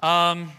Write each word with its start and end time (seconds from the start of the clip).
Um, 0.00 0.52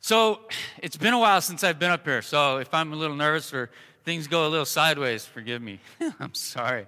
so 0.00 0.40
it's 0.78 0.96
been 0.96 1.12
a 1.12 1.18
while 1.18 1.40
since 1.42 1.62
I've 1.62 1.78
been 1.78 1.90
up 1.90 2.04
here. 2.04 2.22
So 2.22 2.58
if 2.58 2.72
I'm 2.72 2.92
a 2.92 2.96
little 2.96 3.16
nervous 3.16 3.52
or 3.52 3.70
things 4.04 4.26
go 4.26 4.46
a 4.46 4.48
little 4.48 4.64
sideways, 4.64 5.26
forgive 5.26 5.60
me. 5.60 5.80
I'm 6.20 6.32
sorry. 6.32 6.86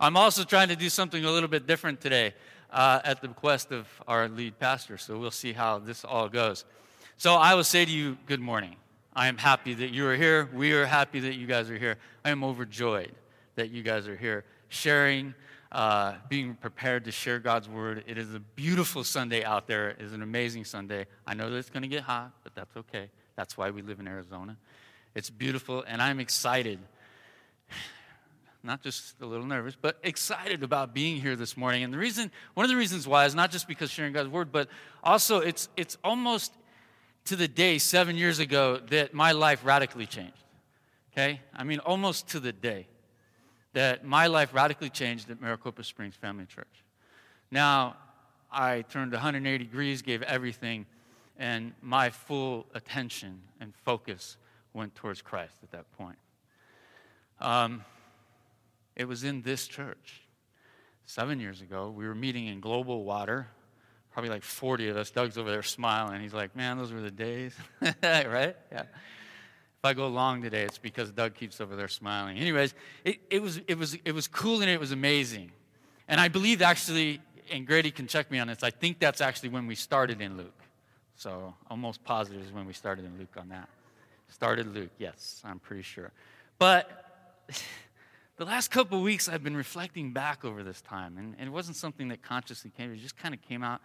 I'm 0.00 0.16
also 0.16 0.44
trying 0.44 0.68
to 0.68 0.76
do 0.76 0.88
something 0.88 1.24
a 1.24 1.30
little 1.30 1.48
bit 1.48 1.66
different 1.66 2.00
today 2.00 2.32
uh, 2.70 3.00
at 3.04 3.20
the 3.20 3.28
request 3.28 3.70
of 3.70 3.86
our 4.08 4.28
lead 4.28 4.58
pastor. 4.58 4.96
So 4.96 5.18
we'll 5.18 5.30
see 5.30 5.52
how 5.52 5.78
this 5.78 6.04
all 6.04 6.28
goes. 6.28 6.64
So 7.18 7.34
I 7.34 7.54
will 7.54 7.64
say 7.64 7.84
to 7.84 7.90
you, 7.90 8.16
good 8.26 8.40
morning. 8.40 8.76
I 9.14 9.28
am 9.28 9.36
happy 9.36 9.74
that 9.74 9.90
you 9.90 10.06
are 10.06 10.16
here. 10.16 10.48
We 10.54 10.72
are 10.72 10.86
happy 10.86 11.20
that 11.20 11.34
you 11.34 11.46
guys 11.46 11.68
are 11.68 11.76
here. 11.78 11.98
I 12.24 12.30
am 12.30 12.42
overjoyed 12.42 13.12
that 13.56 13.70
you 13.70 13.82
guys 13.82 14.08
are 14.08 14.16
here 14.16 14.44
sharing 14.70 15.34
uh, 15.72 16.12
being 16.28 16.54
prepared 16.54 17.06
to 17.06 17.10
share 17.10 17.38
God's 17.38 17.68
word. 17.68 18.04
It 18.06 18.18
is 18.18 18.34
a 18.34 18.40
beautiful 18.40 19.04
Sunday 19.04 19.42
out 19.42 19.66
there. 19.66 19.90
It 19.90 20.02
is 20.02 20.12
an 20.12 20.22
amazing 20.22 20.66
Sunday. 20.66 21.06
I 21.26 21.32
know 21.32 21.50
that 21.50 21.56
it's 21.56 21.70
going 21.70 21.82
to 21.82 21.88
get 21.88 22.02
hot, 22.02 22.32
but 22.44 22.54
that's 22.54 22.76
okay. 22.76 23.08
That's 23.36 23.56
why 23.56 23.70
we 23.70 23.80
live 23.80 23.98
in 23.98 24.06
Arizona. 24.06 24.58
It's 25.14 25.30
beautiful, 25.30 25.82
and 25.86 26.02
I'm 26.02 26.20
excited. 26.20 26.78
Not 28.62 28.82
just 28.82 29.14
a 29.22 29.26
little 29.26 29.46
nervous, 29.46 29.74
but 29.80 29.98
excited 30.02 30.62
about 30.62 30.94
being 30.94 31.20
here 31.20 31.36
this 31.36 31.56
morning. 31.56 31.84
And 31.84 31.92
the 31.92 31.98
reason, 31.98 32.30
one 32.52 32.64
of 32.64 32.70
the 32.70 32.76
reasons 32.76 33.08
why 33.08 33.24
is 33.24 33.34
not 33.34 33.50
just 33.50 33.66
because 33.66 33.90
sharing 33.90 34.12
God's 34.12 34.28
word, 34.28 34.52
but 34.52 34.68
also 35.02 35.40
it's, 35.40 35.68
it's 35.76 35.98
almost 36.04 36.52
to 37.24 37.34
the 37.34 37.48
day 37.48 37.78
seven 37.78 38.14
years 38.14 38.38
ago 38.38 38.78
that 38.90 39.14
my 39.14 39.32
life 39.32 39.62
radically 39.64 40.06
changed. 40.06 40.36
Okay? 41.12 41.40
I 41.52 41.64
mean, 41.64 41.80
almost 41.80 42.28
to 42.28 42.40
the 42.40 42.52
day 42.52 42.86
that 43.72 44.04
my 44.04 44.26
life 44.26 44.52
radically 44.52 44.90
changed 44.90 45.30
at 45.30 45.40
Maricopa 45.40 45.84
Springs 45.84 46.14
Family 46.14 46.46
Church. 46.46 46.84
Now, 47.50 47.96
I 48.50 48.82
turned 48.82 49.12
180 49.12 49.64
degrees, 49.64 50.02
gave 50.02 50.22
everything, 50.22 50.86
and 51.38 51.72
my 51.80 52.10
full 52.10 52.66
attention 52.74 53.40
and 53.60 53.74
focus 53.74 54.36
went 54.74 54.94
towards 54.94 55.22
Christ 55.22 55.56
at 55.62 55.70
that 55.72 55.90
point. 55.92 56.18
Um, 57.40 57.84
it 58.94 59.06
was 59.06 59.24
in 59.24 59.42
this 59.42 59.66
church. 59.66 60.22
Seven 61.04 61.40
years 61.40 61.60
ago, 61.60 61.90
we 61.90 62.06
were 62.06 62.14
meeting 62.14 62.46
in 62.46 62.60
Global 62.60 63.04
Water, 63.04 63.48
probably 64.12 64.30
like 64.30 64.42
40 64.42 64.88
of 64.90 64.96
us. 64.96 65.10
Doug's 65.10 65.36
over 65.36 65.50
there 65.50 65.62
smiling. 65.62 66.20
He's 66.20 66.34
like, 66.34 66.54
man, 66.54 66.78
those 66.78 66.92
were 66.92 67.00
the 67.00 67.10
days. 67.10 67.54
right? 68.02 68.56
Yeah. 68.70 68.84
If 69.82 69.86
I 69.86 69.94
go 69.94 70.06
long 70.06 70.42
today, 70.42 70.62
it's 70.62 70.78
because 70.78 71.10
Doug 71.10 71.34
keeps 71.34 71.60
over 71.60 71.74
there 71.74 71.88
smiling. 71.88 72.38
Anyways, 72.38 72.72
it, 73.04 73.18
it, 73.28 73.42
was, 73.42 73.60
it, 73.66 73.76
was, 73.76 73.98
it 74.04 74.14
was 74.14 74.28
cool 74.28 74.60
and 74.60 74.70
it 74.70 74.78
was 74.78 74.92
amazing. 74.92 75.50
And 76.06 76.20
I 76.20 76.28
believe 76.28 76.62
actually, 76.62 77.20
and 77.50 77.66
Grady 77.66 77.90
can 77.90 78.06
check 78.06 78.30
me 78.30 78.38
on 78.38 78.46
this, 78.46 78.62
I 78.62 78.70
think 78.70 79.00
that's 79.00 79.20
actually 79.20 79.48
when 79.48 79.66
we 79.66 79.74
started 79.74 80.20
in 80.20 80.36
Luke. 80.36 80.54
So 81.16 81.52
almost 81.68 82.04
positive 82.04 82.46
is 82.46 82.52
when 82.52 82.64
we 82.64 82.72
started 82.72 83.04
in 83.04 83.18
Luke 83.18 83.34
on 83.36 83.48
that. 83.48 83.68
Started 84.28 84.72
Luke, 84.72 84.92
yes, 84.98 85.42
I'm 85.44 85.58
pretty 85.58 85.82
sure. 85.82 86.12
But 86.60 87.44
the 88.36 88.44
last 88.44 88.70
couple 88.70 89.02
weeks, 89.02 89.28
I've 89.28 89.42
been 89.42 89.56
reflecting 89.56 90.12
back 90.12 90.44
over 90.44 90.62
this 90.62 90.80
time, 90.80 91.18
and, 91.18 91.34
and, 91.40 91.48
it 91.48 91.50
wasn't 91.50 91.76
something 91.76 92.06
that 92.06 92.22
consciously 92.22 92.70
came, 92.70 92.92
it 92.92 92.98
just 92.98 93.16
kind 93.16 93.34
of 93.34 93.42
came 93.42 93.64
out 93.64 93.80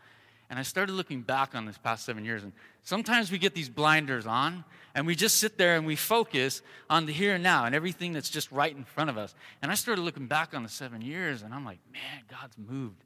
and 0.49 0.57
I 0.57 0.61
started 0.61 0.93
looking 0.93 1.21
back 1.21 1.55
on 1.55 1.65
this 1.65 1.77
past 1.77 2.05
seven 2.05 2.23
years. 2.23 2.43
And 2.43 2.53
sometimes 2.83 3.31
we 3.31 3.37
get 3.37 3.53
these 3.53 3.69
blinders 3.69 4.25
on 4.25 4.63
and 4.95 5.05
we 5.05 5.13
just 5.13 5.37
sit 5.37 5.57
there 5.57 5.75
and 5.75 5.85
we 5.85 5.97
focus 5.97 6.61
on 6.89 7.05
the 7.05 7.11
here 7.11 7.35
and 7.35 7.43
now 7.43 7.65
and 7.65 7.75
everything 7.75 8.13
that's 8.13 8.29
just 8.29 8.49
right 8.51 8.73
in 8.75 8.85
front 8.85 9.09
of 9.09 9.17
us. 9.17 9.35
And 9.61 9.71
I 9.71 9.75
started 9.75 10.01
looking 10.03 10.27
back 10.27 10.53
on 10.53 10.63
the 10.63 10.69
seven 10.69 11.01
years 11.01 11.41
and 11.41 11.53
I'm 11.53 11.65
like, 11.65 11.79
man, 11.91 12.23
God's 12.29 12.57
moved. 12.57 13.03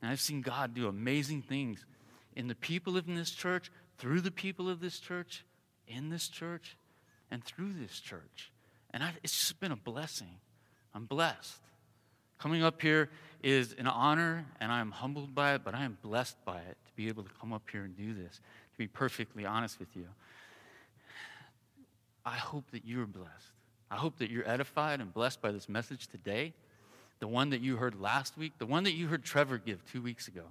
And 0.00 0.10
I've 0.10 0.20
seen 0.20 0.40
God 0.40 0.74
do 0.74 0.86
amazing 0.86 1.42
things 1.42 1.84
in 2.36 2.46
the 2.46 2.54
people 2.54 2.96
of 2.96 3.06
this 3.06 3.30
church, 3.30 3.70
through 3.98 4.20
the 4.20 4.30
people 4.30 4.68
of 4.68 4.80
this 4.80 4.98
church, 4.98 5.44
in 5.86 6.10
this 6.10 6.28
church, 6.28 6.76
and 7.30 7.42
through 7.42 7.72
this 7.72 7.98
church. 7.98 8.52
And 8.90 9.02
I, 9.02 9.12
it's 9.22 9.36
just 9.36 9.58
been 9.58 9.72
a 9.72 9.76
blessing. 9.76 10.38
I'm 10.94 11.06
blessed. 11.06 11.58
Coming 12.42 12.64
up 12.64 12.82
here 12.82 13.08
is 13.44 13.72
an 13.78 13.86
honor, 13.86 14.44
and 14.58 14.72
I 14.72 14.80
am 14.80 14.90
humbled 14.90 15.32
by 15.32 15.54
it, 15.54 15.62
but 15.64 15.76
I 15.76 15.84
am 15.84 15.96
blessed 16.02 16.44
by 16.44 16.58
it 16.58 16.76
to 16.86 16.92
be 16.96 17.06
able 17.06 17.22
to 17.22 17.30
come 17.40 17.52
up 17.52 17.62
here 17.70 17.84
and 17.84 17.96
do 17.96 18.14
this, 18.14 18.40
to 18.72 18.78
be 18.78 18.88
perfectly 18.88 19.46
honest 19.46 19.78
with 19.78 19.94
you. 19.94 20.08
I 22.26 22.34
hope 22.34 22.64
that 22.72 22.84
you're 22.84 23.06
blessed. 23.06 23.52
I 23.92 23.94
hope 23.94 24.18
that 24.18 24.28
you're 24.28 24.48
edified 24.48 25.00
and 25.00 25.14
blessed 25.14 25.40
by 25.40 25.52
this 25.52 25.68
message 25.68 26.08
today, 26.08 26.52
the 27.20 27.28
one 27.28 27.50
that 27.50 27.60
you 27.60 27.76
heard 27.76 28.00
last 28.00 28.36
week, 28.36 28.54
the 28.58 28.66
one 28.66 28.82
that 28.82 28.94
you 28.94 29.06
heard 29.06 29.22
Trevor 29.22 29.58
give 29.58 29.84
two 29.92 30.02
weeks 30.02 30.26
ago, 30.26 30.46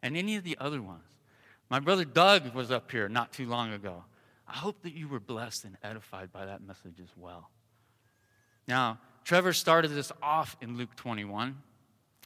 and 0.00 0.16
any 0.16 0.36
of 0.36 0.44
the 0.44 0.56
other 0.60 0.80
ones. 0.80 1.18
My 1.68 1.80
brother 1.80 2.04
Doug 2.04 2.54
was 2.54 2.70
up 2.70 2.88
here 2.88 3.08
not 3.08 3.32
too 3.32 3.48
long 3.48 3.72
ago. 3.72 4.04
I 4.46 4.58
hope 4.58 4.80
that 4.82 4.94
you 4.94 5.08
were 5.08 5.18
blessed 5.18 5.64
and 5.64 5.76
edified 5.82 6.32
by 6.32 6.46
that 6.46 6.62
message 6.64 7.00
as 7.02 7.10
well. 7.16 7.50
Now, 8.68 9.00
Trevor 9.24 9.52
started 9.52 9.92
this 9.92 10.10
off 10.22 10.56
in 10.60 10.76
Luke 10.76 10.94
21, 10.96 11.56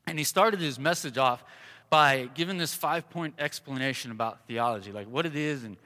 and 0.06 0.18
he 0.18 0.24
started 0.24 0.60
his 0.60 0.78
message 0.78 1.18
off 1.18 1.44
by 1.90 2.28
giving 2.34 2.58
this 2.58 2.74
five 2.74 3.08
point 3.10 3.34
explanation 3.38 4.10
about 4.10 4.46
theology, 4.46 4.92
like 4.92 5.06
what 5.08 5.26
it 5.26 5.36
is 5.36 5.64
and 5.64 5.76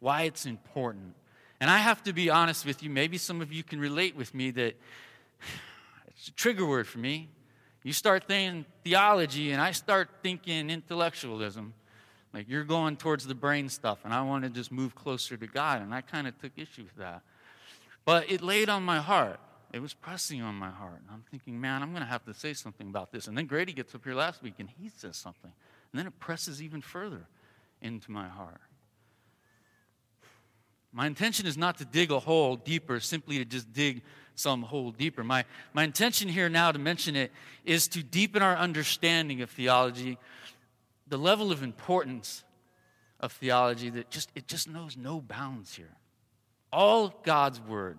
why 0.00 0.22
it's 0.22 0.46
important. 0.46 1.14
And 1.60 1.70
I 1.70 1.78
have 1.78 2.02
to 2.04 2.12
be 2.12 2.30
honest 2.30 2.66
with 2.66 2.82
you, 2.82 2.90
maybe 2.90 3.18
some 3.18 3.40
of 3.40 3.52
you 3.52 3.62
can 3.62 3.78
relate 3.78 4.16
with 4.16 4.34
me 4.34 4.50
that 4.52 4.74
it's 6.08 6.28
a 6.28 6.32
trigger 6.32 6.66
word 6.66 6.86
for 6.86 6.98
me. 6.98 7.28
You 7.82 7.92
start 7.92 8.24
thinking 8.26 8.64
theology, 8.82 9.52
and 9.52 9.60
I 9.60 9.72
start 9.72 10.08
thinking 10.22 10.70
intellectualism. 10.70 11.74
Like 12.32 12.48
you're 12.48 12.64
going 12.64 12.96
towards 12.96 13.26
the 13.26 13.34
brain 13.34 13.68
stuff, 13.68 13.98
and 14.04 14.14
I 14.14 14.22
want 14.22 14.44
to 14.44 14.50
just 14.50 14.72
move 14.72 14.94
closer 14.94 15.36
to 15.36 15.46
God, 15.46 15.82
and 15.82 15.94
I 15.94 16.00
kind 16.00 16.26
of 16.26 16.38
took 16.40 16.52
issue 16.56 16.84
with 16.84 16.96
that. 16.96 17.20
But 18.06 18.30
it 18.30 18.40
laid 18.40 18.70
on 18.70 18.82
my 18.82 18.98
heart 18.98 19.38
it 19.74 19.82
was 19.82 19.92
pressing 19.92 20.40
on 20.40 20.54
my 20.54 20.70
heart. 20.70 21.00
And 21.00 21.10
I'm 21.12 21.24
thinking, 21.32 21.60
man, 21.60 21.82
I'm 21.82 21.90
going 21.90 22.04
to 22.04 22.08
have 22.08 22.24
to 22.26 22.32
say 22.32 22.52
something 22.52 22.86
about 22.86 23.10
this. 23.10 23.26
And 23.26 23.36
then 23.36 23.46
Grady 23.46 23.72
gets 23.72 23.92
up 23.92 24.04
here 24.04 24.14
last 24.14 24.40
week 24.40 24.54
and 24.60 24.68
he 24.70 24.88
says 24.88 25.16
something. 25.16 25.50
And 25.92 25.98
then 25.98 26.06
it 26.06 26.16
presses 26.20 26.62
even 26.62 26.80
further 26.80 27.26
into 27.82 28.12
my 28.12 28.28
heart. 28.28 28.60
My 30.92 31.08
intention 31.08 31.44
is 31.44 31.58
not 31.58 31.78
to 31.78 31.84
dig 31.84 32.12
a 32.12 32.20
hole 32.20 32.54
deeper, 32.54 33.00
simply 33.00 33.38
to 33.38 33.44
just 33.44 33.72
dig 33.72 34.02
some 34.36 34.62
hole 34.62 34.92
deeper. 34.92 35.24
My, 35.24 35.44
my 35.72 35.82
intention 35.82 36.28
here 36.28 36.48
now 36.48 36.70
to 36.70 36.78
mention 36.78 37.16
it 37.16 37.32
is 37.64 37.88
to 37.88 38.04
deepen 38.04 38.42
our 38.42 38.56
understanding 38.56 39.42
of 39.42 39.50
theology, 39.50 40.18
the 41.08 41.18
level 41.18 41.50
of 41.50 41.64
importance 41.64 42.44
of 43.18 43.32
theology 43.32 43.90
that 43.90 44.08
just 44.08 44.30
it 44.36 44.46
just 44.46 44.68
knows 44.68 44.96
no 44.96 45.20
bounds 45.20 45.74
here. 45.74 45.96
All 46.72 47.12
God's 47.24 47.60
word 47.60 47.98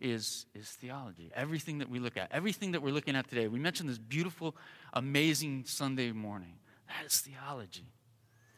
is, 0.00 0.46
is 0.54 0.68
theology. 0.68 1.30
Everything 1.34 1.78
that 1.78 1.88
we 1.88 1.98
look 1.98 2.16
at, 2.16 2.30
everything 2.32 2.72
that 2.72 2.82
we're 2.82 2.92
looking 2.92 3.16
at 3.16 3.28
today. 3.28 3.48
We 3.48 3.58
mentioned 3.58 3.88
this 3.88 3.98
beautiful, 3.98 4.56
amazing 4.92 5.64
Sunday 5.66 6.12
morning. 6.12 6.54
That 6.88 7.06
is 7.06 7.20
theology. 7.20 7.86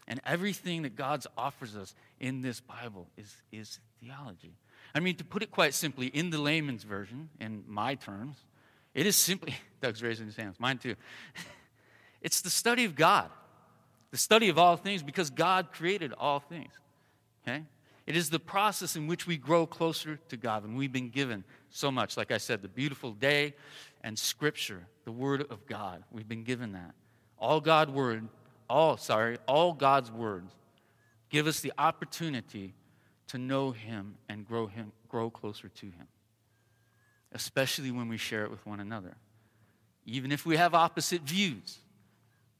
And 0.06 0.20
everything 0.24 0.82
that 0.82 0.96
God 0.96 1.24
offers 1.36 1.76
us 1.76 1.94
in 2.18 2.40
this 2.40 2.60
Bible 2.60 3.08
is, 3.16 3.34
is 3.52 3.78
theology. 4.00 4.54
I 4.94 5.00
mean, 5.00 5.16
to 5.16 5.24
put 5.24 5.42
it 5.42 5.50
quite 5.50 5.74
simply, 5.74 6.06
in 6.06 6.30
the 6.30 6.38
layman's 6.38 6.82
version, 6.84 7.28
in 7.40 7.64
my 7.66 7.94
terms, 7.94 8.36
it 8.94 9.06
is 9.06 9.16
simply, 9.16 9.54
Doug's 9.82 10.02
raising 10.02 10.26
his 10.26 10.36
hands, 10.36 10.56
mine 10.58 10.78
too. 10.78 10.94
It's 12.20 12.40
the 12.40 12.50
study 12.50 12.84
of 12.84 12.96
God, 12.96 13.30
the 14.10 14.16
study 14.16 14.48
of 14.48 14.58
all 14.58 14.76
things, 14.76 15.04
because 15.04 15.30
God 15.30 15.70
created 15.70 16.12
all 16.12 16.40
things. 16.40 16.72
Okay? 17.46 17.62
It 18.08 18.16
is 18.16 18.30
the 18.30 18.40
process 18.40 18.96
in 18.96 19.06
which 19.06 19.26
we 19.26 19.36
grow 19.36 19.66
closer 19.66 20.18
to 20.30 20.38
God. 20.38 20.64
And 20.64 20.78
we've 20.78 20.90
been 20.90 21.10
given 21.10 21.44
so 21.68 21.90
much. 21.90 22.16
Like 22.16 22.30
I 22.30 22.38
said, 22.38 22.62
the 22.62 22.68
beautiful 22.68 23.12
day 23.12 23.52
and 24.02 24.18
Scripture, 24.18 24.86
the 25.04 25.12
Word 25.12 25.44
of 25.50 25.66
God. 25.66 26.02
We've 26.10 26.26
been 26.26 26.42
given 26.42 26.72
that. 26.72 26.94
All 27.38 27.60
God 27.60 27.90
word, 27.90 28.26
all, 28.66 28.96
sorry, 28.96 29.36
all 29.46 29.74
God's 29.74 30.10
words 30.10 30.54
give 31.28 31.46
us 31.46 31.60
the 31.60 31.70
opportunity 31.76 32.72
to 33.26 33.36
know 33.36 33.72
Him 33.72 34.14
and 34.30 34.48
grow 34.48 34.68
Him, 34.68 34.90
grow 35.10 35.28
closer 35.28 35.68
to 35.68 35.86
Him. 35.86 36.06
Especially 37.32 37.90
when 37.90 38.08
we 38.08 38.16
share 38.16 38.42
it 38.42 38.50
with 38.50 38.64
one 38.64 38.80
another. 38.80 39.18
Even 40.06 40.32
if 40.32 40.46
we 40.46 40.56
have 40.56 40.72
opposite 40.72 41.20
views, 41.20 41.80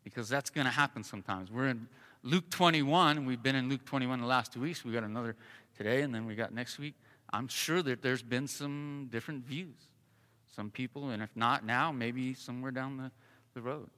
because 0.04 0.28
that's 0.28 0.50
going 0.50 0.66
to 0.66 0.70
happen 0.70 1.02
sometimes. 1.02 1.50
We're 1.50 1.68
in 1.68 1.88
Luke 2.22 2.50
21, 2.50 3.24
we've 3.24 3.42
been 3.42 3.54
in 3.54 3.68
Luke 3.68 3.84
21 3.84 4.20
the 4.20 4.26
last 4.26 4.52
two 4.52 4.60
weeks. 4.60 4.84
We 4.84 4.92
got 4.92 5.04
another 5.04 5.36
today, 5.76 6.02
and 6.02 6.14
then 6.14 6.26
we 6.26 6.34
got 6.34 6.52
next 6.52 6.78
week. 6.78 6.94
I'm 7.32 7.48
sure 7.48 7.82
that 7.82 8.02
there's 8.02 8.22
been 8.22 8.48
some 8.48 9.08
different 9.10 9.44
views. 9.44 9.76
Some 10.54 10.70
people, 10.70 11.10
and 11.10 11.22
if 11.22 11.30
not 11.36 11.64
now, 11.64 11.92
maybe 11.92 12.34
somewhere 12.34 12.72
down 12.72 12.96
the, 12.96 13.10
the 13.54 13.60
road. 13.60 13.88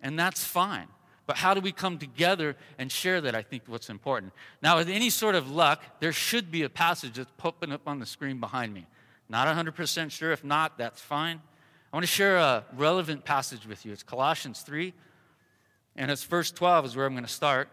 And 0.00 0.18
that's 0.18 0.44
fine. 0.44 0.86
But 1.26 1.36
how 1.36 1.54
do 1.54 1.60
we 1.60 1.72
come 1.72 1.98
together 1.98 2.54
and 2.78 2.92
share 2.92 3.20
that? 3.22 3.34
I 3.34 3.42
think 3.42 3.62
what's 3.66 3.88
important. 3.88 4.32
Now, 4.62 4.76
with 4.76 4.88
any 4.88 5.10
sort 5.10 5.34
of 5.34 5.50
luck, 5.50 5.82
there 5.98 6.12
should 6.12 6.50
be 6.50 6.62
a 6.62 6.68
passage 6.68 7.14
that's 7.14 7.32
popping 7.38 7.72
up 7.72 7.88
on 7.88 7.98
the 7.98 8.06
screen 8.06 8.38
behind 8.38 8.74
me. 8.74 8.86
Not 9.28 9.48
100% 9.48 10.10
sure. 10.10 10.32
If 10.32 10.44
not, 10.44 10.76
that's 10.76 11.00
fine. 11.00 11.40
I 11.92 11.96
want 11.96 12.04
to 12.04 12.12
share 12.12 12.36
a 12.36 12.64
relevant 12.76 13.24
passage 13.24 13.66
with 13.66 13.86
you. 13.86 13.92
It's 13.92 14.02
Colossians 14.02 14.60
3, 14.60 14.92
and 15.96 16.10
it's 16.10 16.24
verse 16.24 16.50
12 16.50 16.86
is 16.86 16.96
where 16.96 17.06
I'm 17.06 17.12
going 17.12 17.24
to 17.24 17.30
start. 17.30 17.68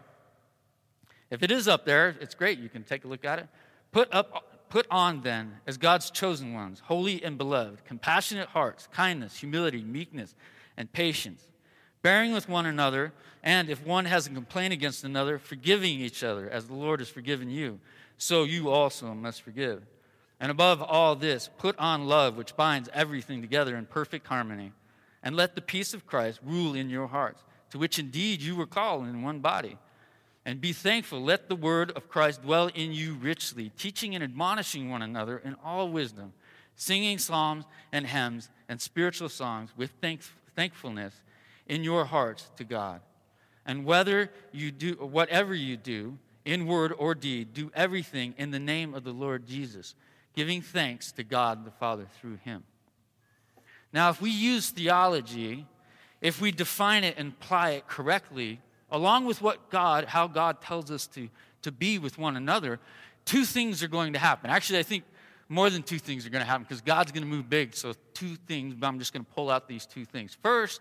If 1.30 1.42
it 1.42 1.50
is 1.50 1.66
up 1.66 1.84
there, 1.84 2.16
it's 2.20 2.34
great. 2.34 2.58
You 2.58 2.68
can 2.68 2.82
take 2.82 3.04
a 3.04 3.08
look 3.08 3.24
at 3.24 3.38
it. 3.38 3.48
Put 3.90 4.12
up 4.12 4.52
put 4.72 4.86
on 4.90 5.20
then 5.20 5.58
as 5.66 5.76
God's 5.76 6.10
chosen 6.10 6.54
ones, 6.54 6.80
holy 6.86 7.22
and 7.22 7.36
beloved, 7.36 7.84
compassionate 7.84 8.48
hearts, 8.48 8.88
kindness, 8.90 9.36
humility, 9.36 9.82
meekness, 9.82 10.34
and 10.78 10.90
patience, 10.90 11.44
bearing 12.00 12.32
with 12.32 12.48
one 12.48 12.64
another, 12.64 13.12
and 13.42 13.68
if 13.68 13.84
one 13.84 14.06
has 14.06 14.26
a 14.26 14.30
complaint 14.30 14.72
against 14.72 15.04
another, 15.04 15.38
forgiving 15.38 16.00
each 16.00 16.24
other 16.24 16.48
as 16.48 16.68
the 16.68 16.74
Lord 16.74 17.00
has 17.00 17.10
forgiven 17.10 17.50
you, 17.50 17.80
so 18.16 18.44
you 18.44 18.70
also 18.70 19.12
must 19.12 19.42
forgive. 19.42 19.82
And 20.40 20.50
above 20.50 20.80
all 20.80 21.16
this, 21.16 21.50
put 21.58 21.78
on 21.78 22.06
love, 22.06 22.38
which 22.38 22.56
binds 22.56 22.88
everything 22.94 23.42
together 23.42 23.76
in 23.76 23.84
perfect 23.84 24.26
harmony. 24.26 24.72
And 25.22 25.36
let 25.36 25.54
the 25.54 25.60
peace 25.60 25.92
of 25.92 26.06
Christ 26.06 26.40
rule 26.42 26.74
in 26.74 26.88
your 26.88 27.08
hearts, 27.08 27.44
to 27.72 27.78
which 27.78 27.98
indeed 27.98 28.40
you 28.40 28.54
were 28.54 28.66
called 28.66 29.06
in 29.06 29.22
one 29.22 29.40
body. 29.40 29.76
And 30.44 30.60
be 30.60 30.72
thankful. 30.72 31.22
Let 31.22 31.48
the 31.48 31.56
word 31.56 31.90
of 31.92 32.08
Christ 32.08 32.42
dwell 32.42 32.68
in 32.68 32.92
you 32.92 33.14
richly, 33.14 33.70
teaching 33.76 34.14
and 34.14 34.22
admonishing 34.22 34.90
one 34.90 35.02
another 35.02 35.38
in 35.38 35.56
all 35.64 35.88
wisdom, 35.88 36.32
singing 36.76 37.18
psalms 37.18 37.64
and 37.90 38.06
hymns 38.06 38.50
and 38.68 38.80
spiritual 38.80 39.28
songs 39.28 39.70
with 39.76 39.92
thankfulness 40.54 41.14
in 41.66 41.82
your 41.82 42.04
hearts 42.04 42.50
to 42.56 42.64
God. 42.64 43.00
And 43.64 43.84
whether 43.84 44.30
you 44.52 44.70
do 44.70 44.94
whatever 44.94 45.54
you 45.54 45.76
do, 45.76 46.18
in 46.44 46.66
word 46.66 46.92
or 46.98 47.14
deed, 47.14 47.54
do 47.54 47.70
everything 47.74 48.34
in 48.36 48.50
the 48.50 48.58
name 48.58 48.94
of 48.94 49.04
the 49.04 49.12
Lord 49.12 49.46
Jesus 49.46 49.94
giving 50.34 50.62
thanks 50.62 51.12
to 51.12 51.22
God 51.22 51.64
the 51.64 51.70
Father 51.70 52.06
through 52.20 52.36
him. 52.36 52.64
Now, 53.92 54.10
if 54.10 54.20
we 54.20 54.30
use 54.30 54.70
theology, 54.70 55.66
if 56.22 56.40
we 56.40 56.52
define 56.52 57.04
it 57.04 57.16
and 57.18 57.34
apply 57.38 57.72
it 57.72 57.88
correctly, 57.88 58.60
along 58.90 59.26
with 59.26 59.42
what 59.42 59.68
God, 59.68 60.06
how 60.06 60.28
God 60.28 60.62
tells 60.62 60.90
us 60.90 61.06
to, 61.08 61.28
to 61.62 61.72
be 61.72 61.98
with 61.98 62.16
one 62.16 62.36
another, 62.36 62.78
two 63.24 63.44
things 63.44 63.82
are 63.82 63.88
going 63.88 64.14
to 64.14 64.18
happen. 64.18 64.48
Actually, 64.48 64.78
I 64.78 64.84
think 64.84 65.04
more 65.48 65.68
than 65.68 65.82
two 65.82 65.98
things 65.98 66.24
are 66.24 66.30
going 66.30 66.42
to 66.42 66.48
happen 66.48 66.62
because 66.62 66.80
God's 66.80 67.12
going 67.12 67.24
to 67.24 67.28
move 67.28 67.50
big. 67.50 67.74
So, 67.74 67.92
two 68.14 68.36
things, 68.36 68.74
but 68.74 68.86
I'm 68.86 68.98
just 68.98 69.12
going 69.12 69.24
to 69.24 69.30
pull 69.32 69.50
out 69.50 69.68
these 69.68 69.84
two 69.84 70.04
things. 70.04 70.36
First, 70.42 70.80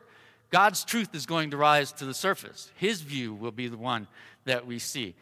God's 0.52 0.86
truth 0.86 1.16
is 1.16 1.26
going 1.26 1.52
to 1.52 1.58
rise 1.58 1.92
to 1.94 2.06
the 2.06 2.14
surface. 2.14 2.72
His 2.76 3.02
view 3.02 3.34
will 3.34 3.52
be 3.52 3.68
the 3.68 3.78
one 3.78 4.08
that 4.46 4.68
we 4.68 4.80
see. 4.80 5.16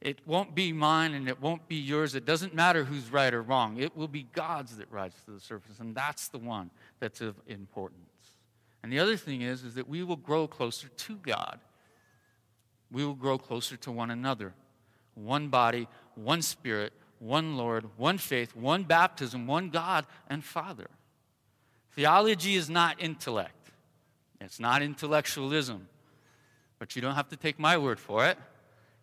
It 0.00 0.20
won't 0.26 0.54
be 0.54 0.72
mine 0.72 1.14
and 1.14 1.28
it 1.28 1.40
won't 1.40 1.66
be 1.68 1.76
yours. 1.76 2.14
It 2.14 2.24
doesn't 2.24 2.54
matter 2.54 2.84
who's 2.84 3.10
right 3.10 3.32
or 3.32 3.42
wrong. 3.42 3.78
It 3.78 3.96
will 3.96 4.08
be 4.08 4.26
God's 4.32 4.76
that 4.76 4.90
rises 4.90 5.20
to 5.24 5.32
the 5.32 5.40
surface, 5.40 5.80
and 5.80 5.94
that's 5.94 6.28
the 6.28 6.38
one 6.38 6.70
that's 7.00 7.20
of 7.20 7.34
importance. 7.46 8.05
And 8.82 8.92
the 8.92 8.98
other 8.98 9.16
thing 9.16 9.42
is, 9.42 9.64
is 9.64 9.74
that 9.74 9.88
we 9.88 10.02
will 10.02 10.16
grow 10.16 10.46
closer 10.46 10.88
to 10.88 11.16
God. 11.16 11.58
We 12.90 13.04
will 13.04 13.14
grow 13.14 13.38
closer 13.38 13.76
to 13.78 13.90
one 13.90 14.10
another. 14.10 14.54
One 15.14 15.48
body, 15.48 15.88
one 16.14 16.42
spirit, 16.42 16.92
one 17.18 17.56
Lord, 17.56 17.86
one 17.96 18.18
faith, 18.18 18.54
one 18.54 18.84
baptism, 18.84 19.46
one 19.46 19.70
God 19.70 20.06
and 20.28 20.44
Father. 20.44 20.88
Theology 21.92 22.54
is 22.54 22.68
not 22.68 23.02
intellect. 23.02 23.52
It's 24.40 24.60
not 24.60 24.82
intellectualism. 24.82 25.88
But 26.78 26.94
you 26.94 27.02
don't 27.02 27.14
have 27.14 27.28
to 27.30 27.36
take 27.36 27.58
my 27.58 27.78
word 27.78 27.98
for 27.98 28.26
it. 28.26 28.36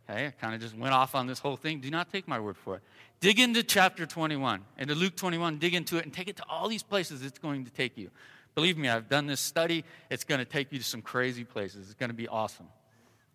Okay, 0.10 0.28
I 0.28 0.32
kind 0.32 0.54
of 0.54 0.62
just 0.62 0.78
went 0.78 0.94
off 0.94 1.16
on 1.16 1.28
this 1.28 1.40
whole 1.40 1.56
thing. 1.56 1.80
Do 1.80 1.90
not 1.90 2.12
take 2.12 2.28
my 2.28 2.40
word 2.40 2.58
for 2.58 2.76
it. 2.76 2.82
Dig 3.20 3.40
into 3.40 3.64
chapter 3.64 4.06
21, 4.06 4.62
into 4.78 4.96
Luke 4.96 5.16
21, 5.16 5.58
dig 5.58 5.74
into 5.74 5.98
it 5.98 6.04
and 6.04 6.14
take 6.14 6.28
it 6.28 6.36
to 6.38 6.44
all 6.50 6.68
these 6.68 6.84
places 6.84 7.24
it's 7.24 7.40
going 7.40 7.64
to 7.64 7.72
take 7.72 7.98
you. 7.98 8.12
Believe 8.56 8.78
me, 8.78 8.88
I've 8.88 9.10
done 9.10 9.26
this 9.26 9.42
study. 9.42 9.84
It's 10.10 10.24
going 10.24 10.40
to 10.40 10.46
take 10.46 10.72
you 10.72 10.78
to 10.78 10.84
some 10.84 11.02
crazy 11.02 11.44
places. 11.44 11.88
It's 11.88 11.96
going 11.96 12.10
to 12.12 12.16
be 12.16 12.28
awesome. 12.28 12.68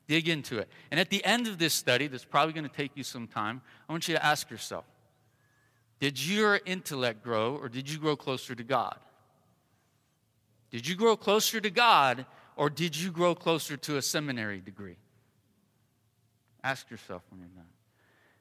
Dig 0.07 0.29
into 0.29 0.59
it. 0.59 0.69
And 0.91 0.99
at 0.99 1.11
the 1.11 1.25
end 1.25 1.47
of 1.47 1.59
this 1.59 1.75
study, 1.75 2.07
that's 2.07 2.25
probably 2.25 2.53
going 2.53 2.69
to 2.69 2.75
take 2.75 2.93
you 2.95 3.03
some 3.03 3.27
time, 3.27 3.61
I 3.89 3.93
want 3.93 4.09
you 4.09 4.15
to 4.15 4.25
ask 4.25 4.51
yourself 4.51 4.85
Did 6.01 6.25
your 6.25 6.61
intellect 6.65 7.23
grow 7.23 7.57
or 7.57 7.69
did 7.69 7.91
you 7.91 7.99
grow 7.99 8.17
closer 8.17 8.55
to 8.55 8.63
God? 8.63 8.97
Did 10.71 10.87
you 10.87 10.95
grow 10.97 11.17
closer 11.17 11.61
to 11.61 11.71
God 11.71 12.27
or 12.57 12.71
did 12.71 12.97
you 12.97 13.11
grow 13.11 13.35
closer 13.35 13.77
to 13.77 13.97
a 13.97 14.03
seminary 14.03 14.61
degree? 14.61 14.97
Ask 16.63 16.91
yourself 16.91 17.23
when 17.31 17.41
you're 17.41 17.49
done. 17.49 17.65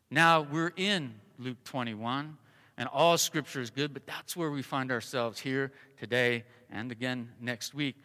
Now, 0.09 0.41
we're 0.41 0.73
in 0.75 1.15
Luke 1.37 1.63
21, 1.65 2.37
and 2.77 2.89
all 2.89 3.17
scripture 3.17 3.61
is 3.61 3.69
good, 3.69 3.93
but 3.93 4.07
that's 4.07 4.35
where 4.35 4.49
we 4.49 4.61
find 4.61 4.91
ourselves 4.91 5.39
here 5.39 5.71
today 5.99 6.45
and 6.71 6.91
again 6.91 7.29
next 7.39 7.73
week. 7.73 7.95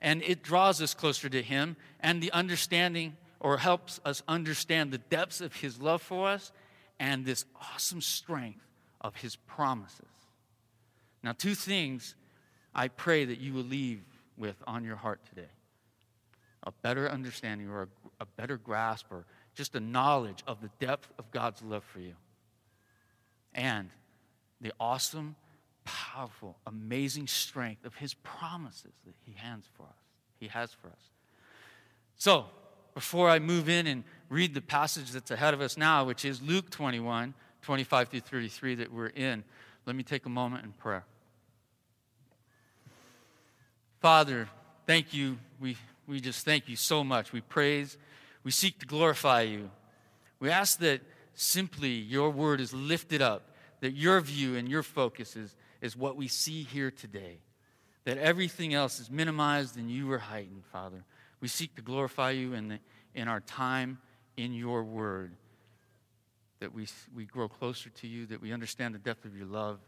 And 0.00 0.22
it 0.22 0.42
draws 0.42 0.80
us 0.80 0.94
closer 0.94 1.28
to 1.28 1.42
Him 1.42 1.76
and 2.00 2.22
the 2.22 2.32
understanding, 2.32 3.16
or 3.38 3.58
helps 3.58 4.00
us 4.04 4.22
understand 4.28 4.90
the 4.90 4.98
depths 4.98 5.40
of 5.40 5.56
His 5.56 5.80
love 5.80 6.02
for 6.02 6.28
us 6.28 6.52
and 6.98 7.24
this 7.24 7.44
awesome 7.74 8.00
strength 8.00 8.66
of 9.00 9.16
His 9.16 9.36
promises. 9.36 10.06
Now, 11.22 11.32
two 11.32 11.54
things 11.54 12.14
I 12.74 12.88
pray 12.88 13.24
that 13.24 13.38
you 13.38 13.52
will 13.52 13.64
leave 13.64 14.02
with 14.36 14.56
on 14.66 14.84
your 14.84 14.96
heart 14.96 15.20
today 15.28 15.48
a 16.64 16.72
better 16.82 17.08
understanding 17.08 17.68
or 17.70 17.82
a, 17.82 17.88
a 18.20 18.26
better 18.36 18.58
grasp 18.58 19.06
or 19.10 19.24
just 19.54 19.74
a 19.74 19.80
knowledge 19.80 20.42
of 20.46 20.60
the 20.60 20.70
depth 20.78 21.10
of 21.18 21.30
God's 21.30 21.62
love 21.62 21.84
for 21.84 22.00
you 22.00 22.14
and 23.54 23.90
the 24.60 24.72
awesome, 24.78 25.36
powerful, 25.90 26.56
amazing 26.66 27.26
strength 27.26 27.84
of 27.84 27.94
his 27.96 28.14
promises 28.14 28.92
that 29.06 29.14
he 29.24 29.32
hands 29.32 29.66
for 29.76 29.84
us. 29.84 29.98
He 30.38 30.48
has 30.48 30.72
for 30.72 30.88
us. 30.88 31.10
So, 32.16 32.46
before 32.94 33.28
I 33.28 33.38
move 33.38 33.68
in 33.68 33.86
and 33.86 34.04
read 34.28 34.54
the 34.54 34.60
passage 34.60 35.10
that's 35.10 35.30
ahead 35.30 35.54
of 35.54 35.60
us 35.60 35.76
now, 35.76 36.04
which 36.04 36.24
is 36.24 36.42
Luke 36.42 36.70
21, 36.70 37.34
25 37.62 38.08
through 38.08 38.20
33 38.20 38.74
that 38.76 38.92
we're 38.92 39.06
in, 39.06 39.44
let 39.86 39.96
me 39.96 40.02
take 40.02 40.26
a 40.26 40.28
moment 40.28 40.64
in 40.64 40.72
prayer. 40.72 41.04
Father, 44.00 44.48
thank 44.86 45.12
you. 45.12 45.38
We, 45.60 45.76
we 46.06 46.20
just 46.20 46.44
thank 46.44 46.68
you 46.68 46.76
so 46.76 47.04
much. 47.04 47.32
We 47.32 47.40
praise 47.40 47.96
we 48.42 48.50
seek 48.50 48.78
to 48.80 48.86
glorify 48.86 49.42
you. 49.42 49.70
We 50.38 50.50
ask 50.50 50.78
that 50.78 51.02
simply 51.34 51.90
your 51.90 52.30
word 52.30 52.60
is 52.60 52.72
lifted 52.72 53.20
up, 53.20 53.42
that 53.80 53.92
your 53.92 54.20
view 54.20 54.56
and 54.56 54.68
your 54.68 54.82
focus 54.82 55.36
is, 55.36 55.54
is 55.80 55.96
what 55.96 56.16
we 56.16 56.28
see 56.28 56.62
here 56.62 56.90
today, 56.90 57.38
that 58.04 58.18
everything 58.18 58.74
else 58.74 59.00
is 59.00 59.10
minimized 59.10 59.76
and 59.76 59.90
you 59.90 60.10
are 60.12 60.18
heightened, 60.18 60.64
Father. 60.66 61.04
We 61.40 61.48
seek 61.48 61.74
to 61.76 61.82
glorify 61.82 62.32
you 62.32 62.54
in, 62.54 62.68
the, 62.68 62.78
in 63.14 63.28
our 63.28 63.40
time 63.40 63.98
in 64.36 64.52
your 64.52 64.84
word, 64.84 65.34
that 66.60 66.74
we, 66.74 66.86
we 67.14 67.24
grow 67.24 67.48
closer 67.48 67.90
to 67.90 68.06
you, 68.06 68.26
that 68.26 68.40
we 68.40 68.52
understand 68.52 68.94
the 68.94 68.98
depth 68.98 69.24
of 69.24 69.36
your 69.36 69.46
love 69.46 69.78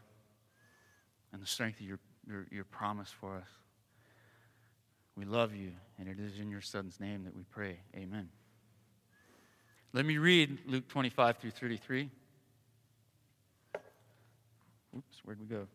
and 1.31 1.41
the 1.41 1.45
strength 1.47 1.79
of 1.79 1.85
your, 1.85 1.99
your, 2.27 2.47
your 2.51 2.63
promise 2.63 3.09
for 3.09 3.35
us. 3.35 3.47
We 5.15 5.25
love 5.25 5.55
you, 5.55 5.71
and 5.99 6.07
it 6.07 6.19
is 6.19 6.39
in 6.39 6.49
your 6.49 6.61
Son's 6.61 6.99
name 6.99 7.25
that 7.25 7.35
we 7.35 7.43
pray. 7.51 7.77
Amen. 7.95 8.29
Let 9.91 10.05
me 10.05 10.17
read 10.17 10.57
Luke 10.65 10.87
25 10.87 11.37
through 11.37 11.51
33. 11.51 12.09
Oops, 14.95 15.21
where'd 15.23 15.39
we 15.39 15.45
go? 15.45 15.67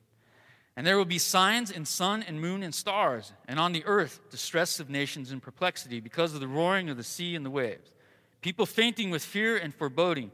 And 0.78 0.86
there 0.86 0.96
will 0.96 1.04
be 1.04 1.18
signs 1.18 1.72
in 1.72 1.84
sun 1.84 2.22
and 2.22 2.40
moon 2.40 2.62
and 2.62 2.72
stars, 2.72 3.32
and 3.48 3.58
on 3.58 3.72
the 3.72 3.84
earth 3.84 4.20
distress 4.30 4.78
of 4.78 4.88
nations 4.88 5.32
and 5.32 5.42
perplexity 5.42 5.98
because 5.98 6.34
of 6.34 6.40
the 6.40 6.46
roaring 6.46 6.88
of 6.88 6.96
the 6.96 7.02
sea 7.02 7.34
and 7.34 7.44
the 7.44 7.50
waves. 7.50 7.90
People 8.42 8.64
fainting 8.64 9.10
with 9.10 9.24
fear 9.24 9.56
and 9.56 9.74
foreboding 9.74 10.30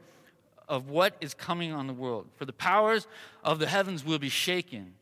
of 0.69 0.87
what 0.87 1.17
is 1.19 1.33
coming 1.33 1.71
on 1.71 1.87
the 1.87 1.93
world. 1.93 2.27
For 2.35 2.45
the 2.45 2.53
powers 2.53 3.07
of 3.43 3.57
the 3.57 3.65
heavens 3.65 4.05
will 4.05 4.19
be 4.19 4.29
shaken. 4.29 4.93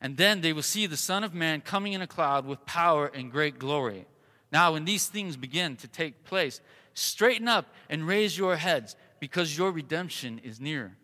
And 0.00 0.16
then 0.16 0.40
they 0.40 0.52
will 0.52 0.62
see 0.62 0.86
the 0.86 0.96
Son 0.96 1.22
of 1.22 1.32
Man 1.32 1.60
coming 1.60 1.92
in 1.92 2.02
a 2.02 2.08
cloud 2.08 2.44
with 2.44 2.66
power 2.66 3.06
and 3.06 3.30
great 3.30 3.56
glory. 3.56 4.04
Now, 4.50 4.72
when 4.72 4.84
these 4.84 5.06
things 5.06 5.36
begin 5.36 5.76
to 5.76 5.86
take 5.86 6.24
place, 6.24 6.60
Straighten 6.94 7.46
up 7.46 7.72
and 7.88 8.04
raise 8.04 8.36
your 8.36 8.56
heads, 8.56 8.96
because 9.20 9.56
your 9.56 9.70
redemption 9.70 10.40
is 10.42 10.60
near. 10.60 10.96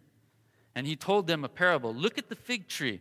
And 0.74 0.84
he 0.84 0.96
told 0.96 1.28
them 1.28 1.44
a 1.44 1.48
parable 1.48 1.94
Look 1.94 2.18
at 2.18 2.28
the 2.28 2.34
fig 2.34 2.66
tree 2.66 3.00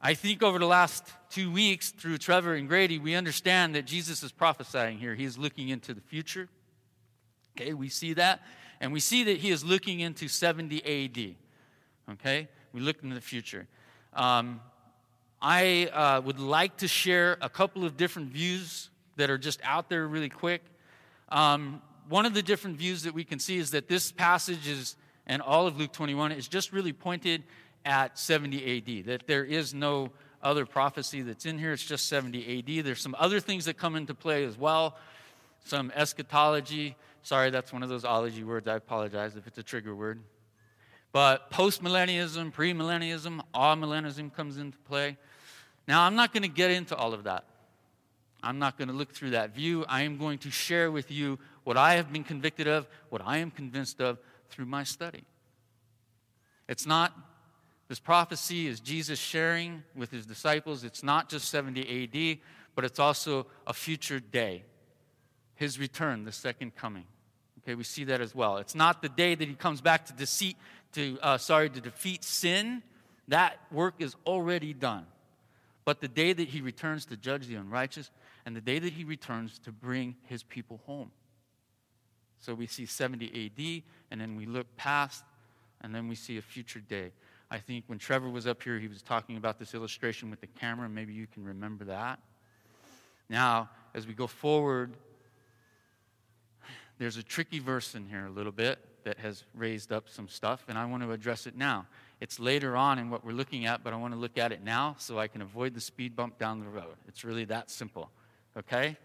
I 0.00 0.14
think 0.14 0.42
over 0.42 0.58
the 0.58 0.66
last 0.66 1.04
two 1.30 1.50
weeks 1.50 1.90
through 1.90 2.18
Trevor 2.18 2.54
and 2.54 2.68
Grady, 2.68 2.98
we 2.98 3.14
understand 3.14 3.74
that 3.74 3.86
Jesus 3.86 4.22
is 4.22 4.30
prophesying 4.30 4.98
here. 4.98 5.14
He 5.14 5.24
is 5.24 5.38
looking 5.38 5.70
into 5.70 5.94
the 5.94 6.02
future. 6.02 6.48
Okay, 7.58 7.72
we 7.72 7.88
see 7.88 8.12
that. 8.14 8.40
And 8.80 8.92
we 8.92 9.00
see 9.00 9.24
that 9.24 9.38
he 9.38 9.50
is 9.50 9.64
looking 9.64 10.00
into 10.00 10.28
70 10.28 10.84
AD. 10.84 11.34
Okay? 12.12 12.48
We 12.72 12.80
look 12.80 13.02
into 13.02 13.14
the 13.14 13.22
future. 13.22 13.66
Um, 14.12 14.60
I 15.40 15.86
uh, 15.92 16.20
would 16.22 16.38
like 16.38 16.78
to 16.78 16.88
share 16.88 17.38
a 17.40 17.48
couple 17.48 17.84
of 17.84 17.96
different 17.96 18.28
views 18.28 18.90
that 19.16 19.30
are 19.30 19.38
just 19.38 19.60
out 19.64 19.88
there 19.88 20.06
really 20.06 20.28
quick. 20.28 20.62
Um, 21.30 21.80
one 22.08 22.26
of 22.26 22.34
the 22.34 22.42
different 22.42 22.76
views 22.76 23.02
that 23.04 23.14
we 23.14 23.24
can 23.24 23.38
see 23.38 23.56
is 23.56 23.70
that 23.70 23.88
this 23.88 24.12
passage 24.12 24.68
is, 24.68 24.96
and 25.26 25.42
all 25.42 25.66
of 25.66 25.78
Luke 25.78 25.92
21, 25.92 26.32
is 26.32 26.48
just 26.48 26.72
really 26.72 26.92
pointed 26.92 27.42
at 27.86 28.18
70 28.18 28.78
AD, 28.78 29.06
that 29.06 29.26
there 29.26 29.44
is 29.44 29.72
no 29.72 30.10
other 30.42 30.66
prophecy 30.66 31.22
that's 31.22 31.46
in 31.46 31.58
here. 31.58 31.72
It's 31.72 31.84
just 31.84 32.08
70 32.08 32.58
AD. 32.58 32.84
There's 32.84 33.00
some 33.00 33.16
other 33.18 33.40
things 33.40 33.64
that 33.64 33.78
come 33.78 33.96
into 33.96 34.12
play 34.12 34.44
as 34.44 34.58
well, 34.58 34.98
some 35.64 35.90
eschatology. 35.94 36.96
Sorry, 37.22 37.50
that's 37.50 37.72
one 37.72 37.82
of 37.82 37.88
those 37.88 38.04
ology 38.04 38.44
words. 38.44 38.68
I 38.68 38.74
apologize 38.74 39.36
if 39.36 39.46
it's 39.46 39.58
a 39.58 39.62
trigger 39.62 39.94
word. 39.94 40.20
But 41.12 41.50
postmillennialism, 41.50 42.52
premillennialism, 42.52 43.40
amillennialism 43.54 44.34
comes 44.34 44.58
into 44.58 44.76
play. 44.78 45.16
Now, 45.88 46.02
I'm 46.02 46.16
not 46.16 46.32
going 46.32 46.42
to 46.42 46.48
get 46.48 46.70
into 46.70 46.94
all 46.94 47.14
of 47.14 47.24
that. 47.24 47.44
I'm 48.42 48.58
not 48.58 48.76
going 48.76 48.88
to 48.88 48.94
look 48.94 49.12
through 49.12 49.30
that 49.30 49.54
view. 49.54 49.84
I 49.88 50.02
am 50.02 50.18
going 50.18 50.38
to 50.40 50.50
share 50.50 50.90
with 50.90 51.10
you 51.10 51.38
what 51.64 51.76
I 51.76 51.94
have 51.94 52.12
been 52.12 52.24
convicted 52.24 52.66
of, 52.68 52.86
what 53.08 53.22
I 53.24 53.38
am 53.38 53.50
convinced 53.50 54.00
of 54.00 54.18
through 54.50 54.66
my 54.66 54.84
study. 54.84 55.24
It's 56.68 56.86
not, 56.86 57.12
this 57.88 58.00
prophecy 58.00 58.66
is 58.66 58.80
Jesus 58.80 59.18
sharing 59.18 59.84
with 59.94 60.10
his 60.10 60.26
disciples. 60.26 60.82
It's 60.82 61.02
not 61.02 61.28
just 61.28 61.48
70 61.48 62.04
AD, 62.04 62.38
but 62.74 62.84
it's 62.84 62.98
also 62.98 63.46
a 63.66 63.72
future 63.72 64.18
day, 64.18 64.64
his 65.54 65.78
return, 65.78 66.24
the 66.24 66.32
second 66.32 66.74
coming. 66.74 67.04
Okay, 67.62 67.74
we 67.74 67.84
see 67.84 68.04
that 68.04 68.20
as 68.20 68.34
well. 68.34 68.58
It's 68.58 68.74
not 68.74 69.02
the 69.02 69.08
day 69.08 69.34
that 69.34 69.48
he 69.48 69.54
comes 69.54 69.80
back 69.80 70.06
to 70.06 70.12
deceit, 70.12 70.56
to 70.92 71.18
uh, 71.22 71.38
sorry, 71.38 71.70
to 71.70 71.80
defeat 71.80 72.24
sin. 72.24 72.82
That 73.28 73.58
work 73.70 73.94
is 73.98 74.14
already 74.26 74.72
done. 74.72 75.06
But 75.84 76.00
the 76.00 76.08
day 76.08 76.32
that 76.32 76.48
he 76.48 76.60
returns 76.60 77.06
to 77.06 77.16
judge 77.16 77.46
the 77.46 77.54
unrighteous, 77.54 78.10
and 78.44 78.54
the 78.54 78.60
day 78.60 78.78
that 78.78 78.92
he 78.92 79.04
returns 79.04 79.58
to 79.60 79.72
bring 79.72 80.16
his 80.24 80.42
people 80.42 80.80
home. 80.86 81.10
So 82.38 82.54
we 82.54 82.66
see 82.66 82.86
70 82.86 83.26
AD, 83.26 83.82
and 84.10 84.20
then 84.20 84.36
we 84.36 84.46
look 84.46 84.76
past, 84.76 85.24
and 85.80 85.94
then 85.94 86.08
we 86.08 86.14
see 86.14 86.38
a 86.38 86.42
future 86.42 86.80
day. 86.80 87.12
I 87.50 87.58
think 87.58 87.84
when 87.86 87.98
Trevor 87.98 88.28
was 88.28 88.46
up 88.46 88.62
here, 88.62 88.78
he 88.78 88.88
was 88.88 89.02
talking 89.02 89.36
about 89.36 89.58
this 89.58 89.74
illustration 89.74 90.30
with 90.30 90.40
the 90.40 90.48
camera. 90.48 90.88
Maybe 90.88 91.12
you 91.12 91.26
can 91.26 91.44
remember 91.44 91.84
that. 91.84 92.18
Now, 93.28 93.70
as 93.94 94.06
we 94.06 94.14
go 94.14 94.26
forward, 94.26 94.96
there's 96.98 97.16
a 97.16 97.22
tricky 97.22 97.58
verse 97.58 97.94
in 97.94 98.06
here 98.06 98.26
a 98.26 98.30
little 98.30 98.52
bit 98.52 98.78
that 99.04 99.18
has 99.18 99.44
raised 99.54 99.92
up 99.92 100.08
some 100.08 100.28
stuff, 100.28 100.64
and 100.68 100.76
I 100.76 100.84
want 100.86 101.04
to 101.04 101.12
address 101.12 101.46
it 101.46 101.56
now. 101.56 101.86
It's 102.20 102.40
later 102.40 102.76
on 102.76 102.98
in 102.98 103.10
what 103.10 103.24
we're 103.24 103.32
looking 103.32 103.66
at, 103.66 103.84
but 103.84 103.92
I 103.92 103.96
want 103.96 104.12
to 104.14 104.18
look 104.18 104.38
at 104.38 104.50
it 104.50 104.64
now 104.64 104.96
so 104.98 105.18
I 105.18 105.28
can 105.28 105.42
avoid 105.42 105.74
the 105.74 105.80
speed 105.80 106.16
bump 106.16 106.38
down 106.38 106.58
the 106.58 106.68
road. 106.68 106.96
It's 107.06 107.24
really 107.24 107.44
that 107.44 107.70
simple, 107.70 108.10
okay? 108.56 108.96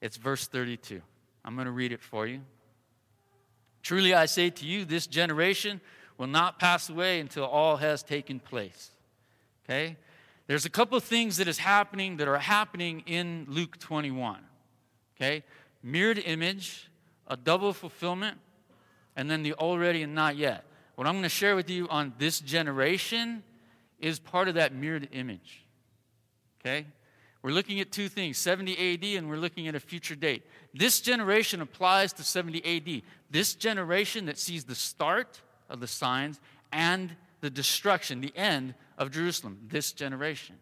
It's 0.00 0.16
verse 0.16 0.46
32. 0.46 1.02
I'm 1.44 1.54
going 1.54 1.66
to 1.66 1.72
read 1.72 1.92
it 1.92 2.00
for 2.00 2.26
you. 2.26 2.40
Truly 3.82 4.14
I 4.14 4.26
say 4.26 4.48
to 4.50 4.64
you, 4.64 4.84
this 4.84 5.06
generation 5.06 5.80
will 6.18 6.26
not 6.26 6.58
pass 6.58 6.88
away 6.88 7.20
until 7.20 7.44
all 7.44 7.76
has 7.76 8.02
taken 8.02 8.40
place. 8.40 8.90
Okay? 9.64 9.96
There's 10.46 10.64
a 10.64 10.70
couple 10.70 10.96
of 10.96 11.04
things 11.04 11.38
that 11.38 11.48
is 11.48 11.58
happening 11.58 12.18
that 12.18 12.28
are 12.28 12.38
happening 12.38 13.02
in 13.06 13.46
Luke 13.48 13.78
21. 13.78 14.38
Okay? 15.16 15.42
Mirrored 15.82 16.18
image, 16.18 16.88
a 17.26 17.36
double 17.36 17.72
fulfillment, 17.72 18.38
and 19.16 19.30
then 19.30 19.42
the 19.42 19.54
already 19.54 20.02
and 20.02 20.14
not 20.14 20.36
yet. 20.36 20.64
What 20.94 21.06
I'm 21.06 21.14
going 21.14 21.24
to 21.24 21.28
share 21.28 21.56
with 21.56 21.68
you 21.68 21.88
on 21.88 22.14
this 22.18 22.40
generation 22.40 23.42
is 23.98 24.18
part 24.18 24.48
of 24.48 24.54
that 24.54 24.74
mirrored 24.74 25.08
image. 25.12 25.64
Okay? 26.60 26.86
We're 27.42 27.52
looking 27.52 27.80
at 27.80 27.92
two 27.92 28.08
things 28.08 28.38
70 28.38 28.94
AD, 28.94 29.04
and 29.18 29.28
we're 29.28 29.36
looking 29.36 29.68
at 29.68 29.74
a 29.74 29.80
future 29.80 30.14
date. 30.14 30.42
This 30.74 31.00
generation 31.00 31.60
applies 31.60 32.12
to 32.14 32.24
70 32.24 32.64
AD. 32.64 33.02
This 33.30 33.54
generation 33.54 34.26
that 34.26 34.38
sees 34.38 34.64
the 34.64 34.74
start 34.74 35.42
of 35.68 35.80
the 35.80 35.86
signs 35.86 36.40
and 36.72 37.14
the 37.40 37.50
destruction, 37.50 38.20
the 38.20 38.36
end 38.36 38.74
of 38.98 39.10
Jerusalem, 39.10 39.58
this 39.68 39.92
generation. 39.92 40.56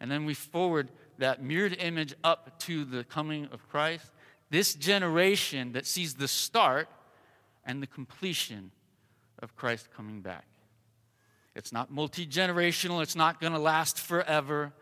And 0.00 0.10
then 0.10 0.24
we 0.24 0.34
forward 0.34 0.90
that 1.18 1.42
mirrored 1.42 1.76
image 1.80 2.14
up 2.22 2.58
to 2.60 2.84
the 2.84 3.04
coming 3.04 3.46
of 3.52 3.68
Christ. 3.68 4.10
This 4.50 4.74
generation 4.74 5.72
that 5.72 5.86
sees 5.86 6.14
the 6.14 6.28
start 6.28 6.88
and 7.64 7.82
the 7.82 7.86
completion 7.86 8.70
of 9.40 9.56
Christ 9.56 9.88
coming 9.96 10.20
back. 10.20 10.46
It's 11.54 11.72
not 11.72 11.90
multi 11.90 12.26
generational, 12.26 13.02
it's 13.02 13.16
not 13.16 13.40
going 13.40 13.54
to 13.54 13.58
last 13.58 13.98
forever. 13.98 14.72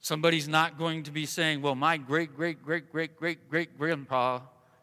Somebody's 0.00 0.48
not 0.48 0.76
going 0.76 1.04
to 1.04 1.12
be 1.12 1.24
saying, 1.24 1.62
Well, 1.62 1.76
my 1.76 1.96
great, 1.96 2.36
great, 2.36 2.62
great, 2.62 2.90
great, 2.90 3.16
great, 3.16 3.48
great 3.48 3.78
grandpa 3.78 4.40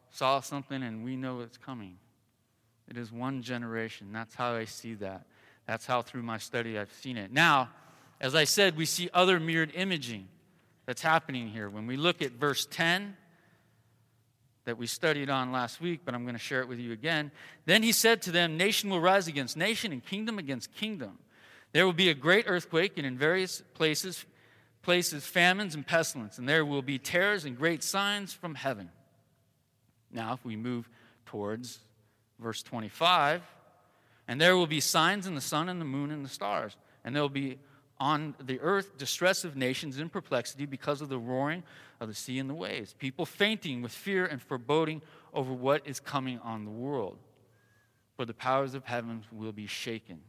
saw 0.09 0.39
something 0.39 0.81
and 0.81 1.03
we 1.03 1.15
know 1.15 1.41
it's 1.41 1.57
coming. 1.57 1.97
It 2.91 2.97
is 2.97 3.09
one 3.09 3.41
generation. 3.41 4.09
That's 4.11 4.35
how 4.35 4.53
I 4.53 4.65
see 4.65 4.95
that. 4.95 5.25
That's 5.65 5.85
how, 5.85 6.01
through 6.01 6.23
my 6.23 6.37
study, 6.37 6.77
I've 6.77 6.91
seen 6.91 7.15
it. 7.15 7.31
Now, 7.31 7.69
as 8.19 8.35
I 8.35 8.43
said, 8.43 8.75
we 8.75 8.85
see 8.85 9.09
other 9.13 9.39
mirrored 9.39 9.71
imaging 9.73 10.27
that's 10.85 11.01
happening 11.01 11.47
here. 11.47 11.69
When 11.69 11.87
we 11.87 11.95
look 11.95 12.21
at 12.21 12.33
verse 12.33 12.67
10, 12.69 13.15
that 14.65 14.77
we 14.77 14.87
studied 14.87 15.29
on 15.29 15.53
last 15.53 15.79
week, 15.79 16.01
but 16.03 16.13
I'm 16.13 16.23
going 16.23 16.35
to 16.35 16.39
share 16.39 16.59
it 16.59 16.67
with 16.67 16.79
you 16.79 16.91
again. 16.91 17.31
Then 17.65 17.81
he 17.81 17.93
said 17.93 18.21
to 18.23 18.31
them, 18.31 18.57
Nation 18.57 18.89
will 18.89 18.99
rise 18.99 19.29
against 19.29 19.55
nation 19.55 19.93
and 19.93 20.05
kingdom 20.05 20.37
against 20.37 20.75
kingdom. 20.75 21.17
There 21.71 21.85
will 21.85 21.93
be 21.93 22.09
a 22.09 22.13
great 22.13 22.43
earthquake, 22.45 22.97
and 22.97 23.07
in 23.07 23.17
various 23.17 23.63
places, 23.73 24.25
places 24.81 25.25
famines 25.25 25.75
and 25.75 25.87
pestilence, 25.87 26.37
and 26.37 26.49
there 26.49 26.65
will 26.65 26.81
be 26.81 26.99
terrors 26.99 27.45
and 27.45 27.57
great 27.57 27.83
signs 27.83 28.33
from 28.33 28.53
heaven. 28.53 28.89
Now, 30.11 30.33
if 30.33 30.43
we 30.43 30.57
move 30.57 30.89
towards 31.25 31.79
verse 32.41 32.63
25, 32.63 33.41
and 34.27 34.39
there 34.39 34.55
will 34.57 34.67
be 34.67 34.79
signs 34.79 35.27
in 35.27 35.35
the 35.35 35.41
sun 35.41 35.69
and 35.69 35.79
the 35.79 35.85
moon 35.85 36.11
and 36.11 36.25
the 36.25 36.29
stars, 36.29 36.75
and 37.03 37.15
there 37.15 37.21
will 37.21 37.29
be 37.29 37.59
on 37.99 38.33
the 38.43 38.59
earth 38.61 38.97
distress 38.97 39.43
of 39.43 39.55
nations 39.55 39.99
in 39.99 40.09
perplexity 40.09 40.65
because 40.65 41.01
of 41.01 41.09
the 41.09 41.19
roaring 41.19 41.61
of 41.99 42.07
the 42.07 42.15
sea 42.15 42.39
and 42.39 42.49
the 42.49 42.53
waves, 42.53 42.95
people 42.97 43.25
fainting 43.27 43.81
with 43.81 43.91
fear 43.91 44.25
and 44.25 44.41
foreboding 44.41 45.01
over 45.33 45.53
what 45.53 45.85
is 45.85 45.99
coming 45.99 46.39
on 46.39 46.65
the 46.65 46.71
world. 46.71 47.19
For 48.15 48.25
the 48.25 48.33
powers 48.33 48.73
of 48.73 48.85
heaven 48.85 49.23
will 49.31 49.51
be 49.51 49.67
shaken. 49.67 50.21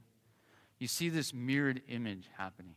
You 0.78 0.87
see 0.87 1.09
this 1.09 1.33
mirrored 1.33 1.81
image 1.88 2.28
happening. 2.37 2.75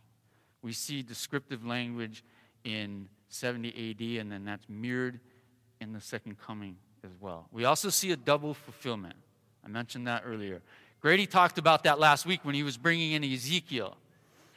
We 0.62 0.72
see 0.72 1.02
descriptive 1.02 1.66
language 1.66 2.24
in 2.64 3.10
70 3.30 3.70
AD, 3.70 4.22
and 4.22 4.32
then 4.32 4.46
that's 4.46 4.68
mirrored 4.70 5.20
in 5.82 5.92
the 5.92 6.02
second 6.02 6.40
coming 6.40 6.78
as 7.06 7.12
well. 7.22 7.48
We 7.52 7.66
also 7.66 7.90
see 7.90 8.12
a 8.12 8.18
double 8.18 8.54
fulfillment. 8.54 9.16
I 9.64 9.68
mentioned 9.68 10.08
that 10.08 10.24
earlier. 10.26 10.62
Grady 11.02 11.28
talked 11.28 11.58
about 11.58 11.84
that 11.84 12.00
last 12.00 12.26
week 12.26 12.44
when 12.44 12.56
he 12.56 12.64
was 12.64 12.78
bringing 12.78 13.12
in 13.12 13.24
Ezekiel. 13.24 13.96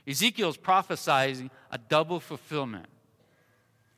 Ezekiel's 0.07 0.57
prophesying 0.57 1.51
a 1.71 1.79
double 1.79 2.21
fulfillment. 2.21 2.87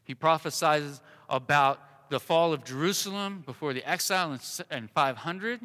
He 0.05 0.15
prophesies 0.15 1.01
about 1.29 2.11
the 2.11 2.19
fall 2.19 2.53
of 2.53 2.65
Jerusalem 2.65 3.45
before 3.47 3.73
the 3.73 3.89
exile 3.89 4.37
in 4.71 4.89
500, 4.89 5.61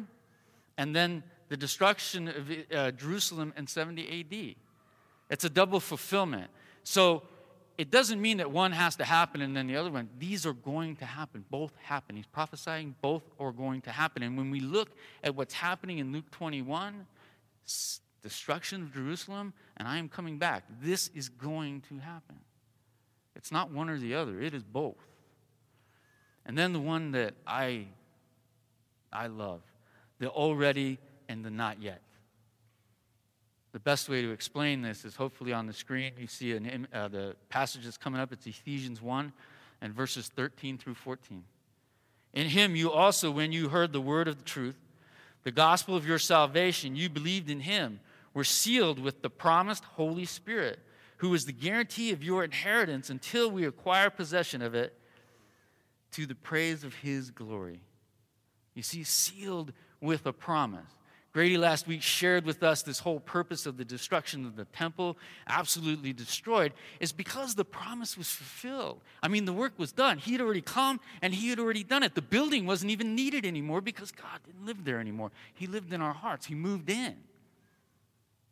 and 0.78 0.94
then 0.94 1.24
the 1.48 1.56
destruction 1.56 2.28
of 2.28 2.52
uh, 2.72 2.90
Jerusalem 2.92 3.52
in 3.56 3.66
70 3.66 4.20
AD. 4.20 4.54
It's 5.28 5.44
a 5.44 5.50
double 5.50 5.80
fulfillment. 5.80 6.50
So 6.84 7.24
it 7.78 7.90
doesn't 7.90 8.20
mean 8.20 8.38
that 8.38 8.50
one 8.50 8.72
has 8.72 8.96
to 8.96 9.04
happen 9.04 9.42
and 9.42 9.56
then 9.56 9.66
the 9.66 9.76
other 9.76 9.90
one. 9.90 10.08
These 10.18 10.46
are 10.46 10.54
going 10.54 10.96
to 10.96 11.04
happen. 11.04 11.44
Both 11.50 11.72
happen. 11.82 12.16
He's 12.16 12.26
prophesying 12.26 12.94
both 13.02 13.22
are 13.38 13.52
going 13.52 13.82
to 13.82 13.90
happen. 13.90 14.22
And 14.22 14.36
when 14.36 14.50
we 14.50 14.60
look 14.60 14.90
at 15.22 15.34
what's 15.34 15.54
happening 15.54 15.98
in 15.98 16.12
Luke 16.12 16.30
21, 16.30 17.06
destruction 18.22 18.82
of 18.82 18.94
Jerusalem, 18.94 19.52
and 19.76 19.86
I 19.86 19.98
am 19.98 20.08
coming 20.08 20.38
back. 20.38 20.64
This 20.80 21.10
is 21.14 21.28
going 21.28 21.82
to 21.82 21.98
happen. 21.98 22.36
It's 23.34 23.52
not 23.52 23.70
one 23.70 23.90
or 23.90 23.98
the 23.98 24.14
other, 24.14 24.40
it 24.40 24.54
is 24.54 24.64
both. 24.64 24.96
And 26.46 26.56
then 26.56 26.72
the 26.72 26.80
one 26.80 27.10
that 27.12 27.34
I, 27.46 27.86
I 29.12 29.26
love 29.26 29.60
the 30.18 30.28
already 30.28 30.98
and 31.28 31.44
the 31.44 31.50
not 31.50 31.82
yet. 31.82 32.00
The 33.76 33.80
best 33.80 34.08
way 34.08 34.22
to 34.22 34.30
explain 34.30 34.80
this 34.80 35.04
is 35.04 35.16
hopefully 35.16 35.52
on 35.52 35.66
the 35.66 35.72
screen. 35.74 36.12
You 36.18 36.28
see 36.28 36.52
an, 36.52 36.88
uh, 36.94 37.08
the 37.08 37.36
passage 37.50 37.84
that's 37.84 37.98
coming 37.98 38.18
up. 38.18 38.32
It's 38.32 38.46
Ephesians 38.46 39.02
1 39.02 39.30
and 39.82 39.92
verses 39.92 40.30
13 40.34 40.78
through 40.78 40.94
14. 40.94 41.44
In 42.32 42.46
him 42.46 42.74
you 42.74 42.90
also, 42.90 43.30
when 43.30 43.52
you 43.52 43.68
heard 43.68 43.92
the 43.92 44.00
word 44.00 44.28
of 44.28 44.38
the 44.38 44.44
truth, 44.44 44.78
the 45.42 45.50
gospel 45.50 45.94
of 45.94 46.06
your 46.06 46.18
salvation, 46.18 46.96
you 46.96 47.10
believed 47.10 47.50
in 47.50 47.60
him 47.60 48.00
were 48.32 48.44
sealed 48.44 48.98
with 48.98 49.20
the 49.20 49.28
promised 49.28 49.84
Holy 49.84 50.24
Spirit, 50.24 50.78
who 51.18 51.34
is 51.34 51.44
the 51.44 51.52
guarantee 51.52 52.12
of 52.12 52.24
your 52.24 52.44
inheritance 52.44 53.10
until 53.10 53.50
we 53.50 53.66
acquire 53.66 54.08
possession 54.08 54.62
of 54.62 54.74
it 54.74 54.98
to 56.12 56.24
the 56.24 56.34
praise 56.34 56.82
of 56.82 56.94
his 56.94 57.30
glory. 57.30 57.82
You 58.72 58.82
see, 58.82 59.04
sealed 59.04 59.74
with 60.00 60.24
a 60.24 60.32
promise. 60.32 60.96
Grady 61.36 61.58
last 61.58 61.86
week 61.86 62.00
shared 62.00 62.46
with 62.46 62.62
us 62.62 62.80
this 62.80 63.00
whole 63.00 63.20
purpose 63.20 63.66
of 63.66 63.76
the 63.76 63.84
destruction 63.84 64.46
of 64.46 64.56
the 64.56 64.64
temple, 64.64 65.18
absolutely 65.46 66.14
destroyed, 66.14 66.72
is 66.98 67.12
because 67.12 67.54
the 67.54 67.64
promise 67.64 68.16
was 68.16 68.30
fulfilled. 68.30 69.02
I 69.22 69.28
mean, 69.28 69.44
the 69.44 69.52
work 69.52 69.74
was 69.76 69.92
done. 69.92 70.16
He 70.16 70.32
had 70.32 70.40
already 70.40 70.62
come 70.62 70.98
and 71.20 71.34
he 71.34 71.50
had 71.50 71.58
already 71.58 71.84
done 71.84 72.02
it. 72.02 72.14
The 72.14 72.22
building 72.22 72.64
wasn't 72.64 72.90
even 72.90 73.14
needed 73.14 73.44
anymore 73.44 73.82
because 73.82 74.12
God 74.12 74.40
didn't 74.46 74.64
live 74.64 74.82
there 74.86 74.98
anymore. 74.98 75.30
He 75.52 75.66
lived 75.66 75.92
in 75.92 76.00
our 76.00 76.14
hearts, 76.14 76.46
He 76.46 76.54
moved 76.54 76.88
in. 76.88 77.16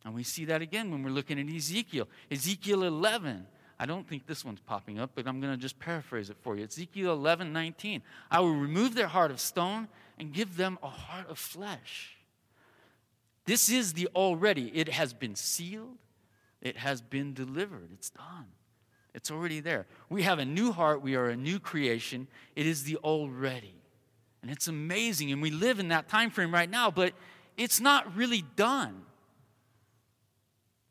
And 0.04 0.14
we 0.14 0.22
see 0.22 0.44
that 0.44 0.60
again 0.60 0.90
when 0.90 1.02
we're 1.02 1.08
looking 1.08 1.40
at 1.40 1.48
Ezekiel. 1.48 2.06
Ezekiel 2.30 2.82
11. 2.82 3.46
I 3.78 3.86
don't 3.86 4.06
think 4.06 4.26
this 4.26 4.44
one's 4.44 4.60
popping 4.60 4.98
up, 4.98 5.12
but 5.14 5.26
I'm 5.26 5.40
going 5.40 5.54
to 5.54 5.58
just 5.58 5.78
paraphrase 5.78 6.28
it 6.28 6.36
for 6.42 6.54
you. 6.54 6.64
Ezekiel 6.64 7.14
11, 7.14 7.50
19. 7.50 8.02
I 8.30 8.40
will 8.40 8.54
remove 8.54 8.94
their 8.94 9.08
heart 9.08 9.30
of 9.30 9.40
stone 9.40 9.88
and 10.18 10.34
give 10.34 10.58
them 10.58 10.78
a 10.82 10.88
heart 10.90 11.30
of 11.30 11.38
flesh. 11.38 12.14
This 13.44 13.68
is 13.68 13.92
the 13.92 14.08
already. 14.14 14.70
It 14.74 14.88
has 14.88 15.12
been 15.12 15.34
sealed, 15.34 15.98
it 16.60 16.78
has 16.78 17.02
been 17.02 17.34
delivered, 17.34 17.90
it's 17.92 18.10
done. 18.10 18.46
It's 19.14 19.30
already 19.30 19.60
there. 19.60 19.86
We 20.08 20.22
have 20.22 20.40
a 20.40 20.44
new 20.44 20.72
heart, 20.72 21.00
we 21.00 21.14
are 21.14 21.28
a 21.28 21.36
new 21.36 21.60
creation. 21.60 22.26
It 22.56 22.66
is 22.66 22.82
the 22.82 22.96
already. 22.96 23.74
And 24.42 24.50
it's 24.50 24.66
amazing. 24.66 25.30
And 25.30 25.40
we 25.40 25.50
live 25.50 25.78
in 25.78 25.88
that 25.88 26.08
time 26.08 26.30
frame 26.30 26.52
right 26.52 26.68
now, 26.68 26.90
but 26.90 27.14
it's 27.56 27.80
not 27.80 28.16
really 28.16 28.44
done. 28.56 29.02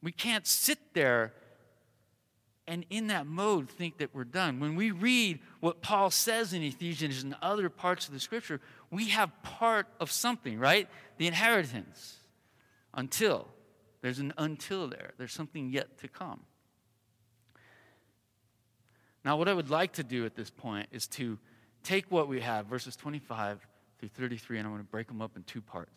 We 0.01 0.13
can't 0.13 0.47
sit 0.47 0.79
there 0.93 1.33
and 2.65 2.85
in 2.89 3.07
that 3.07 3.27
mode 3.27 3.69
think 3.69 3.97
that 3.97 4.15
we're 4.15 4.23
done. 4.23 4.61
When 4.61 4.75
we 4.75 4.91
read 4.91 5.39
what 5.59 5.81
Paul 5.81 6.09
says 6.09 6.53
in 6.53 6.63
Ephesians 6.63 7.23
and 7.23 7.35
other 7.41 7.69
parts 7.69 8.07
of 8.07 8.13
the 8.13 8.19
scripture, 8.21 8.61
we 8.89 9.09
have 9.09 9.31
part 9.43 9.87
of 9.99 10.11
something, 10.11 10.57
right? 10.57 10.87
The 11.17 11.27
inheritance. 11.27 12.19
Until. 12.93 13.47
There's 14.01 14.19
an 14.19 14.33
until 14.37 14.87
there. 14.87 15.13
There's 15.17 15.33
something 15.33 15.69
yet 15.69 15.97
to 15.99 16.07
come. 16.07 16.41
Now, 19.23 19.37
what 19.37 19.47
I 19.47 19.53
would 19.53 19.69
like 19.69 19.93
to 19.93 20.03
do 20.03 20.25
at 20.25 20.35
this 20.35 20.49
point 20.49 20.89
is 20.91 21.07
to 21.09 21.39
take 21.83 22.11
what 22.11 22.27
we 22.27 22.41
have, 22.41 22.65
verses 22.65 22.95
25 22.95 23.65
through 23.99 24.09
33, 24.09 24.59
and 24.59 24.67
I 24.67 24.71
want 24.71 24.81
to 24.81 24.91
break 24.91 25.07
them 25.07 25.21
up 25.21 25.37
in 25.37 25.43
two 25.43 25.61
parts 25.61 25.91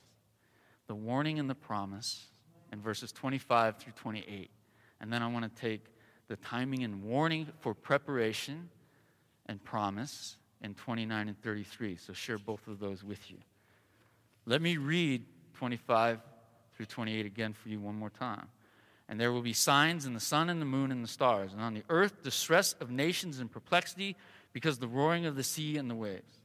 the 0.86 0.94
warning 0.94 1.40
and 1.40 1.50
the 1.50 1.54
promise, 1.54 2.26
and 2.70 2.80
verses 2.80 3.10
25 3.10 3.76
through 3.78 3.92
28. 3.96 4.50
And 5.00 5.12
then 5.12 5.20
I 5.20 5.26
want 5.26 5.44
to 5.44 5.60
take 5.60 5.86
the 6.28 6.36
timing 6.36 6.84
and 6.84 7.02
warning 7.02 7.48
for 7.58 7.74
preparation 7.74 8.70
and 9.46 9.62
promise 9.62 10.36
in 10.62 10.74
29 10.74 11.28
and 11.28 11.42
33. 11.42 11.96
So 11.96 12.12
share 12.12 12.38
both 12.38 12.68
of 12.68 12.78
those 12.78 13.02
with 13.02 13.30
you. 13.30 13.38
Let 14.46 14.62
me 14.62 14.76
read 14.76 15.24
25 15.54 16.20
through 16.76 16.86
28 16.86 17.26
again 17.26 17.52
for 17.52 17.68
you 17.68 17.80
one 17.80 17.94
more 17.94 18.10
time. 18.10 18.46
And 19.08 19.20
there 19.20 19.32
will 19.32 19.42
be 19.42 19.52
signs 19.52 20.04
in 20.04 20.14
the 20.14 20.20
sun 20.20 20.50
and 20.50 20.60
the 20.60 20.66
moon 20.66 20.90
and 20.90 21.02
the 21.02 21.08
stars, 21.08 21.52
and 21.52 21.62
on 21.62 21.74
the 21.74 21.84
earth 21.88 22.22
distress 22.22 22.74
of 22.74 22.90
nations 22.90 23.38
and 23.38 23.50
perplexity 23.50 24.16
because 24.52 24.78
the 24.78 24.88
roaring 24.88 25.26
of 25.26 25.36
the 25.36 25.44
sea 25.44 25.76
and 25.76 25.88
the 25.88 25.94
waves. 25.94 26.40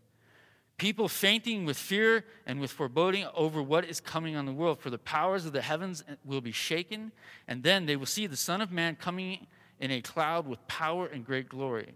People 0.77 1.07
fainting 1.07 1.65
with 1.65 1.77
fear 1.77 2.25
and 2.45 2.59
with 2.59 2.71
foreboding 2.71 3.27
over 3.35 3.61
what 3.61 3.85
is 3.85 4.00
coming 4.00 4.35
on 4.35 4.45
the 4.45 4.51
world, 4.51 4.79
for 4.79 4.89
the 4.89 4.97
powers 4.97 5.45
of 5.45 5.53
the 5.53 5.61
heavens 5.61 6.03
will 6.25 6.41
be 6.41 6.51
shaken, 6.51 7.11
and 7.47 7.63
then 7.63 7.85
they 7.85 7.95
will 7.95 8.05
see 8.05 8.27
the 8.27 8.38
Son 8.38 8.61
of 8.61 8.71
Man 8.71 8.95
coming 8.95 9.47
in 9.79 9.91
a 9.91 10.01
cloud 10.01 10.47
with 10.47 10.65
power 10.67 11.07
and 11.07 11.25
great 11.25 11.50
glory. 11.50 11.93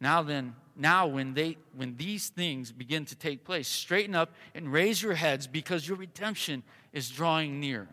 Now 0.00 0.22
then, 0.22 0.54
now 0.74 1.06
when 1.06 1.34
they 1.34 1.56
when 1.74 1.96
these 1.96 2.28
things 2.28 2.70
begin 2.70 3.06
to 3.06 3.14
take 3.14 3.44
place, 3.44 3.66
straighten 3.66 4.14
up 4.14 4.34
and 4.54 4.72
raise 4.72 5.02
your 5.02 5.14
heads 5.14 5.46
because 5.46 5.88
your 5.88 5.96
redemption 5.96 6.62
is 6.96 7.10
drawing 7.10 7.60
near. 7.60 7.86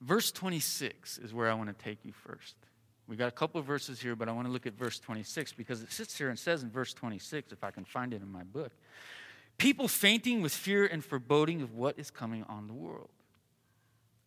Verse 0.00 0.30
26 0.30 1.18
is 1.18 1.34
where 1.34 1.50
I 1.50 1.54
want 1.54 1.76
to 1.76 1.84
take 1.84 2.04
you 2.04 2.12
first. 2.12 2.54
We 3.08 3.16
got 3.16 3.26
a 3.26 3.32
couple 3.32 3.58
of 3.58 3.66
verses 3.66 4.00
here, 4.00 4.14
but 4.14 4.28
I 4.28 4.32
want 4.32 4.46
to 4.46 4.52
look 4.52 4.68
at 4.68 4.74
verse 4.74 5.00
26 5.00 5.54
because 5.54 5.82
it 5.82 5.90
sits 5.90 6.16
here 6.16 6.28
and 6.28 6.38
says 6.38 6.62
in 6.62 6.70
verse 6.70 6.94
26, 6.94 7.50
if 7.50 7.64
I 7.64 7.72
can 7.72 7.84
find 7.84 8.14
it 8.14 8.22
in 8.22 8.30
my 8.30 8.44
book, 8.44 8.70
people 9.58 9.88
fainting 9.88 10.42
with 10.42 10.54
fear 10.54 10.86
and 10.86 11.04
foreboding 11.04 11.60
of 11.60 11.74
what 11.74 11.98
is 11.98 12.12
coming 12.12 12.44
on 12.44 12.68
the 12.68 12.72
world. 12.72 13.10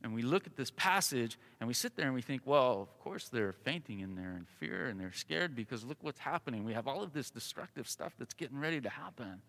And 0.01 0.13
we 0.13 0.21
look 0.21 0.47
at 0.47 0.55
this 0.55 0.71
passage 0.71 1.37
and 1.59 1.67
we 1.67 1.73
sit 1.73 1.97
there 1.97 2.05
and 2.05 2.15
we 2.15 2.21
think, 2.21 2.43
well, 2.45 2.81
of 2.81 2.97
course 2.99 3.27
they're 3.27 3.51
fainting 3.51 3.99
in 3.99 4.15
there 4.15 4.33
in 4.37 4.45
fear 4.45 4.85
and 4.87 4.99
they're 4.99 5.11
scared 5.11 5.55
because 5.55 5.83
look 5.83 5.97
what's 6.01 6.19
happening. 6.19 6.63
We 6.63 6.73
have 6.73 6.87
all 6.87 7.03
of 7.03 7.11
this 7.11 7.29
destructive 7.29 7.87
stuff 7.87 8.13
that's 8.17 8.33
getting 8.33 8.59
ready 8.59 8.79
to 8.79 8.89
happen. 8.89 9.41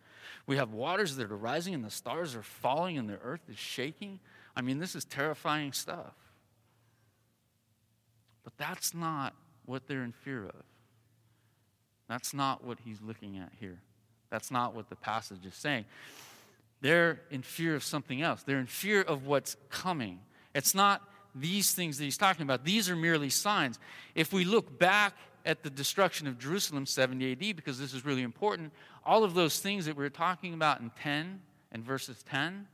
We 0.46 0.56
have 0.56 0.72
waters 0.72 1.14
that 1.16 1.30
are 1.30 1.36
rising 1.36 1.72
and 1.74 1.84
the 1.84 1.90
stars 1.90 2.34
are 2.34 2.42
falling 2.42 2.98
and 2.98 3.08
the 3.08 3.18
earth 3.22 3.42
is 3.48 3.58
shaking. 3.58 4.18
I 4.56 4.62
mean, 4.62 4.80
this 4.80 4.96
is 4.96 5.04
terrifying 5.04 5.72
stuff. 5.72 6.14
But 8.42 8.54
that's 8.56 8.92
not 8.92 9.34
what 9.66 9.86
they're 9.86 10.02
in 10.02 10.12
fear 10.12 10.46
of. 10.46 10.64
That's 12.08 12.34
not 12.34 12.64
what 12.64 12.78
he's 12.84 13.00
looking 13.00 13.38
at 13.38 13.52
here. 13.60 13.78
That's 14.30 14.50
not 14.50 14.74
what 14.74 14.88
the 14.88 14.96
passage 14.96 15.46
is 15.46 15.54
saying. 15.54 15.84
They're 16.80 17.20
in 17.30 17.42
fear 17.42 17.76
of 17.76 17.84
something 17.84 18.20
else. 18.20 18.42
They're 18.42 18.58
in 18.58 18.66
fear 18.66 19.02
of 19.02 19.26
what's 19.26 19.56
coming. 19.68 20.18
It's 20.54 20.74
not 20.74 21.02
these 21.34 21.72
things 21.72 21.98
that 21.98 22.04
he's 22.04 22.16
talking 22.16 22.42
about. 22.42 22.64
These 22.64 22.90
are 22.90 22.96
merely 22.96 23.30
signs. 23.30 23.78
If 24.14 24.32
we 24.32 24.44
look 24.44 24.78
back 24.78 25.14
at 25.46 25.62
the 25.62 25.70
destruction 25.70 26.26
of 26.26 26.38
Jerusalem 26.38 26.86
70 26.86 27.32
AD, 27.32 27.56
because 27.56 27.78
this 27.78 27.94
is 27.94 28.04
really 28.04 28.22
important, 28.22 28.72
all 29.04 29.24
of 29.24 29.34
those 29.34 29.60
things 29.60 29.86
that 29.86 29.96
we 29.96 30.04
are 30.04 30.10
talking 30.10 30.54
about 30.54 30.80
in 30.80 30.90
10 31.02 31.40
and 31.72 31.84
verses 31.84 32.22
10, 32.28 32.66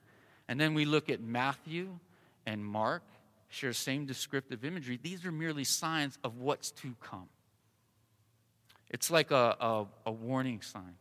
and 0.48 0.60
then 0.60 0.74
we 0.74 0.84
look 0.84 1.10
at 1.10 1.20
Matthew 1.20 1.98
and 2.46 2.64
Mark, 2.64 3.02
share 3.48 3.70
the 3.70 3.74
same 3.74 4.06
descriptive 4.06 4.64
imagery, 4.64 4.98
these 5.02 5.24
are 5.24 5.32
merely 5.32 5.64
signs 5.64 6.18
of 6.24 6.38
what's 6.38 6.70
to 6.72 6.94
come. 7.00 7.28
It's 8.90 9.10
like 9.10 9.30
a, 9.30 9.56
a, 9.60 9.86
a 10.06 10.12
warning 10.12 10.62
sign. 10.62 10.94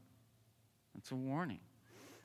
It's 0.97 1.11
a 1.11 1.15
warning. 1.15 1.59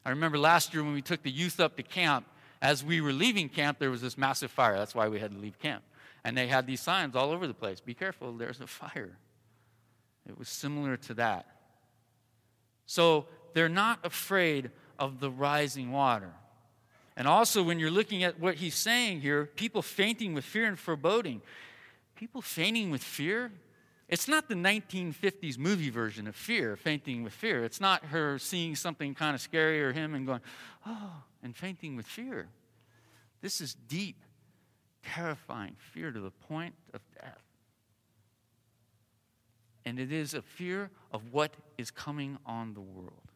I 0.04 0.10
remember 0.10 0.38
last 0.38 0.72
year 0.72 0.82
when 0.82 0.94
we 0.94 1.02
took 1.02 1.22
the 1.22 1.30
youth 1.30 1.60
up 1.60 1.76
to 1.76 1.82
camp, 1.82 2.26
as 2.62 2.84
we 2.84 3.00
were 3.00 3.12
leaving 3.12 3.48
camp, 3.48 3.78
there 3.78 3.90
was 3.90 4.02
this 4.02 4.18
massive 4.18 4.50
fire. 4.50 4.76
That's 4.76 4.94
why 4.94 5.08
we 5.08 5.20
had 5.20 5.32
to 5.32 5.38
leave 5.38 5.58
camp. 5.58 5.82
And 6.24 6.36
they 6.36 6.46
had 6.46 6.66
these 6.66 6.80
signs 6.80 7.16
all 7.16 7.30
over 7.30 7.46
the 7.46 7.54
place 7.54 7.80
Be 7.80 7.94
careful, 7.94 8.32
there's 8.32 8.60
a 8.60 8.66
fire. 8.66 9.16
It 10.28 10.38
was 10.38 10.48
similar 10.48 10.96
to 10.96 11.14
that. 11.14 11.46
So 12.86 13.26
they're 13.54 13.68
not 13.68 14.00
afraid 14.04 14.70
of 14.98 15.20
the 15.20 15.30
rising 15.30 15.92
water. 15.92 16.32
And 17.16 17.26
also, 17.26 17.62
when 17.62 17.78
you're 17.78 17.90
looking 17.90 18.22
at 18.22 18.38
what 18.38 18.56
he's 18.56 18.74
saying 18.74 19.20
here, 19.20 19.44
people 19.44 19.82
fainting 19.82 20.34
with 20.34 20.44
fear 20.44 20.66
and 20.66 20.78
foreboding. 20.78 21.42
People 22.14 22.42
fainting 22.42 22.90
with 22.90 23.02
fear, 23.02 23.50
it's 24.08 24.26
not 24.26 24.48
the 24.48 24.54
1950s 24.54 25.56
movie 25.58 25.90
version 25.90 26.26
of 26.26 26.34
fear, 26.34 26.76
fainting 26.76 27.22
with 27.22 27.32
fear. 27.32 27.64
It's 27.64 27.80
not 27.80 28.04
her 28.06 28.38
seeing 28.38 28.74
something 28.74 29.14
kind 29.14 29.34
of 29.34 29.40
scary 29.40 29.82
or 29.82 29.92
him 29.92 30.14
and 30.14 30.26
going, 30.26 30.40
oh, 30.86 31.22
and 31.42 31.57
fainting 31.57 31.96
with 31.96 32.07
fear. 32.07 32.48
This 33.40 33.61
is 33.61 33.74
deep, 33.74 34.22
terrifying 35.03 35.76
fear 35.79 36.12
to 36.12 36.20
the 36.20 36.31
point 36.31 36.74
of 36.92 37.00
death. 37.14 37.42
And 39.85 39.98
it 39.98 40.12
is 40.12 40.35
a 40.35 40.42
fear 40.42 40.90
of 41.11 41.33
what 41.33 41.55
is 41.79 41.90
coming 41.90 42.38
on 42.44 42.74
the 42.74 42.81
world. 42.81 43.33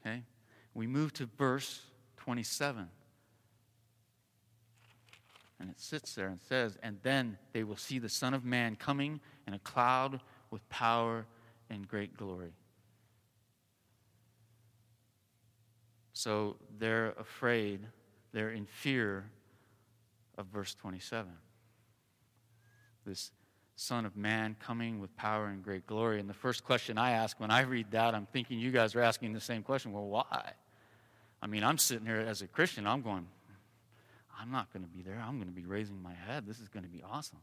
Okay? 0.00 0.22
We 0.74 0.86
move 0.86 1.12
to 1.14 1.28
verse 1.38 1.80
27. 2.18 2.88
And 5.60 5.70
it 5.70 5.80
sits 5.80 6.14
there 6.14 6.28
and 6.28 6.38
says, 6.40 6.78
And 6.82 6.98
then 7.02 7.38
they 7.52 7.64
will 7.64 7.76
see 7.76 7.98
the 7.98 8.08
Son 8.08 8.34
of 8.34 8.44
Man 8.44 8.76
coming 8.76 9.20
in 9.46 9.54
a 9.54 9.58
cloud 9.58 10.20
with 10.50 10.68
power 10.68 11.26
and 11.68 11.88
great 11.88 12.16
glory. 12.16 12.52
So 16.18 16.56
they're 16.80 17.10
afraid, 17.10 17.78
they're 18.32 18.50
in 18.50 18.66
fear 18.66 19.30
of 20.36 20.46
verse 20.46 20.74
27. 20.74 21.30
This 23.06 23.30
Son 23.76 24.04
of 24.04 24.16
Man 24.16 24.56
coming 24.58 24.98
with 24.98 25.16
power 25.16 25.46
and 25.46 25.62
great 25.62 25.86
glory. 25.86 26.18
And 26.18 26.28
the 26.28 26.34
first 26.34 26.64
question 26.64 26.98
I 26.98 27.12
ask 27.12 27.38
when 27.38 27.52
I 27.52 27.60
read 27.60 27.92
that, 27.92 28.16
I'm 28.16 28.26
thinking 28.26 28.58
you 28.58 28.72
guys 28.72 28.96
are 28.96 29.00
asking 29.00 29.32
the 29.32 29.40
same 29.40 29.62
question. 29.62 29.92
Well, 29.92 30.08
why? 30.08 30.54
I 31.40 31.46
mean, 31.46 31.62
I'm 31.62 31.78
sitting 31.78 32.04
here 32.04 32.18
as 32.18 32.42
a 32.42 32.48
Christian, 32.48 32.84
I'm 32.84 33.02
going, 33.02 33.28
I'm 34.40 34.50
not 34.50 34.72
going 34.72 34.82
to 34.82 34.90
be 34.90 35.02
there. 35.02 35.22
I'm 35.24 35.36
going 35.36 35.46
to 35.46 35.54
be 35.54 35.66
raising 35.66 36.02
my 36.02 36.14
head. 36.14 36.48
This 36.48 36.58
is 36.58 36.66
going 36.66 36.82
to 36.82 36.90
be 36.90 37.00
awesome. 37.08 37.38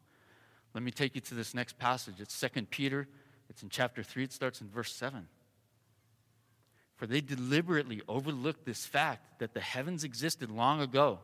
Let 0.74 0.84
me 0.84 0.92
take 0.92 1.16
you 1.16 1.22
to 1.22 1.34
this 1.34 1.54
next 1.54 1.78
passage. 1.78 2.16
It's 2.20 2.38
2 2.38 2.64
Peter. 2.64 3.08
It's 3.50 3.64
in 3.64 3.70
chapter 3.70 4.04
3. 4.04 4.26
It 4.26 4.34
starts 4.34 4.60
in 4.60 4.68
verse 4.68 4.94
7. 4.94 5.30
For 6.98 7.08
they 7.08 7.22
deliberately 7.22 8.02
overlooked 8.08 8.66
this 8.66 8.86
fact 8.86 9.40
that 9.40 9.54
the 9.54 9.60
heavens 9.60 10.04
existed 10.04 10.50
long 10.50 10.82
ago, 10.82 11.20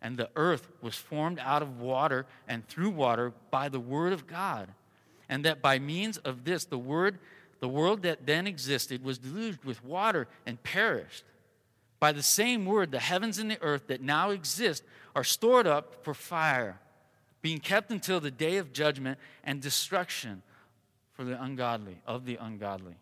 and 0.00 0.16
the 0.16 0.30
earth 0.36 0.68
was 0.80 0.94
formed 0.94 1.38
out 1.40 1.62
of 1.62 1.80
water 1.80 2.26
and 2.46 2.66
through 2.68 2.90
water 2.90 3.32
by 3.50 3.68
the 3.68 3.80
word 3.80 4.12
of 4.12 4.26
God, 4.26 4.68
and 5.28 5.44
that 5.44 5.62
by 5.62 5.78
means 5.78 6.18
of 6.18 6.44
this 6.44 6.64
the 6.64 6.78
word 6.78 7.18
the 7.62 7.68
world 7.68 8.02
that 8.02 8.26
then 8.26 8.48
existed 8.48 9.04
was 9.04 9.18
deluged 9.18 9.64
with 9.64 9.84
water 9.84 10.26
and 10.44 10.60
perished. 10.64 11.22
By 12.00 12.10
the 12.10 12.20
same 12.20 12.66
word, 12.66 12.90
the 12.90 12.98
heavens 12.98 13.38
and 13.38 13.48
the 13.48 13.62
earth 13.62 13.86
that 13.86 14.00
now 14.00 14.30
exist 14.30 14.82
are 15.14 15.22
stored 15.22 15.68
up 15.68 16.04
for 16.04 16.12
fire, 16.12 16.80
being 17.40 17.60
kept 17.60 17.92
until 17.92 18.18
the 18.18 18.32
day 18.32 18.56
of 18.56 18.72
judgment 18.72 19.16
and 19.44 19.62
destruction 19.62 20.42
for 21.12 21.22
the 21.22 21.40
ungodly, 21.40 22.02
of 22.04 22.24
the 22.24 22.34
ungodly. 22.34 22.96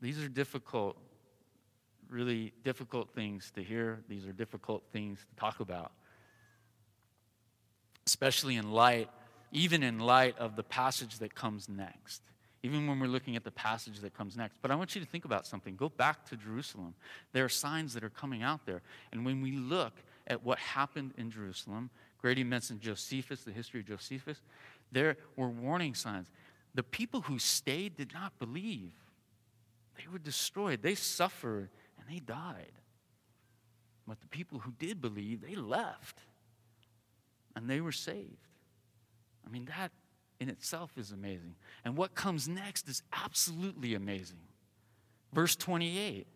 These 0.00 0.22
are 0.22 0.28
difficult, 0.28 0.96
really 2.08 2.52
difficult 2.64 3.10
things 3.14 3.50
to 3.52 3.62
hear. 3.62 4.00
These 4.08 4.26
are 4.26 4.32
difficult 4.32 4.84
things 4.92 5.18
to 5.18 5.40
talk 5.40 5.60
about, 5.60 5.92
especially 8.06 8.56
in 8.56 8.70
light, 8.70 9.10
even 9.52 9.82
in 9.82 9.98
light 9.98 10.38
of 10.38 10.56
the 10.56 10.62
passage 10.62 11.18
that 11.18 11.34
comes 11.34 11.68
next 11.68 12.22
even 12.62 12.86
when 12.86 12.98
we're 12.98 13.06
looking 13.06 13.36
at 13.36 13.44
the 13.44 13.50
passage 13.50 14.00
that 14.00 14.14
comes 14.14 14.36
next. 14.36 14.58
But 14.60 14.70
I 14.70 14.74
want 14.74 14.94
you 14.94 15.00
to 15.00 15.06
think 15.06 15.24
about 15.24 15.46
something. 15.46 15.76
Go 15.76 15.88
back 15.88 16.24
to 16.26 16.36
Jerusalem. 16.36 16.94
There 17.32 17.44
are 17.44 17.48
signs 17.48 17.94
that 17.94 18.02
are 18.02 18.10
coming 18.10 18.42
out 18.42 18.66
there. 18.66 18.82
And 19.12 19.24
when 19.24 19.40
we 19.40 19.52
look 19.52 19.92
at 20.26 20.42
what 20.44 20.58
happened 20.58 21.14
in 21.16 21.30
Jerusalem, 21.30 21.90
Grady 22.20 22.42
mentioned 22.42 22.80
Josephus, 22.80 23.42
the 23.42 23.52
history 23.52 23.80
of 23.80 23.86
Josephus, 23.86 24.38
there 24.90 25.16
were 25.36 25.48
warning 25.48 25.94
signs. 25.94 26.26
The 26.74 26.82
people 26.82 27.20
who 27.22 27.38
stayed 27.38 27.96
did 27.96 28.12
not 28.12 28.36
believe, 28.38 28.92
they 29.98 30.10
were 30.10 30.18
destroyed, 30.18 30.82
they 30.82 30.94
suffered, 30.94 31.68
and 31.98 32.08
they 32.08 32.20
died. 32.20 32.72
But 34.06 34.20
the 34.20 34.26
people 34.26 34.60
who 34.60 34.72
did 34.78 35.02
believe, 35.02 35.42
they 35.42 35.54
left 35.54 36.20
and 37.54 37.68
they 37.68 37.80
were 37.80 37.92
saved. 37.92 38.46
I 39.46 39.50
mean, 39.50 39.66
that 39.66 39.90
in 40.40 40.48
itself 40.48 40.92
is 40.96 41.12
amazing. 41.12 41.56
And 41.84 41.96
what 41.96 42.14
comes 42.14 42.48
next 42.48 42.88
is 42.88 43.02
absolutely 43.12 43.94
amazing. 43.94 44.38
Verse 45.32 45.56
28. 45.56 46.26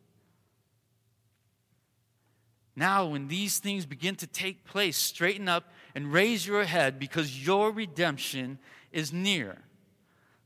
Now, 2.74 3.06
when 3.06 3.28
these 3.28 3.58
things 3.58 3.86
begin 3.86 4.16
to 4.16 4.26
take 4.26 4.64
place, 4.64 4.96
straighten 4.96 5.48
up 5.48 5.70
and 5.94 6.12
raise 6.12 6.46
your 6.46 6.64
head 6.64 6.98
because 6.98 7.46
your 7.46 7.70
redemption 7.70 8.58
is 8.90 9.12
near. 9.12 9.58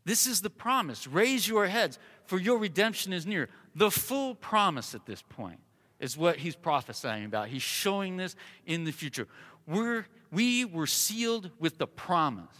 This 0.04 0.26
is 0.26 0.40
the 0.40 0.50
promise. 0.50 1.06
Raise 1.06 1.48
your 1.48 1.66
heads, 1.66 1.98
for 2.26 2.38
your 2.38 2.58
redemption 2.58 3.12
is 3.12 3.26
near. 3.26 3.48
The 3.74 3.90
full 3.90 4.34
promise 4.34 4.94
at 4.94 5.06
this 5.06 5.22
point 5.22 5.60
is 6.00 6.16
what 6.16 6.36
he's 6.36 6.56
prophesying 6.56 7.24
about. 7.24 7.48
He's 7.48 7.62
showing 7.62 8.16
this 8.16 8.36
in 8.66 8.84
the 8.84 8.92
future. 8.92 9.26
We're, 9.66 10.06
we 10.30 10.64
were 10.64 10.86
sealed 10.86 11.50
with 11.58 11.78
the 11.78 11.86
promise. 11.86 12.56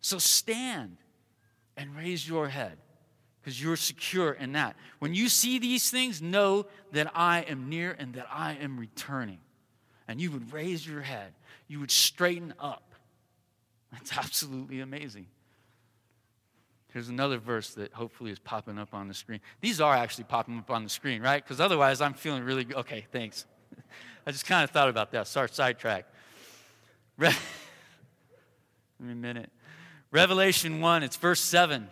So 0.00 0.18
stand 0.18 0.96
and 1.76 1.96
raise 1.96 2.26
your 2.28 2.48
head 2.48 2.78
because 3.40 3.62
you're 3.62 3.76
secure 3.76 4.32
in 4.32 4.52
that. 4.52 4.76
When 4.98 5.14
you 5.14 5.28
see 5.28 5.58
these 5.58 5.90
things, 5.90 6.22
know 6.22 6.66
that 6.92 7.12
I 7.14 7.40
am 7.40 7.68
near 7.68 7.94
and 7.98 8.14
that 8.14 8.26
I 8.30 8.54
am 8.54 8.78
returning. 8.78 9.38
And 10.08 10.20
you 10.20 10.30
would 10.30 10.52
raise 10.52 10.86
your 10.86 11.02
head, 11.02 11.32
you 11.68 11.80
would 11.80 11.90
straighten 11.90 12.54
up. 12.58 12.94
That's 13.92 14.16
absolutely 14.18 14.80
amazing. 14.80 15.26
Here's 16.94 17.08
another 17.08 17.38
verse 17.38 17.74
that 17.74 17.92
hopefully 17.92 18.30
is 18.30 18.38
popping 18.38 18.78
up 18.78 18.94
on 18.94 19.08
the 19.08 19.14
screen. 19.14 19.40
These 19.60 19.80
are 19.80 19.96
actually 19.96 20.24
popping 20.24 20.60
up 20.60 20.70
on 20.70 20.84
the 20.84 20.88
screen, 20.88 21.22
right? 21.22 21.42
Because 21.42 21.60
otherwise, 21.60 22.00
I'm 22.00 22.14
feeling 22.14 22.44
really 22.44 22.62
good. 22.62 22.76
Okay, 22.76 23.04
thanks. 23.10 23.46
I 24.26 24.30
just 24.30 24.46
kind 24.46 24.62
of 24.62 24.70
thought 24.70 24.88
about 24.88 25.10
that. 25.10 25.26
Sorry, 25.26 25.48
sidetrack. 25.50 26.06
Give 27.18 27.34
me 29.00 29.10
a 29.10 29.16
minute. 29.16 29.50
Revelation 30.12 30.80
1, 30.80 31.02
it's 31.02 31.16
verse 31.16 31.40
7. 31.40 31.88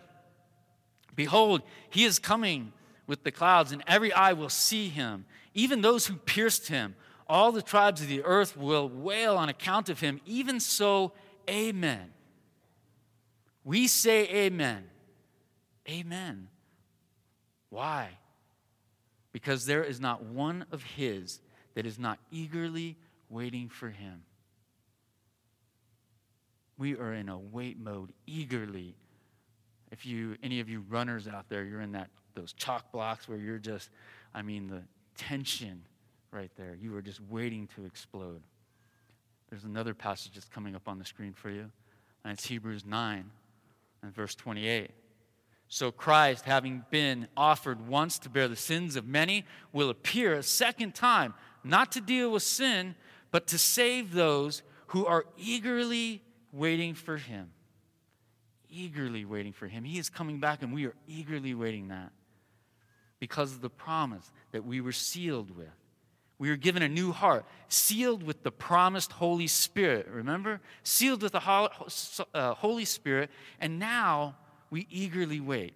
Behold, 1.17 1.63
he 1.89 2.05
is 2.05 2.17
coming 2.17 2.71
with 3.05 3.25
the 3.25 3.31
clouds, 3.31 3.73
and 3.73 3.83
every 3.85 4.13
eye 4.13 4.31
will 4.31 4.47
see 4.47 4.87
him, 4.87 5.25
even 5.53 5.81
those 5.81 6.07
who 6.07 6.15
pierced 6.15 6.69
him. 6.69 6.95
All 7.27 7.51
the 7.51 7.61
tribes 7.61 8.01
of 8.01 8.07
the 8.07 8.23
earth 8.23 8.55
will 8.55 8.87
wail 8.87 9.35
on 9.35 9.49
account 9.49 9.89
of 9.89 9.99
him. 9.99 10.21
Even 10.25 10.61
so, 10.61 11.11
amen. 11.49 12.13
We 13.65 13.87
say 13.87 14.29
amen. 14.29 14.85
Amen. 15.89 16.47
Why? 17.69 18.09
Because 19.31 19.65
there 19.65 19.83
is 19.83 19.99
not 19.99 20.23
one 20.23 20.65
of 20.71 20.83
his 20.83 21.39
that 21.75 21.85
is 21.85 21.97
not 21.97 22.19
eagerly 22.31 22.97
waiting 23.29 23.67
for 23.67 23.89
him 23.89 24.21
we 26.77 26.95
are 26.95 27.13
in 27.13 27.29
a 27.29 27.37
wait 27.37 27.79
mode 27.79 28.11
eagerly. 28.25 28.95
If 29.91 30.05
you 30.05 30.35
any 30.41 30.59
of 30.59 30.69
you 30.69 30.83
runners 30.89 31.27
out 31.27 31.47
there, 31.49 31.63
you're 31.63 31.81
in 31.81 31.91
that 31.93 32.09
those 32.35 32.53
chalk 32.53 32.91
blocks 32.91 33.29
where 33.29 33.37
you're 33.37 33.59
just, 33.59 33.89
I 34.33 34.41
mean, 34.41 34.67
the 34.67 34.81
tension 35.15 35.83
right 36.31 36.51
there. 36.57 36.75
You 36.75 36.95
are 36.97 37.01
just 37.01 37.21
waiting 37.29 37.67
to 37.75 37.85
explode. 37.85 38.41
There's 39.49 39.65
another 39.65 39.93
passage 39.93 40.33
that's 40.33 40.49
coming 40.49 40.75
up 40.75 40.87
on 40.87 40.97
the 40.97 41.05
screen 41.05 41.33
for 41.33 41.51
you, 41.51 41.69
and 42.23 42.33
it's 42.33 42.45
Hebrews 42.45 42.85
9 42.85 43.29
and 44.01 44.15
verse 44.15 44.33
28. 44.33 44.89
So 45.67 45.91
Christ, 45.91 46.45
having 46.45 46.83
been 46.91 47.27
offered 47.35 47.87
once 47.87 48.19
to 48.19 48.29
bear 48.29 48.47
the 48.47 48.55
sins 48.55 48.95
of 48.95 49.07
many, 49.07 49.45
will 49.71 49.89
appear 49.89 50.33
a 50.33 50.43
second 50.43 50.93
time, 50.93 51.33
not 51.63 51.91
to 51.93 52.01
deal 52.01 52.31
with 52.31 52.43
sin, 52.43 52.95
but 53.31 53.47
to 53.47 53.57
save 53.57 54.13
those 54.13 54.61
who 54.87 55.05
are 55.05 55.25
eagerly 55.37 56.21
waiting 56.51 56.93
for 56.93 57.17
him. 57.17 57.49
Eagerly 58.69 59.25
waiting 59.25 59.53
for 59.53 59.67
him. 59.67 59.83
He 59.83 59.97
is 59.97 60.09
coming 60.09 60.39
back, 60.39 60.61
and 60.61 60.73
we 60.73 60.85
are 60.85 60.93
eagerly 61.07 61.55
waiting 61.55 61.87
that 61.87 62.11
because 63.19 63.53
of 63.53 63.61
the 63.61 63.69
promise 63.69 64.31
that 64.51 64.63
we 64.63 64.81
were 64.81 64.91
sealed 64.91 65.55
with. 65.55 65.73
We 66.37 66.49
were 66.49 66.57
given 66.57 66.83
a 66.83 66.89
new 66.89 67.11
heart, 67.11 67.45
sealed 67.69 68.21
with 68.21 68.43
the 68.43 68.51
promised 68.51 69.13
Holy 69.13 69.47
Spirit. 69.47 70.07
Remember? 70.09 70.59
Sealed 70.83 71.21
with 71.23 71.31
the 71.31 71.41
uh, 72.33 72.53
Holy 72.55 72.85
Spirit, 72.85 73.31
and 73.59 73.79
now 73.79 74.35
we 74.73 74.87
eagerly 74.89 75.39
wait. 75.39 75.75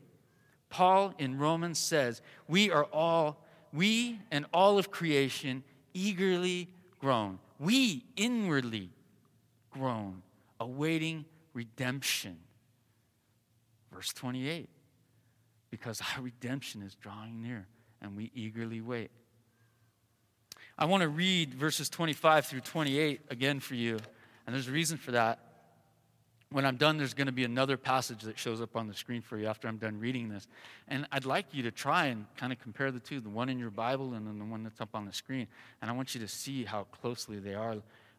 Paul 0.69 1.13
in 1.19 1.37
Romans 1.37 1.77
says, 1.77 2.23
We 2.47 2.71
are 2.71 2.85
all, 2.85 3.45
we 3.71 4.19
and 4.31 4.47
all 4.51 4.79
of 4.79 4.89
creation, 4.89 5.63
eagerly 5.93 6.67
groan. 6.97 7.37
We 7.59 8.05
inwardly 8.15 8.89
groan 9.69 10.23
awaiting 10.59 11.25
redemption. 11.53 12.39
Verse 13.93 14.11
28 14.13 14.67
because 15.69 16.01
our 16.15 16.23
redemption 16.23 16.81
is 16.81 16.95
drawing 16.95 17.43
near 17.43 17.67
and 18.01 18.17
we 18.17 18.31
eagerly 18.33 18.81
wait. 18.81 19.11
I 20.75 20.85
want 20.85 21.01
to 21.01 21.09
read 21.09 21.53
verses 21.53 21.87
25 21.87 22.47
through 22.47 22.61
28 22.61 23.21
again 23.29 23.59
for 23.59 23.75
you, 23.75 23.99
and 24.47 24.55
there's 24.55 24.67
a 24.67 24.71
reason 24.71 24.97
for 24.97 25.11
that. 25.11 25.46
When 26.49 26.65
I'm 26.65 26.77
done, 26.77 26.97
there's 26.97 27.13
going 27.13 27.27
to 27.27 27.33
be 27.33 27.43
another 27.43 27.75
passage 27.75 28.21
that 28.21 28.39
shows 28.39 28.61
up 28.61 28.77
on 28.77 28.87
the 28.87 28.93
screen 28.93 29.21
for 29.21 29.37
you 29.37 29.47
after 29.47 29.67
I'm 29.67 29.77
done 29.77 29.99
reading 29.99 30.29
this. 30.29 30.47
And 30.87 31.05
I'd 31.11 31.25
like 31.25 31.47
you 31.51 31.63
to 31.63 31.71
try 31.71 32.05
and 32.05 32.25
kind 32.37 32.53
of 32.53 32.59
compare 32.59 32.89
the 32.89 33.01
two 33.01 33.19
the 33.19 33.29
one 33.29 33.49
in 33.49 33.59
your 33.59 33.69
Bible 33.69 34.13
and 34.13 34.25
then 34.25 34.39
the 34.39 34.45
one 34.45 34.63
that's 34.63 34.79
up 34.79 34.89
on 34.93 35.05
the 35.05 35.11
screen. 35.11 35.47
And 35.81 35.91
I 35.91 35.93
want 35.93 36.15
you 36.15 36.21
to 36.21 36.27
see 36.27 36.63
how 36.63 36.83
closely 36.85 37.39
they 37.39 37.53
are 37.53 37.75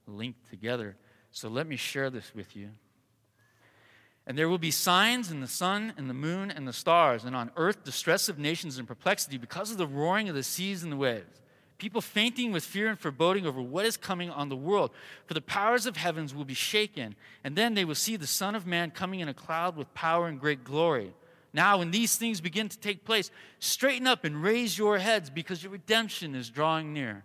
linked 0.06 0.50
together. 0.50 0.96
So 1.30 1.48
let 1.48 1.66
me 1.66 1.76
share 1.76 2.10
this 2.10 2.32
with 2.34 2.54
you. 2.54 2.70
And 4.26 4.36
there 4.36 4.48
will 4.50 4.58
be 4.58 4.70
signs 4.70 5.30
in 5.30 5.40
the 5.40 5.46
sun 5.46 5.94
and 5.96 6.10
the 6.10 6.14
moon 6.14 6.50
and 6.50 6.68
the 6.68 6.72
stars, 6.74 7.24
and 7.24 7.34
on 7.34 7.50
earth 7.56 7.82
distress 7.82 8.28
of 8.28 8.38
nations 8.38 8.76
and 8.76 8.86
perplexity 8.86 9.38
because 9.38 9.70
of 9.70 9.78
the 9.78 9.86
roaring 9.86 10.28
of 10.28 10.34
the 10.34 10.42
seas 10.42 10.82
and 10.82 10.92
the 10.92 10.96
waves. 10.96 11.40
People 11.78 12.00
fainting 12.00 12.50
with 12.50 12.64
fear 12.64 12.88
and 12.88 12.98
foreboding 12.98 13.46
over 13.46 13.62
what 13.62 13.86
is 13.86 13.96
coming 13.96 14.30
on 14.30 14.48
the 14.48 14.56
world. 14.56 14.90
For 15.26 15.34
the 15.34 15.40
powers 15.40 15.86
of 15.86 15.96
heavens 15.96 16.34
will 16.34 16.44
be 16.44 16.54
shaken, 16.54 17.14
and 17.44 17.54
then 17.54 17.74
they 17.74 17.84
will 17.84 17.94
see 17.94 18.16
the 18.16 18.26
Son 18.26 18.56
of 18.56 18.66
Man 18.66 18.90
coming 18.90 19.20
in 19.20 19.28
a 19.28 19.34
cloud 19.34 19.76
with 19.76 19.94
power 19.94 20.26
and 20.26 20.40
great 20.40 20.64
glory. 20.64 21.12
Now, 21.52 21.78
when 21.78 21.92
these 21.92 22.16
things 22.16 22.40
begin 22.40 22.68
to 22.68 22.78
take 22.78 23.04
place, 23.04 23.30
straighten 23.60 24.06
up 24.08 24.24
and 24.24 24.42
raise 24.42 24.76
your 24.76 24.98
heads 24.98 25.30
because 25.30 25.62
your 25.62 25.72
redemption 25.72 26.34
is 26.34 26.50
drawing 26.50 26.92
near. 26.92 27.24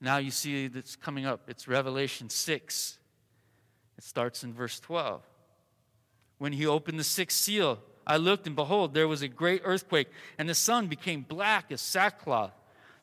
Now 0.00 0.18
you 0.18 0.30
see 0.30 0.66
that's 0.66 0.96
coming 0.96 1.24
up. 1.24 1.48
It's 1.48 1.66
Revelation 1.68 2.28
6. 2.28 2.98
It 3.96 4.04
starts 4.04 4.44
in 4.44 4.52
verse 4.52 4.78
12. 4.80 5.22
When 6.38 6.52
he 6.52 6.66
opened 6.66 6.98
the 6.98 7.04
sixth 7.04 7.38
seal, 7.38 7.78
I 8.06 8.18
looked, 8.18 8.46
and 8.46 8.54
behold, 8.54 8.92
there 8.92 9.08
was 9.08 9.22
a 9.22 9.28
great 9.28 9.62
earthquake, 9.64 10.08
and 10.36 10.48
the 10.48 10.54
sun 10.54 10.86
became 10.86 11.22
black 11.22 11.72
as 11.72 11.80
sackcloth. 11.80 12.52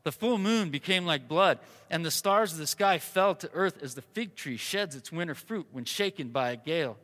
The 0.04 0.12
full 0.12 0.38
moon 0.38 0.70
became 0.70 1.06
like 1.06 1.28
blood, 1.28 1.60
and 1.90 2.06
the 2.06 2.12
stars 2.12 2.52
of 2.52 2.60
the 2.60 2.68
sky 2.68 2.98
fell 2.98 3.36
to 3.36 3.50
earth 3.54 3.82
as 3.82 3.96
the 3.96 4.02
fig 4.02 4.36
tree 4.36 4.58
sheds 4.58 4.96
its 4.96 5.12
winter 5.12 5.36
fruit 5.36 5.68
when 5.72 5.86
shaken 5.86 6.30
by 6.30 6.52
a 6.52 6.58
gale. 6.58 6.98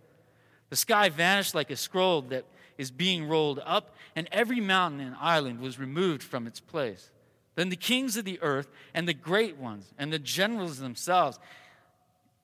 The 0.69 0.75
sky 0.75 1.09
vanished 1.09 1.55
like 1.55 1.71
a 1.71 1.75
scroll 1.75 2.21
that 2.23 2.45
is 2.77 2.91
being 2.91 3.27
rolled 3.27 3.61
up, 3.65 3.95
and 4.15 4.27
every 4.31 4.59
mountain 4.59 4.99
and 4.99 5.15
island 5.19 5.59
was 5.59 5.79
removed 5.79 6.23
from 6.23 6.45
its 6.45 6.59
place. 6.59 7.09
Then 7.55 7.69
the 7.69 7.75
kings 7.75 8.17
of 8.17 8.25
the 8.25 8.39
earth 8.41 8.69
and 8.93 9.07
the 9.07 9.13
great 9.13 9.57
ones 9.57 9.91
and 9.97 10.13
the 10.13 10.19
generals 10.19 10.77
themselves, 10.77 11.39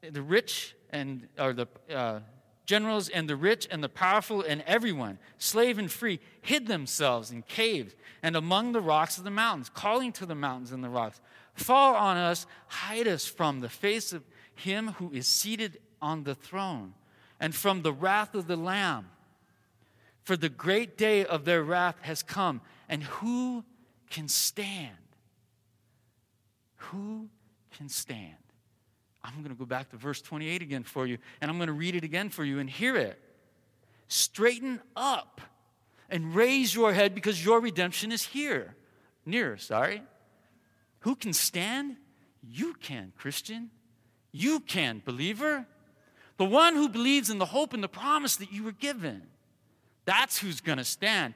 the 0.01 0.21
rich 0.21 0.75
and 0.89 1.27
or 1.39 1.53
the 1.53 1.67
uh, 1.93 2.19
generals 2.65 3.09
and 3.09 3.29
the 3.29 3.35
rich 3.35 3.67
and 3.69 3.83
the 3.83 3.89
powerful 3.89 4.41
and 4.41 4.63
everyone, 4.67 5.19
slave 5.37 5.77
and 5.77 5.91
free, 5.91 6.19
hid 6.41 6.67
themselves 6.67 7.31
in 7.31 7.43
caves 7.43 7.95
and 8.23 8.35
among 8.35 8.71
the 8.71 8.81
rocks 8.81 9.17
of 9.17 9.23
the 9.23 9.31
mountains, 9.31 9.69
calling 9.69 10.11
to 10.13 10.25
the 10.25 10.35
mountains 10.35 10.71
and 10.71 10.83
the 10.83 10.89
rocks, 10.89 11.21
Fall 11.53 11.95
on 11.95 12.17
us, 12.17 12.45
hide 12.67 13.07
us 13.07 13.25
from 13.25 13.61
the 13.61 13.69
face 13.69 14.11
of 14.11 14.23
him 14.55 14.89
who 14.97 15.11
is 15.11 15.27
seated 15.27 15.79
on 16.01 16.23
the 16.23 16.35
throne 16.35 16.93
and 17.39 17.55
from 17.55 17.81
the 17.81 17.93
wrath 17.93 18.35
of 18.35 18.47
the 18.47 18.55
Lamb. 18.55 19.09
For 20.23 20.35
the 20.35 20.49
great 20.49 20.97
day 20.97 21.23
of 21.23 21.45
their 21.45 21.63
wrath 21.63 21.97
has 22.01 22.23
come, 22.23 22.61
and 22.89 23.03
who 23.03 23.63
can 24.09 24.27
stand? 24.27 24.91
Who 26.77 27.29
can 27.77 27.89
stand? 27.89 28.44
I'm 29.25 29.41
going 29.41 29.53
to 29.53 29.59
go 29.59 29.65
back 29.65 29.89
to 29.89 29.97
verse 29.97 30.21
28 30.21 30.61
again 30.61 30.83
for 30.83 31.07
you, 31.07 31.17
and 31.41 31.49
I'm 31.49 31.57
going 31.57 31.67
to 31.67 31.73
read 31.73 31.95
it 31.95 32.03
again 32.03 32.29
for 32.29 32.43
you 32.43 32.59
and 32.59 32.69
hear 32.69 32.95
it. 32.95 33.19
Straighten 34.07 34.81
up 34.95 35.41
and 36.09 36.35
raise 36.35 36.75
your 36.75 36.93
head 36.93 37.15
because 37.15 37.43
your 37.43 37.59
redemption 37.59 38.11
is 38.11 38.23
here. 38.23 38.75
Near, 39.25 39.57
sorry. 39.57 40.03
Who 40.99 41.15
can 41.15 41.33
stand? 41.33 41.95
You 42.47 42.75
can, 42.75 43.13
Christian. 43.17 43.71
You 44.31 44.59
can, 44.59 45.01
believer. 45.03 45.65
The 46.37 46.45
one 46.45 46.75
who 46.75 46.89
believes 46.89 47.29
in 47.29 47.39
the 47.39 47.45
hope 47.45 47.73
and 47.73 47.83
the 47.83 47.87
promise 47.87 48.35
that 48.35 48.51
you 48.51 48.63
were 48.63 48.71
given. 48.71 49.23
That's 50.05 50.37
who's 50.37 50.61
going 50.61 50.77
to 50.77 50.83
stand. 50.83 51.33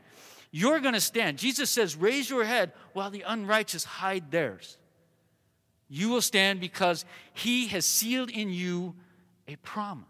You're 0.52 0.80
going 0.80 0.94
to 0.94 1.02
stand. 1.02 1.38
Jesus 1.38 1.70
says, 1.70 1.96
Raise 1.96 2.30
your 2.30 2.44
head 2.44 2.74
while 2.94 3.10
the 3.10 3.24
unrighteous 3.26 3.84
hide 3.84 4.30
theirs. 4.30 4.78
You 5.90 6.10
will 6.10 6.22
stand 6.22 6.60
because 6.60 7.04
he 7.34 7.68
has 7.68 7.86
sealed 7.86 8.30
in 8.30 8.50
you 8.50 8.96
a 9.48 9.56
promise. 9.58 10.06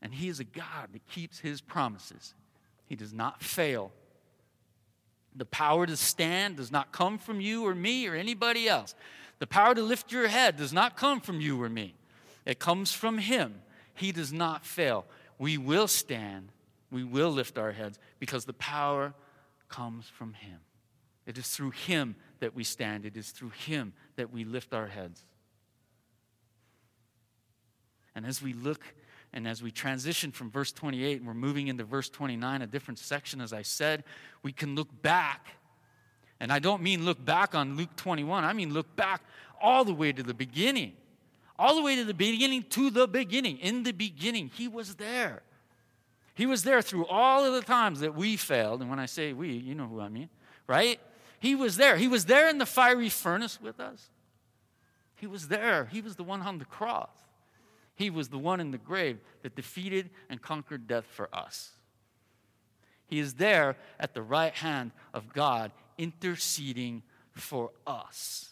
And 0.00 0.14
he 0.14 0.28
is 0.28 0.40
a 0.40 0.44
God 0.44 0.88
that 0.92 1.06
keeps 1.08 1.40
his 1.40 1.60
promises. 1.60 2.34
He 2.86 2.96
does 2.96 3.12
not 3.12 3.42
fail. 3.42 3.92
The 5.34 5.44
power 5.44 5.86
to 5.86 5.96
stand 5.96 6.56
does 6.56 6.70
not 6.70 6.92
come 6.92 7.18
from 7.18 7.40
you 7.40 7.66
or 7.66 7.74
me 7.74 8.06
or 8.06 8.14
anybody 8.14 8.68
else. 8.68 8.94
The 9.38 9.46
power 9.46 9.74
to 9.74 9.82
lift 9.82 10.12
your 10.12 10.28
head 10.28 10.56
does 10.56 10.72
not 10.72 10.96
come 10.96 11.20
from 11.20 11.40
you 11.40 11.60
or 11.60 11.68
me. 11.68 11.94
It 12.44 12.58
comes 12.58 12.92
from 12.92 13.18
him. 13.18 13.62
He 13.94 14.12
does 14.12 14.32
not 14.32 14.64
fail. 14.64 15.06
We 15.38 15.58
will 15.58 15.88
stand. 15.88 16.48
We 16.90 17.02
will 17.02 17.30
lift 17.30 17.58
our 17.58 17.72
heads 17.72 17.98
because 18.18 18.44
the 18.44 18.52
power 18.52 19.14
comes 19.68 20.06
from 20.06 20.34
him. 20.34 20.58
It 21.26 21.38
is 21.38 21.48
through 21.48 21.70
him 21.70 22.14
that 22.42 22.54
we 22.54 22.64
stand, 22.64 23.06
it 23.06 23.16
is 23.16 23.30
through 23.30 23.50
Him 23.50 23.92
that 24.16 24.32
we 24.32 24.44
lift 24.44 24.74
our 24.74 24.88
heads. 24.88 25.24
And 28.14 28.26
as 28.26 28.42
we 28.42 28.52
look 28.52 28.82
and 29.32 29.48
as 29.48 29.62
we 29.62 29.70
transition 29.70 30.30
from 30.32 30.50
verse 30.50 30.72
28 30.72 31.18
and 31.18 31.26
we're 31.26 31.34
moving 31.34 31.68
into 31.68 31.84
verse 31.84 32.10
29, 32.10 32.60
a 32.60 32.66
different 32.66 32.98
section, 32.98 33.40
as 33.40 33.52
I 33.52 33.62
said, 33.62 34.04
we 34.42 34.52
can 34.52 34.74
look 34.74 34.88
back. 35.02 35.46
And 36.38 36.52
I 36.52 36.58
don't 36.58 36.82
mean 36.82 37.04
look 37.04 37.24
back 37.24 37.54
on 37.54 37.76
Luke 37.76 37.94
21, 37.96 38.44
I 38.44 38.52
mean 38.52 38.74
look 38.74 38.94
back 38.96 39.22
all 39.60 39.84
the 39.84 39.94
way 39.94 40.12
to 40.12 40.22
the 40.22 40.34
beginning. 40.34 40.94
All 41.58 41.76
the 41.76 41.82
way 41.82 41.94
to 41.96 42.04
the 42.04 42.12
beginning, 42.12 42.64
to 42.70 42.90
the 42.90 43.06
beginning. 43.06 43.58
In 43.58 43.84
the 43.84 43.92
beginning, 43.92 44.50
He 44.52 44.66
was 44.66 44.96
there. 44.96 45.42
He 46.34 46.46
was 46.46 46.64
there 46.64 46.82
through 46.82 47.06
all 47.06 47.44
of 47.44 47.54
the 47.54 47.62
times 47.62 48.00
that 48.00 48.16
we 48.16 48.36
failed. 48.36 48.80
And 48.80 48.90
when 48.90 48.98
I 48.98 49.06
say 49.06 49.32
we, 49.32 49.52
you 49.52 49.74
know 49.74 49.86
who 49.86 50.00
I 50.00 50.08
mean, 50.08 50.28
right? 50.66 50.98
He 51.42 51.56
was 51.56 51.76
there. 51.76 51.96
He 51.96 52.06
was 52.06 52.26
there 52.26 52.48
in 52.48 52.58
the 52.58 52.66
fiery 52.66 53.08
furnace 53.08 53.60
with 53.60 53.80
us. 53.80 54.10
He 55.16 55.26
was 55.26 55.48
there. 55.48 55.86
He 55.86 56.00
was 56.00 56.14
the 56.14 56.22
one 56.22 56.40
on 56.40 56.58
the 56.58 56.64
cross. 56.64 57.10
He 57.96 58.10
was 58.10 58.28
the 58.28 58.38
one 58.38 58.60
in 58.60 58.70
the 58.70 58.78
grave 58.78 59.18
that 59.42 59.56
defeated 59.56 60.10
and 60.30 60.40
conquered 60.40 60.86
death 60.86 61.04
for 61.04 61.28
us. 61.34 61.72
He 63.08 63.18
is 63.18 63.34
there 63.34 63.76
at 63.98 64.14
the 64.14 64.22
right 64.22 64.54
hand 64.54 64.92
of 65.12 65.32
God, 65.32 65.72
interceding 65.98 67.02
for 67.32 67.72
us. 67.88 68.50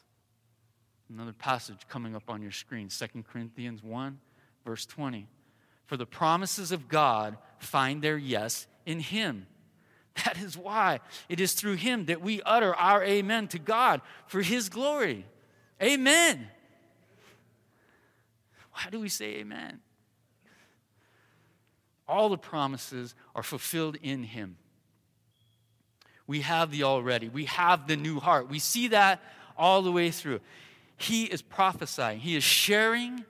Another 1.08 1.32
passage 1.32 1.86
coming 1.88 2.16
up 2.16 2.24
on 2.28 2.42
your 2.42 2.50
screen 2.50 2.88
2 2.88 3.22
Corinthians 3.22 3.84
1, 3.84 4.18
verse 4.64 4.84
20. 4.84 5.28
For 5.86 5.96
the 5.96 6.06
promises 6.06 6.72
of 6.72 6.88
God 6.88 7.38
find 7.60 8.02
their 8.02 8.18
yes 8.18 8.66
in 8.84 8.98
Him. 8.98 9.46
That 10.24 10.38
is 10.38 10.56
why 10.56 11.00
it 11.28 11.40
is 11.40 11.54
through 11.54 11.76
him 11.76 12.06
that 12.06 12.20
we 12.20 12.42
utter 12.42 12.74
our 12.74 13.02
amen 13.02 13.48
to 13.48 13.58
God 13.58 14.00
for 14.26 14.42
his 14.42 14.68
glory. 14.68 15.24
Amen. 15.82 16.48
Why 18.72 18.90
do 18.90 19.00
we 19.00 19.08
say 19.08 19.36
amen? 19.36 19.80
All 22.08 22.28
the 22.28 22.38
promises 22.38 23.14
are 23.34 23.42
fulfilled 23.42 23.96
in 24.02 24.24
him. 24.24 24.56
We 26.26 26.40
have 26.40 26.70
the 26.70 26.84
already, 26.84 27.28
we 27.28 27.46
have 27.46 27.86
the 27.86 27.96
new 27.96 28.20
heart. 28.20 28.48
We 28.48 28.58
see 28.58 28.88
that 28.88 29.22
all 29.56 29.82
the 29.82 29.92
way 29.92 30.10
through. 30.10 30.40
He 30.96 31.24
is 31.24 31.42
prophesying, 31.42 32.20
he 32.20 32.36
is 32.36 32.44
sharing 32.44 33.24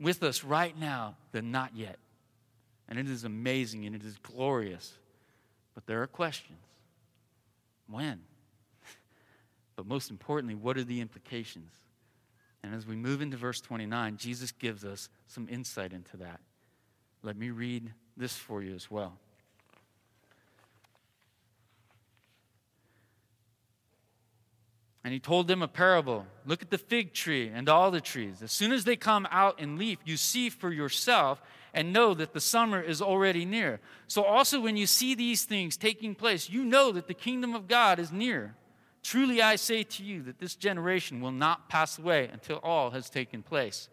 with 0.00 0.22
us 0.22 0.44
right 0.44 0.78
now 0.78 1.16
the 1.32 1.42
not 1.42 1.76
yet. 1.76 1.98
And 2.88 2.98
it 2.98 3.08
is 3.08 3.24
amazing 3.24 3.86
and 3.86 3.94
it 3.94 4.04
is 4.04 4.18
glorious. 4.18 4.92
But 5.74 5.86
there 5.86 6.02
are 6.02 6.06
questions. 6.06 6.58
When? 7.88 8.20
But 9.76 9.86
most 9.86 10.10
importantly, 10.10 10.54
what 10.54 10.76
are 10.76 10.84
the 10.84 11.00
implications? 11.00 11.72
And 12.62 12.74
as 12.74 12.86
we 12.86 12.94
move 12.94 13.22
into 13.22 13.36
verse 13.36 13.60
29, 13.60 14.18
Jesus 14.18 14.52
gives 14.52 14.84
us 14.84 15.08
some 15.26 15.48
insight 15.50 15.92
into 15.92 16.18
that. 16.18 16.40
Let 17.22 17.36
me 17.36 17.50
read 17.50 17.92
this 18.16 18.36
for 18.36 18.62
you 18.62 18.74
as 18.74 18.90
well. 18.90 19.18
And 25.04 25.12
he 25.12 25.18
told 25.18 25.48
them 25.48 25.62
a 25.62 25.68
parable. 25.68 26.26
Look 26.46 26.62
at 26.62 26.70
the 26.70 26.78
fig 26.78 27.12
tree 27.12 27.50
and 27.52 27.68
all 27.68 27.90
the 27.90 28.00
trees. 28.00 28.40
As 28.42 28.52
soon 28.52 28.72
as 28.72 28.84
they 28.84 28.94
come 28.94 29.26
out 29.30 29.58
in 29.58 29.76
leaf, 29.76 29.98
you 30.04 30.16
see 30.16 30.48
for 30.48 30.72
yourself 30.72 31.42
and 31.74 31.92
know 31.92 32.14
that 32.14 32.32
the 32.32 32.40
summer 32.40 32.80
is 32.80 33.00
already 33.00 33.44
near. 33.44 33.80
So, 34.06 34.24
also, 34.24 34.60
when 34.60 34.76
you 34.76 34.86
see 34.86 35.14
these 35.14 35.44
things 35.44 35.76
taking 35.76 36.14
place, 36.14 36.50
you 36.50 36.64
know 36.64 36.92
that 36.92 37.08
the 37.08 37.14
kingdom 37.14 37.54
of 37.54 37.68
God 37.68 37.98
is 37.98 38.12
near. 38.12 38.54
Truly, 39.02 39.42
I 39.42 39.56
say 39.56 39.82
to 39.82 40.04
you 40.04 40.22
that 40.22 40.38
this 40.38 40.54
generation 40.54 41.20
will 41.20 41.32
not 41.32 41.68
pass 41.68 41.98
away 41.98 42.28
until 42.32 42.58
all 42.58 42.90
has 42.90 43.10
taken 43.10 43.42
place. 43.42 43.88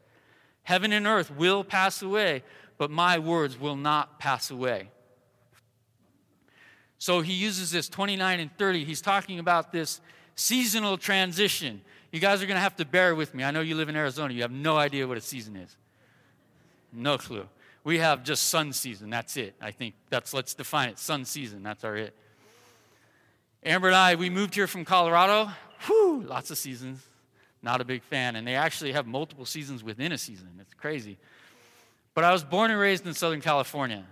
Heaven 0.63 0.94
and 0.94 1.08
earth 1.08 1.32
will 1.32 1.63
pass 1.63 2.02
away, 2.02 2.44
but 2.78 2.92
my 2.92 3.18
words 3.18 3.60
will 3.60 3.76
not 3.76 4.20
pass 4.20 4.52
away. 4.52 4.89
So 7.00 7.22
he 7.22 7.34
uses 7.34 7.72
this 7.72 7.89
29 7.89 8.39
and 8.39 8.56
30. 8.58 8.84
He's 8.84 9.02
talking 9.02 9.39
about 9.39 9.72
this 9.72 10.02
seasonal 10.36 10.98
transition. 10.98 11.82
You 12.12 12.20
guys 12.20 12.44
are 12.44 12.46
going 12.46 12.58
to 12.58 12.62
have 12.62 12.76
to 12.76 12.86
bear 12.86 13.15
with 13.15 13.34
me. 13.34 13.44
I 13.44 13.52
know 13.52 13.62
you 13.62 13.76
live 13.76 13.89
in 13.89 13.96
Arizona. 13.96 14.34
You 14.34 14.42
have 14.42 14.52
no 14.52 14.78
idea 14.78 15.08
what 15.08 15.18
a 15.18 15.22
season 15.22 15.56
is. 15.56 15.76
No 16.92 17.18
clue. 17.18 17.48
We 17.89 17.97
have 17.97 18.23
just 18.23 18.49
sun 18.49 18.71
season. 18.71 19.10
That's 19.10 19.36
it. 19.36 19.56
I 19.60 19.71
think 19.71 19.95
that's, 20.12 20.32
let's 20.32 20.54
define 20.54 20.89
it. 20.89 20.99
Sun 20.99 21.25
season. 21.25 21.63
That's 21.63 21.84
our 21.84 21.95
it. 21.95 22.15
Amber 23.65 23.88
and 23.88 23.95
I, 23.95 24.13
we 24.13 24.30
moved 24.30 24.54
here 24.54 24.67
from 24.67 24.86
Colorado. 24.86 25.49
Whew, 25.88 26.21
lots 26.21 26.52
of 26.52 26.60
seasons. 26.60 27.04
Not 27.63 27.82
a 27.82 27.84
big 27.84 28.04
fan. 28.04 28.36
And 28.36 28.47
they 28.47 28.54
actually 28.54 28.91
have 28.91 29.08
multiple 29.08 29.43
seasons 29.43 29.84
within 29.84 30.12
a 30.12 30.19
season. 30.19 30.49
It's 30.62 30.75
crazy. 30.75 31.17
But 32.13 32.25
I 32.25 32.32
was 32.32 32.43
born 32.43 32.69
and 32.69 32.80
raised 32.80 33.08
in 33.08 33.15
Southern 33.15 33.41
California. 33.41 34.06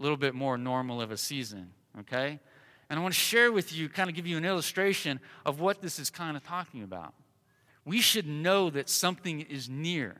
A 0.00 0.02
little 0.02 0.16
bit 0.16 0.34
more 0.34 0.58
normal 0.58 1.00
of 1.00 1.12
a 1.12 1.16
season, 1.16 1.70
okay? 2.00 2.40
And 2.90 2.98
I 2.98 3.02
want 3.04 3.14
to 3.14 3.20
share 3.20 3.52
with 3.52 3.72
you, 3.72 3.88
kind 3.88 4.10
of 4.10 4.16
give 4.16 4.26
you 4.26 4.36
an 4.36 4.44
illustration 4.44 5.20
of 5.44 5.60
what 5.60 5.80
this 5.80 6.00
is 6.00 6.10
kind 6.10 6.36
of 6.36 6.42
talking 6.42 6.82
about. 6.82 7.14
We 7.84 8.00
should 8.00 8.26
know 8.26 8.68
that 8.70 8.88
something 8.88 9.42
is 9.42 9.68
near. 9.68 10.16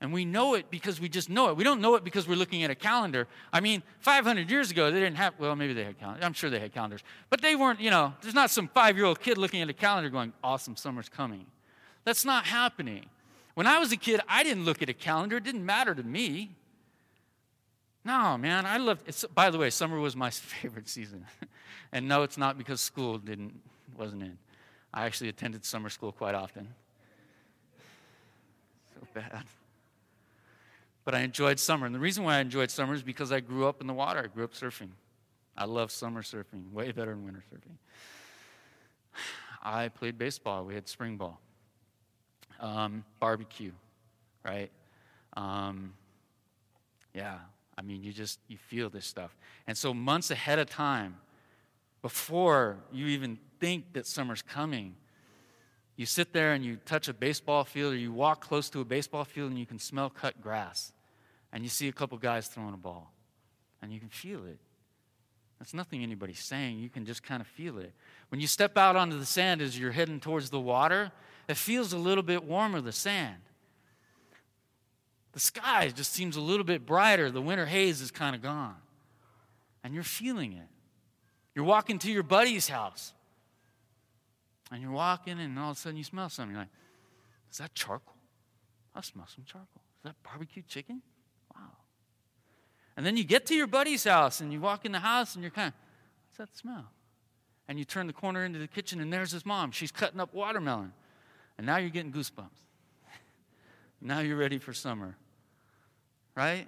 And 0.00 0.12
we 0.12 0.24
know 0.24 0.54
it 0.54 0.70
because 0.70 1.00
we 1.00 1.08
just 1.08 1.28
know 1.28 1.48
it. 1.48 1.56
We 1.56 1.64
don't 1.64 1.80
know 1.80 1.96
it 1.96 2.04
because 2.04 2.28
we're 2.28 2.36
looking 2.36 2.62
at 2.62 2.70
a 2.70 2.74
calendar. 2.74 3.26
I 3.52 3.60
mean, 3.60 3.82
500 3.98 4.48
years 4.48 4.70
ago, 4.70 4.92
they 4.92 5.00
didn't 5.00 5.16
have, 5.16 5.34
well, 5.38 5.56
maybe 5.56 5.72
they 5.72 5.82
had 5.82 5.98
calendars. 5.98 6.24
I'm 6.24 6.34
sure 6.34 6.50
they 6.50 6.60
had 6.60 6.72
calendars. 6.72 7.02
But 7.30 7.42
they 7.42 7.56
weren't, 7.56 7.80
you 7.80 7.90
know, 7.90 8.14
there's 8.22 8.34
not 8.34 8.50
some 8.50 8.68
five 8.68 8.96
year 8.96 9.06
old 9.06 9.20
kid 9.20 9.38
looking 9.38 9.60
at 9.60 9.68
a 9.68 9.72
calendar 9.72 10.08
going, 10.08 10.32
awesome, 10.44 10.76
summer's 10.76 11.08
coming. 11.08 11.46
That's 12.04 12.24
not 12.24 12.44
happening. 12.44 13.06
When 13.54 13.66
I 13.66 13.80
was 13.80 13.90
a 13.90 13.96
kid, 13.96 14.20
I 14.28 14.44
didn't 14.44 14.64
look 14.64 14.82
at 14.82 14.88
a 14.88 14.94
calendar, 14.94 15.38
it 15.38 15.44
didn't 15.44 15.66
matter 15.66 15.94
to 15.96 16.02
me. 16.04 16.54
No, 18.04 18.38
man, 18.38 18.66
I 18.66 18.76
loved 18.76 19.08
it. 19.08 19.24
By 19.34 19.50
the 19.50 19.58
way, 19.58 19.68
summer 19.68 19.98
was 19.98 20.14
my 20.14 20.30
favorite 20.30 20.88
season. 20.88 21.26
and 21.92 22.06
no, 22.06 22.22
it's 22.22 22.38
not 22.38 22.56
because 22.56 22.80
school 22.80 23.18
didn't, 23.18 23.60
wasn't 23.96 24.22
in. 24.22 24.38
I 24.94 25.06
actually 25.06 25.28
attended 25.28 25.64
summer 25.64 25.90
school 25.90 26.12
quite 26.12 26.36
often. 26.36 26.68
So 28.94 29.06
bad. 29.12 29.44
But 31.08 31.14
I 31.14 31.20
enjoyed 31.20 31.58
summer. 31.58 31.86
And 31.86 31.94
the 31.94 31.98
reason 31.98 32.22
why 32.22 32.36
I 32.36 32.40
enjoyed 32.40 32.70
summer 32.70 32.92
is 32.92 33.02
because 33.02 33.32
I 33.32 33.40
grew 33.40 33.66
up 33.66 33.80
in 33.80 33.86
the 33.86 33.94
water. 33.94 34.20
I 34.22 34.26
grew 34.26 34.44
up 34.44 34.52
surfing. 34.52 34.90
I 35.56 35.64
love 35.64 35.90
summer 35.90 36.20
surfing, 36.20 36.70
way 36.70 36.92
better 36.92 37.12
than 37.12 37.24
winter 37.24 37.42
surfing. 37.50 37.78
I 39.62 39.88
played 39.88 40.18
baseball. 40.18 40.66
We 40.66 40.74
had 40.74 40.86
spring 40.86 41.16
ball, 41.16 41.40
um, 42.60 43.06
barbecue, 43.20 43.72
right? 44.44 44.70
Um, 45.34 45.94
Yeah, 47.14 47.38
I 47.78 47.80
mean, 47.80 48.02
you 48.02 48.12
just, 48.12 48.38
you 48.46 48.58
feel 48.58 48.90
this 48.90 49.06
stuff. 49.06 49.34
And 49.66 49.78
so 49.78 49.94
months 49.94 50.30
ahead 50.30 50.58
of 50.58 50.68
time, 50.68 51.16
before 52.02 52.76
you 52.92 53.06
even 53.06 53.38
think 53.60 53.94
that 53.94 54.06
summer's 54.06 54.42
coming, 54.42 54.94
you 55.96 56.04
sit 56.04 56.34
there 56.34 56.52
and 56.52 56.62
you 56.62 56.76
touch 56.84 57.08
a 57.08 57.14
baseball 57.14 57.64
field 57.64 57.94
or 57.94 57.96
you 57.96 58.12
walk 58.12 58.42
close 58.42 58.68
to 58.68 58.82
a 58.82 58.84
baseball 58.84 59.24
field 59.24 59.48
and 59.48 59.58
you 59.58 59.64
can 59.64 59.78
smell 59.78 60.10
cut 60.10 60.42
grass. 60.42 60.92
And 61.52 61.62
you 61.62 61.70
see 61.70 61.88
a 61.88 61.92
couple 61.92 62.18
guys 62.18 62.46
throwing 62.48 62.74
a 62.74 62.78
ball. 62.78 63.12
And 63.80 63.92
you 63.92 64.00
can 64.00 64.08
feel 64.08 64.44
it. 64.44 64.58
That's 65.58 65.74
nothing 65.74 66.02
anybody's 66.02 66.40
saying. 66.40 66.78
You 66.78 66.88
can 66.88 67.04
just 67.04 67.22
kind 67.22 67.40
of 67.40 67.46
feel 67.46 67.78
it. 67.78 67.92
When 68.28 68.40
you 68.40 68.46
step 68.46 68.76
out 68.76 68.96
onto 68.96 69.18
the 69.18 69.26
sand 69.26 69.60
as 69.60 69.78
you're 69.78 69.92
heading 69.92 70.20
towards 70.20 70.50
the 70.50 70.60
water, 70.60 71.10
it 71.48 71.56
feels 71.56 71.92
a 71.92 71.98
little 71.98 72.22
bit 72.22 72.44
warmer, 72.44 72.80
the 72.80 72.92
sand. 72.92 73.38
The 75.32 75.40
sky 75.40 75.88
just 75.94 76.12
seems 76.12 76.36
a 76.36 76.40
little 76.40 76.64
bit 76.64 76.86
brighter. 76.86 77.30
The 77.30 77.42
winter 77.42 77.66
haze 77.66 78.00
is 78.00 78.10
kind 78.10 78.36
of 78.36 78.42
gone. 78.42 78.76
And 79.82 79.94
you're 79.94 80.04
feeling 80.04 80.52
it. 80.52 80.68
You're 81.54 81.64
walking 81.64 81.98
to 82.00 82.10
your 82.10 82.22
buddy's 82.22 82.68
house. 82.68 83.12
And 84.70 84.82
you're 84.82 84.92
walking, 84.92 85.40
and 85.40 85.58
all 85.58 85.70
of 85.70 85.76
a 85.76 85.80
sudden 85.80 85.96
you 85.96 86.04
smell 86.04 86.28
something. 86.28 86.52
You're 86.52 86.62
like, 86.62 86.72
is 87.50 87.58
that 87.58 87.74
charcoal? 87.74 88.14
I 88.94 89.00
smell 89.00 89.26
some 89.34 89.44
charcoal. 89.44 89.82
Is 89.98 90.04
that 90.04 90.16
barbecue 90.22 90.62
chicken? 90.68 91.02
And 92.98 93.06
then 93.06 93.16
you 93.16 93.24
get 93.24 93.46
to 93.46 93.54
your 93.54 93.66
buddy's 93.66 94.04
house, 94.04 94.42
and 94.42 94.52
you 94.52 94.60
walk 94.60 94.84
in 94.84 94.92
the 94.92 94.98
house, 94.98 95.34
and 95.34 95.42
you're 95.42 95.50
kind 95.50 95.68
of, 95.68 95.74
what's 96.26 96.50
that 96.50 96.58
smell? 96.58 96.84
And 97.66 97.78
you 97.78 97.86
turn 97.86 98.06
the 98.06 98.12
corner 98.12 98.44
into 98.44 98.58
the 98.58 98.68
kitchen, 98.68 99.00
and 99.00 99.10
there's 99.10 99.30
his 99.30 99.46
mom. 99.46 99.70
She's 99.70 99.90
cutting 99.90 100.20
up 100.20 100.34
watermelon. 100.34 100.92
And 101.56 101.66
now 101.66 101.78
you're 101.78 101.88
getting 101.88 102.12
goosebumps. 102.12 102.58
now 104.02 104.18
you're 104.20 104.36
ready 104.36 104.58
for 104.58 104.74
summer. 104.74 105.16
Right? 106.34 106.66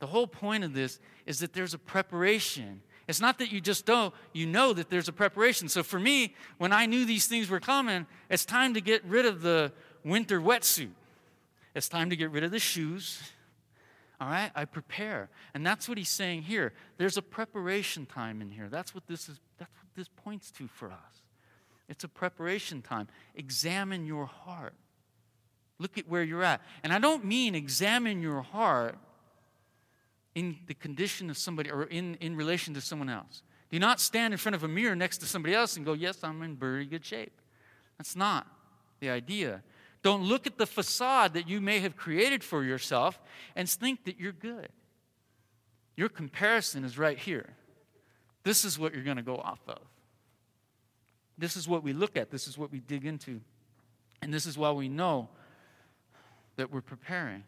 The 0.00 0.08
whole 0.08 0.26
point 0.26 0.64
of 0.64 0.72
this 0.72 0.98
is 1.24 1.38
that 1.38 1.52
there's 1.52 1.74
a 1.74 1.78
preparation 1.78 2.82
it's 3.10 3.20
not 3.20 3.38
that 3.38 3.50
you 3.50 3.60
just 3.60 3.86
don't, 3.86 4.14
you 4.32 4.46
know 4.46 4.72
that 4.72 4.88
there's 4.88 5.08
a 5.08 5.12
preparation. 5.12 5.68
So 5.68 5.82
for 5.82 5.98
me, 5.98 6.36
when 6.58 6.72
I 6.72 6.86
knew 6.86 7.04
these 7.04 7.26
things 7.26 7.50
were 7.50 7.58
coming, 7.58 8.06
it's 8.28 8.44
time 8.44 8.72
to 8.74 8.80
get 8.80 9.04
rid 9.04 9.26
of 9.26 9.42
the 9.42 9.72
winter 10.04 10.40
wetsuit. 10.40 10.92
It's 11.74 11.88
time 11.88 12.10
to 12.10 12.16
get 12.16 12.30
rid 12.30 12.44
of 12.44 12.52
the 12.52 12.60
shoes. 12.60 13.20
All 14.20 14.28
right? 14.28 14.50
I 14.54 14.66
prepare. 14.66 15.30
And 15.54 15.66
that's 15.66 15.88
what 15.88 15.96
he's 15.96 16.10
saying 16.10 16.42
here. 16.42 16.74
There's 16.98 17.16
a 17.16 17.22
preparation 17.22 18.04
time 18.04 18.42
in 18.42 18.50
here. 18.50 18.68
That's 18.68 18.94
what 18.94 19.06
this 19.06 19.28
is 19.28 19.40
that's 19.58 19.72
what 19.82 19.94
this 19.96 20.08
points 20.08 20.50
to 20.52 20.68
for 20.68 20.90
us. 20.90 21.22
It's 21.88 22.04
a 22.04 22.08
preparation 22.08 22.82
time. 22.82 23.08
Examine 23.34 24.06
your 24.06 24.26
heart. 24.26 24.74
Look 25.78 25.96
at 25.96 26.08
where 26.08 26.22
you're 26.22 26.44
at. 26.44 26.60
And 26.84 26.92
I 26.92 26.98
don't 26.98 27.24
mean 27.24 27.54
examine 27.54 28.20
your 28.20 28.42
heart 28.42 28.96
in 30.34 30.58
the 30.66 30.74
condition 30.74 31.30
of 31.30 31.38
somebody 31.38 31.70
or 31.70 31.84
in, 31.84 32.16
in 32.16 32.36
relation 32.36 32.74
to 32.74 32.80
someone 32.80 33.08
else. 33.08 33.42
Do 33.70 33.78
not 33.78 34.00
stand 34.00 34.34
in 34.34 34.38
front 34.38 34.54
of 34.54 34.62
a 34.62 34.68
mirror 34.68 34.94
next 34.94 35.18
to 35.18 35.26
somebody 35.26 35.54
else 35.54 35.76
and 35.76 35.86
go, 35.86 35.94
Yes, 35.94 36.22
I'm 36.22 36.42
in 36.42 36.56
very 36.56 36.84
good 36.84 37.04
shape. 37.04 37.40
That's 37.98 38.14
not 38.14 38.46
the 39.00 39.10
idea. 39.10 39.62
Don't 40.02 40.22
look 40.22 40.46
at 40.46 40.56
the 40.56 40.66
facade 40.66 41.34
that 41.34 41.48
you 41.48 41.60
may 41.60 41.80
have 41.80 41.96
created 41.96 42.42
for 42.42 42.64
yourself 42.64 43.20
and 43.54 43.68
think 43.68 44.04
that 44.04 44.18
you're 44.18 44.32
good. 44.32 44.68
Your 45.96 46.08
comparison 46.08 46.84
is 46.84 46.96
right 46.96 47.18
here. 47.18 47.50
This 48.42 48.64
is 48.64 48.78
what 48.78 48.94
you're 48.94 49.04
going 49.04 49.18
to 49.18 49.22
go 49.22 49.36
off 49.36 49.60
of. 49.68 49.80
This 51.36 51.56
is 51.56 51.68
what 51.68 51.82
we 51.82 51.92
look 51.92 52.16
at, 52.16 52.30
this 52.30 52.46
is 52.46 52.56
what 52.56 52.70
we 52.72 52.80
dig 52.80 53.04
into. 53.04 53.40
And 54.22 54.32
this 54.32 54.46
is 54.46 54.56
why 54.58 54.70
we 54.72 54.88
know 54.88 55.28
that 56.56 56.72
we're 56.72 56.80
preparing. 56.82 57.44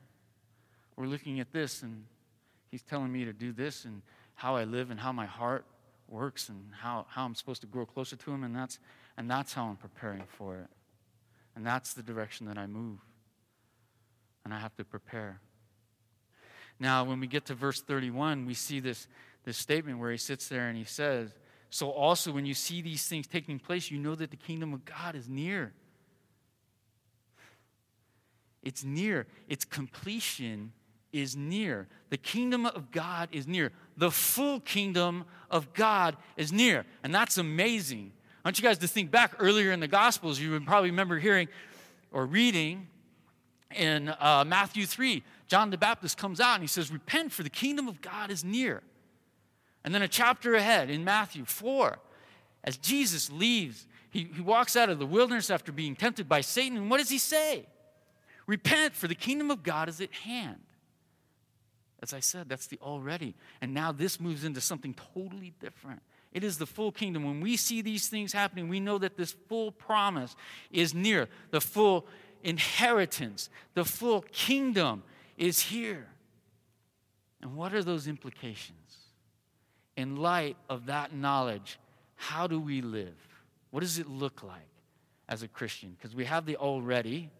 We're 0.97 1.07
looking 1.07 1.41
at 1.41 1.53
this 1.53 1.83
and 1.83 2.05
He's 2.71 2.83
telling 2.83 3.13
me 3.13 3.27
to 3.27 3.35
do 3.35 3.53
this 3.53 3.85
and 3.85 4.01
how 4.35 4.57
I 4.57 4.65
live 4.65 4.91
and 4.91 4.99
how 4.99 5.13
my 5.13 5.27
heart 5.27 5.67
works 6.09 6.49
and 6.49 6.71
how, 6.81 7.07
how 7.09 7.25
I'm 7.25 7.35
supposed 7.35 7.61
to 7.61 7.67
grow 7.67 7.85
closer 7.85 8.17
to 8.17 8.31
Him, 8.31 8.45
and 8.45 8.57
that's, 8.57 8.79
and 9.19 9.31
that's 9.31 9.53
how 9.53 9.67
I'm 9.67 9.77
preparing 9.77 10.25
for 10.27 10.57
it. 10.57 10.69
And 11.55 11.67
that's 11.67 11.95
the 11.95 12.03
direction 12.03 12.47
that 12.47 12.59
I 12.59 12.67
move. 12.67 12.99
And 14.45 14.53
I 14.53 14.59
have 14.59 14.75
to 14.77 14.85
prepare. 14.85 15.41
Now, 16.81 17.05
when 17.05 17.21
we 17.21 17.27
get 17.27 17.47
to 17.47 17.55
verse 17.55 17.81
31, 17.81 18.47
we 18.47 18.55
see 18.55 18.81
this, 18.81 19.07
this 19.45 19.57
statement 19.57 19.99
where 19.99 20.11
he 20.11 20.17
sits 20.17 20.49
there 20.49 20.69
and 20.69 20.77
he 20.77 20.85
says, 20.85 21.31
So 21.71 21.91
also, 21.91 22.33
when 22.33 22.47
you 22.47 22.55
see 22.55 22.83
these 22.83 23.07
things 23.07 23.27
taking 23.27 23.59
place, 23.59 23.91
you 23.91 23.99
know 23.99 24.15
that 24.15 24.31
the 24.31 24.37
kingdom 24.37 24.73
of 24.73 24.85
God 24.85 25.15
is 25.15 25.29
near. 25.29 25.73
It's 28.63 28.85
near. 28.85 29.27
Its 29.49 29.65
completion 29.65 30.73
is 31.13 31.37
near. 31.37 31.89
The 32.11 32.17
kingdom 32.17 32.67
of 32.67 32.91
God 32.91 33.29
is 33.33 33.47
near. 33.47 33.73
The 33.97 34.11
full 34.11 34.61
kingdom 34.61 35.25
of 35.51 35.73
God 35.75 36.17
is 36.37 36.53
near. 36.53 36.85
And 37.03 37.15
that's 37.15 37.39
amazing. 37.39 38.13
I 38.45 38.49
want 38.49 38.59
you 38.59 38.65
guys 38.65 38.79
to 38.79 38.89
think 38.89 39.13
back 39.13 39.35
earlier 39.39 39.71
in 39.71 39.79
the 39.79 39.89
Gospels. 39.89 40.41
You 40.41 40.51
would 40.51 40.67
probably 40.67 40.91
remember 40.91 41.19
hearing 41.19 41.47
or 42.11 42.27
reading 42.27 42.89
in 43.73 44.09
uh, 44.09 44.45
Matthew 44.45 44.85
3. 44.85 45.23
John 45.47 45.71
the 45.71 45.79
Baptist 45.79 46.19
comes 46.19 46.41
out 46.41 46.55
and 46.55 46.63
he 46.63 46.67
says, 46.67 46.91
Repent, 46.91 47.31
for 47.31 47.45
the 47.45 47.51
kingdom 47.51 47.87
of 47.87 48.01
God 48.01 48.33
is 48.33 48.43
near. 48.43 48.83
And 49.85 49.95
then 49.95 50.03
a 50.03 50.09
chapter 50.09 50.55
ahead 50.55 50.91
in 50.91 51.05
Matthew 51.05 51.45
4, 51.45 51.99
as 52.65 52.77
Jesus 52.77 53.31
leaves, 53.31 53.87
he, 54.11 54.29
he 54.35 54.41
walks 54.41 54.75
out 54.75 54.91
of 54.91 54.99
the 54.99 55.07
wilderness 55.07 55.49
after 55.49 55.71
being 55.71 55.95
tempted 55.95 56.29
by 56.29 56.41
Satan. 56.41 56.77
And 56.77 56.91
what 56.91 56.99
does 56.99 57.11
he 57.11 57.19
say? 57.19 57.67
Repent, 58.49 58.97
for 58.97 59.07
the 59.07 59.15
kingdom 59.15 59.53
of 59.53 59.63
God 59.63 59.89
is 59.89 60.01
at 60.01 60.13
hand. 60.13 60.59
As 62.03 62.13
I 62.13 62.19
said, 62.19 62.49
that's 62.49 62.67
the 62.67 62.79
already. 62.83 63.37
And 63.61 63.73
now 63.73 63.93
this 63.93 64.19
moves 64.19 64.43
into 64.43 64.61
something 64.61 64.95
totally 65.15 65.53
different. 65.61 66.03
It 66.33 66.45
is 66.45 66.59
the 66.59 66.67
full 66.67 66.93
kingdom. 66.93 67.25
When 67.25 67.41
we 67.41 67.57
see 67.57 67.83
these 67.83 68.09
things 68.09 68.33
happening, 68.33 68.69
we 68.69 68.81
know 68.81 68.99
that 68.99 69.17
this 69.17 69.33
full 69.49 69.71
promise 69.71 70.35
is 70.71 70.95
near. 70.95 71.29
The 71.51 71.61
full 71.61 72.07
inheritance, 72.43 73.51
the 73.75 73.85
full 73.85 74.23
kingdom 74.33 75.03
is 75.37 75.61
here. 75.61 76.07
And 77.41 77.57
what 77.57 77.75
are 77.75 77.83
those 77.83 78.07
implications? 78.07 78.79
In 79.97 80.17
light 80.17 80.57
of 80.71 80.87
that 80.87 81.15
knowledge, 81.15 81.79
how 82.15 82.47
do 82.47 82.59
we 82.59 82.81
live? 82.81 83.17
What 83.71 83.81
does 83.81 83.99
it 83.99 84.09
look 84.09 84.43
like 84.43 84.61
as 85.29 85.43
a 85.43 85.49
Christian? 85.49 85.97
Because 85.99 86.15
we 86.15 86.25
have 86.25 86.47
the 86.47 86.57
already, 86.57 87.31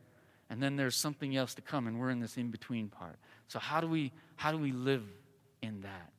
and 0.51 0.63
then 0.63 0.77
there's 0.77 0.97
something 0.97 1.37
else 1.37 1.55
to 1.55 1.63
come, 1.63 1.87
and 1.87 1.99
we're 1.99 2.11
in 2.11 2.21
this 2.21 2.37
in 2.37 2.51
between 2.51 2.89
part. 2.89 3.17
So, 3.49 3.59
how 3.59 3.81
do 3.81 3.87
we 3.87 4.13
how 4.37 4.51
do 4.51 4.59
we 4.59 4.73
live 4.73 5.05
in 5.63 5.83
that? 5.83 6.11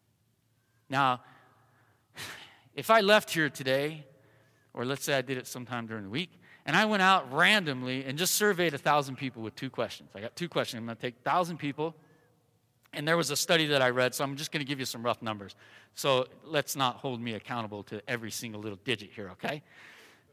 Now, 0.89 1.21
if 2.75 2.89
I 2.89 3.01
left 3.01 3.31
here 3.31 3.49
today, 3.49 4.05
or 4.73 4.85
let's 4.85 5.03
say 5.03 5.13
I 5.13 5.21
did 5.21 5.37
it 5.37 5.47
sometime 5.47 5.85
during 5.85 6.03
the 6.03 6.09
week, 6.09 6.31
and 6.65 6.75
I 6.75 6.85
went 6.85 7.01
out 7.01 7.31
randomly 7.31 8.05
and 8.05 8.17
just 8.17 8.35
surveyed 8.35 8.73
a 8.73 8.77
thousand 8.77 9.17
people 9.17 9.41
with 9.41 9.55
two 9.55 9.69
questions. 9.69 10.09
I 10.15 10.21
got 10.21 10.35
two 10.35 10.49
questions. 10.49 10.79
I'm 10.79 10.85
going 10.85 10.95
to 10.95 11.01
take 11.01 11.17
thousand 11.23 11.57
people, 11.57 11.95
and 12.93 13.07
there 13.07 13.17
was 13.17 13.31
a 13.31 13.35
study 13.35 13.67
that 13.67 13.81
I 13.81 13.89
read, 13.89 14.15
so 14.15 14.23
I'm 14.23 14.35
just 14.35 14.51
going 14.51 14.65
to 14.65 14.67
give 14.67 14.79
you 14.79 14.85
some 14.85 15.03
rough 15.03 15.21
numbers. 15.21 15.55
So 15.95 16.27
let's 16.45 16.75
not 16.75 16.97
hold 16.97 17.21
me 17.21 17.33
accountable 17.33 17.83
to 17.83 18.01
every 18.07 18.31
single 18.31 18.61
little 18.61 18.79
digit 18.83 19.11
here, 19.13 19.29
okay? 19.31 19.61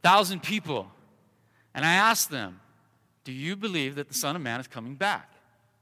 Thousand 0.02 0.42
people, 0.42 0.90
and 1.74 1.84
I 1.84 1.92
asked 1.92 2.30
them, 2.30 2.60
"Do 3.24 3.32
you 3.32 3.56
believe 3.56 3.96
that 3.96 4.08
the 4.08 4.14
Son 4.14 4.36
of 4.36 4.42
Man 4.42 4.60
is 4.60 4.66
coming 4.66 4.94
back?" 4.94 5.30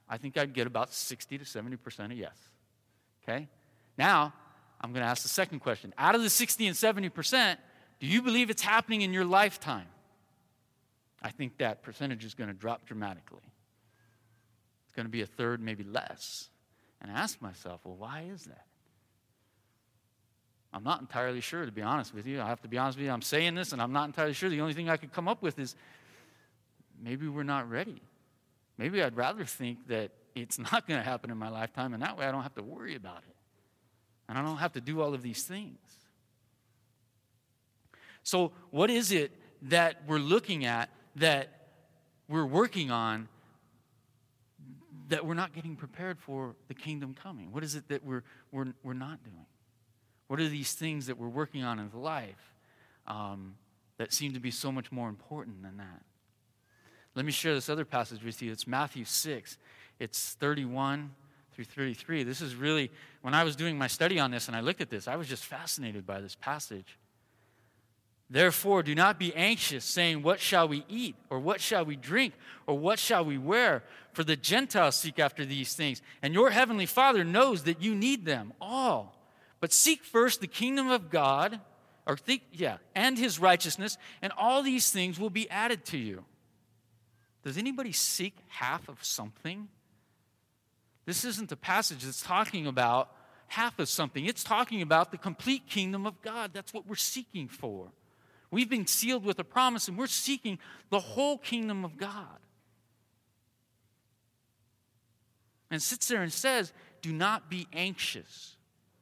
I 0.08 0.16
think 0.16 0.38
I'd 0.38 0.54
get 0.54 0.66
about 0.66 0.92
60 0.92 1.38
to 1.38 1.44
70% 1.44 2.06
of 2.06 2.12
yes. 2.12 2.36
Okay? 3.22 3.48
Now, 3.98 4.32
I'm 4.80 4.92
going 4.92 5.02
to 5.02 5.08
ask 5.08 5.22
the 5.22 5.28
second 5.28 5.60
question. 5.60 5.92
Out 5.98 6.14
of 6.14 6.22
the 6.22 6.30
60 6.30 6.66
and 6.66 6.76
70%, 6.76 7.56
do 8.00 8.06
you 8.06 8.22
believe 8.22 8.50
it's 8.50 8.62
happening 8.62 9.02
in 9.02 9.12
your 9.12 9.24
lifetime? 9.24 9.86
I 11.22 11.30
think 11.30 11.58
that 11.58 11.82
percentage 11.82 12.24
is 12.24 12.34
going 12.34 12.48
to 12.48 12.54
drop 12.54 12.86
dramatically. 12.86 13.42
It's 14.84 14.94
going 14.94 15.06
to 15.06 15.10
be 15.10 15.22
a 15.22 15.26
third, 15.26 15.60
maybe 15.60 15.82
less. 15.82 16.48
And 17.00 17.10
I 17.10 17.14
ask 17.14 17.42
myself, 17.42 17.80
well, 17.84 17.96
why 17.96 18.26
is 18.32 18.44
that? 18.44 18.66
I'm 20.72 20.84
not 20.84 21.00
entirely 21.00 21.40
sure, 21.40 21.64
to 21.64 21.72
be 21.72 21.82
honest 21.82 22.14
with 22.14 22.26
you. 22.26 22.40
I 22.40 22.46
have 22.46 22.60
to 22.62 22.68
be 22.68 22.78
honest 22.78 22.98
with 22.98 23.06
you. 23.06 23.12
I'm 23.12 23.22
saying 23.22 23.54
this, 23.54 23.72
and 23.72 23.80
I'm 23.80 23.92
not 23.92 24.06
entirely 24.06 24.34
sure. 24.34 24.48
The 24.48 24.60
only 24.60 24.74
thing 24.74 24.88
I 24.88 24.96
could 24.96 25.12
come 25.12 25.26
up 25.26 25.42
with 25.42 25.58
is 25.58 25.74
maybe 27.02 27.26
we're 27.26 27.42
not 27.42 27.70
ready. 27.70 28.02
Maybe 28.76 29.02
I'd 29.02 29.16
rather 29.16 29.44
think 29.44 29.88
that 29.88 30.12
it's 30.34 30.58
not 30.72 30.86
going 30.86 31.00
to 31.00 31.04
happen 31.04 31.30
in 31.30 31.38
my 31.38 31.48
lifetime, 31.48 31.94
and 31.94 32.02
that 32.02 32.16
way 32.16 32.26
I 32.26 32.32
don't 32.32 32.42
have 32.42 32.54
to 32.56 32.62
worry 32.62 32.94
about 32.94 33.22
it. 33.28 33.34
And 34.28 34.36
I 34.36 34.42
don't 34.42 34.58
have 34.58 34.72
to 34.74 34.80
do 34.80 35.00
all 35.00 35.14
of 35.14 35.22
these 35.22 35.42
things. 35.44 35.78
So, 38.22 38.52
what 38.70 38.90
is 38.90 39.10
it 39.10 39.32
that 39.62 40.02
we're 40.06 40.18
looking 40.18 40.64
at 40.64 40.90
that 41.16 41.48
we're 42.28 42.44
working 42.44 42.90
on 42.90 43.28
that 45.08 45.24
we're 45.24 45.34
not 45.34 45.54
getting 45.54 45.74
prepared 45.74 46.18
for 46.18 46.54
the 46.68 46.74
kingdom 46.74 47.14
coming? 47.14 47.50
What 47.52 47.64
is 47.64 47.74
it 47.74 47.88
that 47.88 48.04
we're, 48.04 48.22
we're, 48.52 48.74
we're 48.82 48.92
not 48.92 49.24
doing? 49.24 49.46
What 50.26 50.40
are 50.40 50.48
these 50.48 50.74
things 50.74 51.06
that 51.06 51.18
we're 51.18 51.28
working 51.28 51.64
on 51.64 51.78
in 51.78 51.90
life 51.94 52.54
um, 53.06 53.54
that 53.96 54.12
seem 54.12 54.34
to 54.34 54.40
be 54.40 54.50
so 54.50 54.70
much 54.70 54.92
more 54.92 55.08
important 55.08 55.62
than 55.62 55.78
that? 55.78 56.02
Let 57.14 57.24
me 57.24 57.32
share 57.32 57.54
this 57.54 57.70
other 57.70 57.86
passage 57.86 58.22
with 58.22 58.42
you. 58.42 58.52
It's 58.52 58.66
Matthew 58.66 59.04
6. 59.04 59.56
It's 59.98 60.34
31 60.34 61.14
through 61.58 61.64
33. 61.64 62.22
This 62.22 62.40
is 62.40 62.54
really, 62.54 62.88
when 63.20 63.34
I 63.34 63.42
was 63.42 63.56
doing 63.56 63.76
my 63.76 63.88
study 63.88 64.20
on 64.20 64.30
this 64.30 64.46
and 64.46 64.56
I 64.56 64.60
looked 64.60 64.80
at 64.80 64.90
this, 64.90 65.08
I 65.08 65.16
was 65.16 65.26
just 65.26 65.44
fascinated 65.44 66.06
by 66.06 66.20
this 66.20 66.36
passage. 66.36 66.96
Therefore, 68.30 68.84
do 68.84 68.94
not 68.94 69.18
be 69.18 69.34
anxious, 69.34 69.84
saying, 69.84 70.22
What 70.22 70.38
shall 70.38 70.68
we 70.68 70.84
eat? 70.88 71.16
Or 71.30 71.40
what 71.40 71.60
shall 71.60 71.84
we 71.84 71.96
drink? 71.96 72.34
Or 72.68 72.78
what 72.78 73.00
shall 73.00 73.24
we 73.24 73.38
wear? 73.38 73.82
For 74.12 74.22
the 74.22 74.36
Gentiles 74.36 74.94
seek 74.94 75.18
after 75.18 75.44
these 75.44 75.74
things, 75.74 76.00
and 76.22 76.32
your 76.32 76.50
heavenly 76.50 76.86
Father 76.86 77.24
knows 77.24 77.64
that 77.64 77.82
you 77.82 77.94
need 77.94 78.24
them 78.24 78.52
all. 78.60 79.16
But 79.58 79.72
seek 79.72 80.04
first 80.04 80.40
the 80.40 80.46
kingdom 80.46 80.90
of 80.90 81.10
God, 81.10 81.58
or 82.06 82.16
think, 82.16 82.42
yeah, 82.52 82.76
and 82.94 83.18
his 83.18 83.40
righteousness, 83.40 83.98
and 84.22 84.32
all 84.38 84.62
these 84.62 84.92
things 84.92 85.18
will 85.18 85.30
be 85.30 85.50
added 85.50 85.84
to 85.86 85.98
you. 85.98 86.24
Does 87.42 87.58
anybody 87.58 87.92
seek 87.92 88.36
half 88.46 88.88
of 88.88 89.02
something? 89.02 89.68
This 91.08 91.24
isn't 91.24 91.50
a 91.50 91.56
passage 91.56 92.04
that's 92.04 92.20
talking 92.20 92.66
about 92.66 93.10
half 93.46 93.78
of 93.78 93.88
something. 93.88 94.26
It's 94.26 94.44
talking 94.44 94.82
about 94.82 95.10
the 95.10 95.16
complete 95.16 95.66
kingdom 95.66 96.06
of 96.06 96.20
God. 96.20 96.50
That's 96.52 96.74
what 96.74 96.86
we're 96.86 96.96
seeking 96.96 97.48
for. 97.48 97.88
We've 98.50 98.68
been 98.68 98.86
sealed 98.86 99.24
with 99.24 99.38
a 99.38 99.44
promise, 99.44 99.88
and 99.88 99.96
we're 99.96 100.06
seeking 100.06 100.58
the 100.90 101.00
whole 101.00 101.38
kingdom 101.38 101.82
of 101.82 101.96
God. 101.96 102.38
And 105.70 105.80
sits 105.80 106.08
there 106.08 106.20
and 106.20 106.30
says, 106.30 106.74
Do 107.00 107.10
not 107.10 107.48
be 107.48 107.68
anxious. 107.72 108.56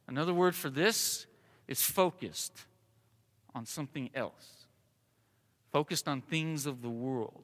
Another 0.07 0.33
word 0.33 0.55
for 0.55 0.69
this 0.69 1.25
is 1.67 1.81
focused 1.81 2.57
on 3.53 3.65
something 3.65 4.11
else, 4.15 4.67
focused 5.73 6.07
on 6.07 6.21
things 6.21 6.67
of 6.67 6.81
the 6.81 6.89
world. 6.89 7.43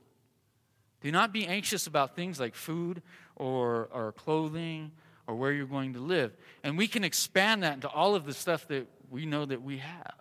Do 1.01 1.11
not 1.11 1.33
be 1.33 1.45
anxious 1.45 1.85
about 1.85 2.15
things 2.15 2.39
like 2.39 2.55
food 2.55 3.01
or, 3.35 3.89
or 3.91 4.11
clothing 4.11 4.91
or 5.27 5.35
where 5.35 5.51
you're 5.51 5.65
going 5.65 5.93
to 5.93 5.99
live. 5.99 6.35
And 6.63 6.77
we 6.77 6.87
can 6.87 7.03
expand 7.03 7.63
that 7.63 7.75
into 7.75 7.89
all 7.89 8.15
of 8.15 8.25
the 8.25 8.33
stuff 8.33 8.67
that 8.67 8.87
we 9.09 9.25
know 9.25 9.45
that 9.45 9.61
we 9.61 9.77
have. 9.77 10.15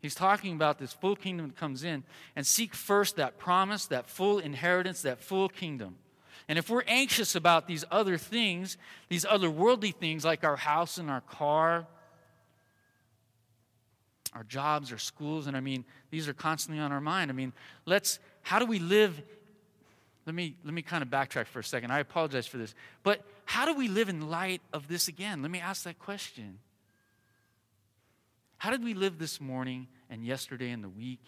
He's 0.00 0.14
talking 0.16 0.54
about 0.54 0.78
this 0.78 0.92
full 0.92 1.14
kingdom 1.14 1.48
that 1.48 1.56
comes 1.56 1.84
in 1.84 2.02
and 2.34 2.44
seek 2.44 2.74
first 2.74 3.16
that 3.16 3.38
promise, 3.38 3.86
that 3.86 4.08
full 4.08 4.40
inheritance, 4.40 5.02
that 5.02 5.20
full 5.20 5.48
kingdom. 5.48 5.96
And 6.48 6.58
if 6.58 6.68
we're 6.68 6.82
anxious 6.88 7.36
about 7.36 7.68
these 7.68 7.84
other 7.90 8.18
things, 8.18 8.76
these 9.08 9.24
other 9.24 9.48
worldly 9.48 9.92
things 9.92 10.24
like 10.24 10.42
our 10.42 10.56
house 10.56 10.98
and 10.98 11.08
our 11.08 11.20
car, 11.20 11.86
our 14.34 14.42
jobs, 14.44 14.90
our 14.90 14.98
schools, 14.98 15.46
and 15.46 15.56
I 15.56 15.60
mean, 15.60 15.84
these 16.10 16.26
are 16.26 16.34
constantly 16.34 16.82
on 16.82 16.90
our 16.90 17.00
mind. 17.00 17.30
I 17.30 17.34
mean, 17.34 17.52
let's, 17.86 18.18
how 18.42 18.58
do 18.58 18.66
we 18.66 18.80
live? 18.80 19.22
Let 20.24 20.34
me, 20.34 20.54
let 20.64 20.72
me 20.72 20.82
kind 20.82 21.02
of 21.02 21.08
backtrack 21.08 21.46
for 21.46 21.58
a 21.58 21.64
second. 21.64 21.90
I 21.90 21.98
apologize 21.98 22.46
for 22.46 22.58
this. 22.58 22.74
But 23.02 23.24
how 23.44 23.64
do 23.64 23.74
we 23.74 23.88
live 23.88 24.08
in 24.08 24.30
light 24.30 24.62
of 24.72 24.88
this 24.88 25.08
again? 25.08 25.42
Let 25.42 25.50
me 25.50 25.58
ask 25.58 25.82
that 25.84 25.98
question. 25.98 26.58
How 28.58 28.70
did 28.70 28.84
we 28.84 28.94
live 28.94 29.18
this 29.18 29.40
morning 29.40 29.88
and 30.08 30.24
yesterday 30.24 30.70
and 30.70 30.84
the 30.84 30.88
week 30.88 31.24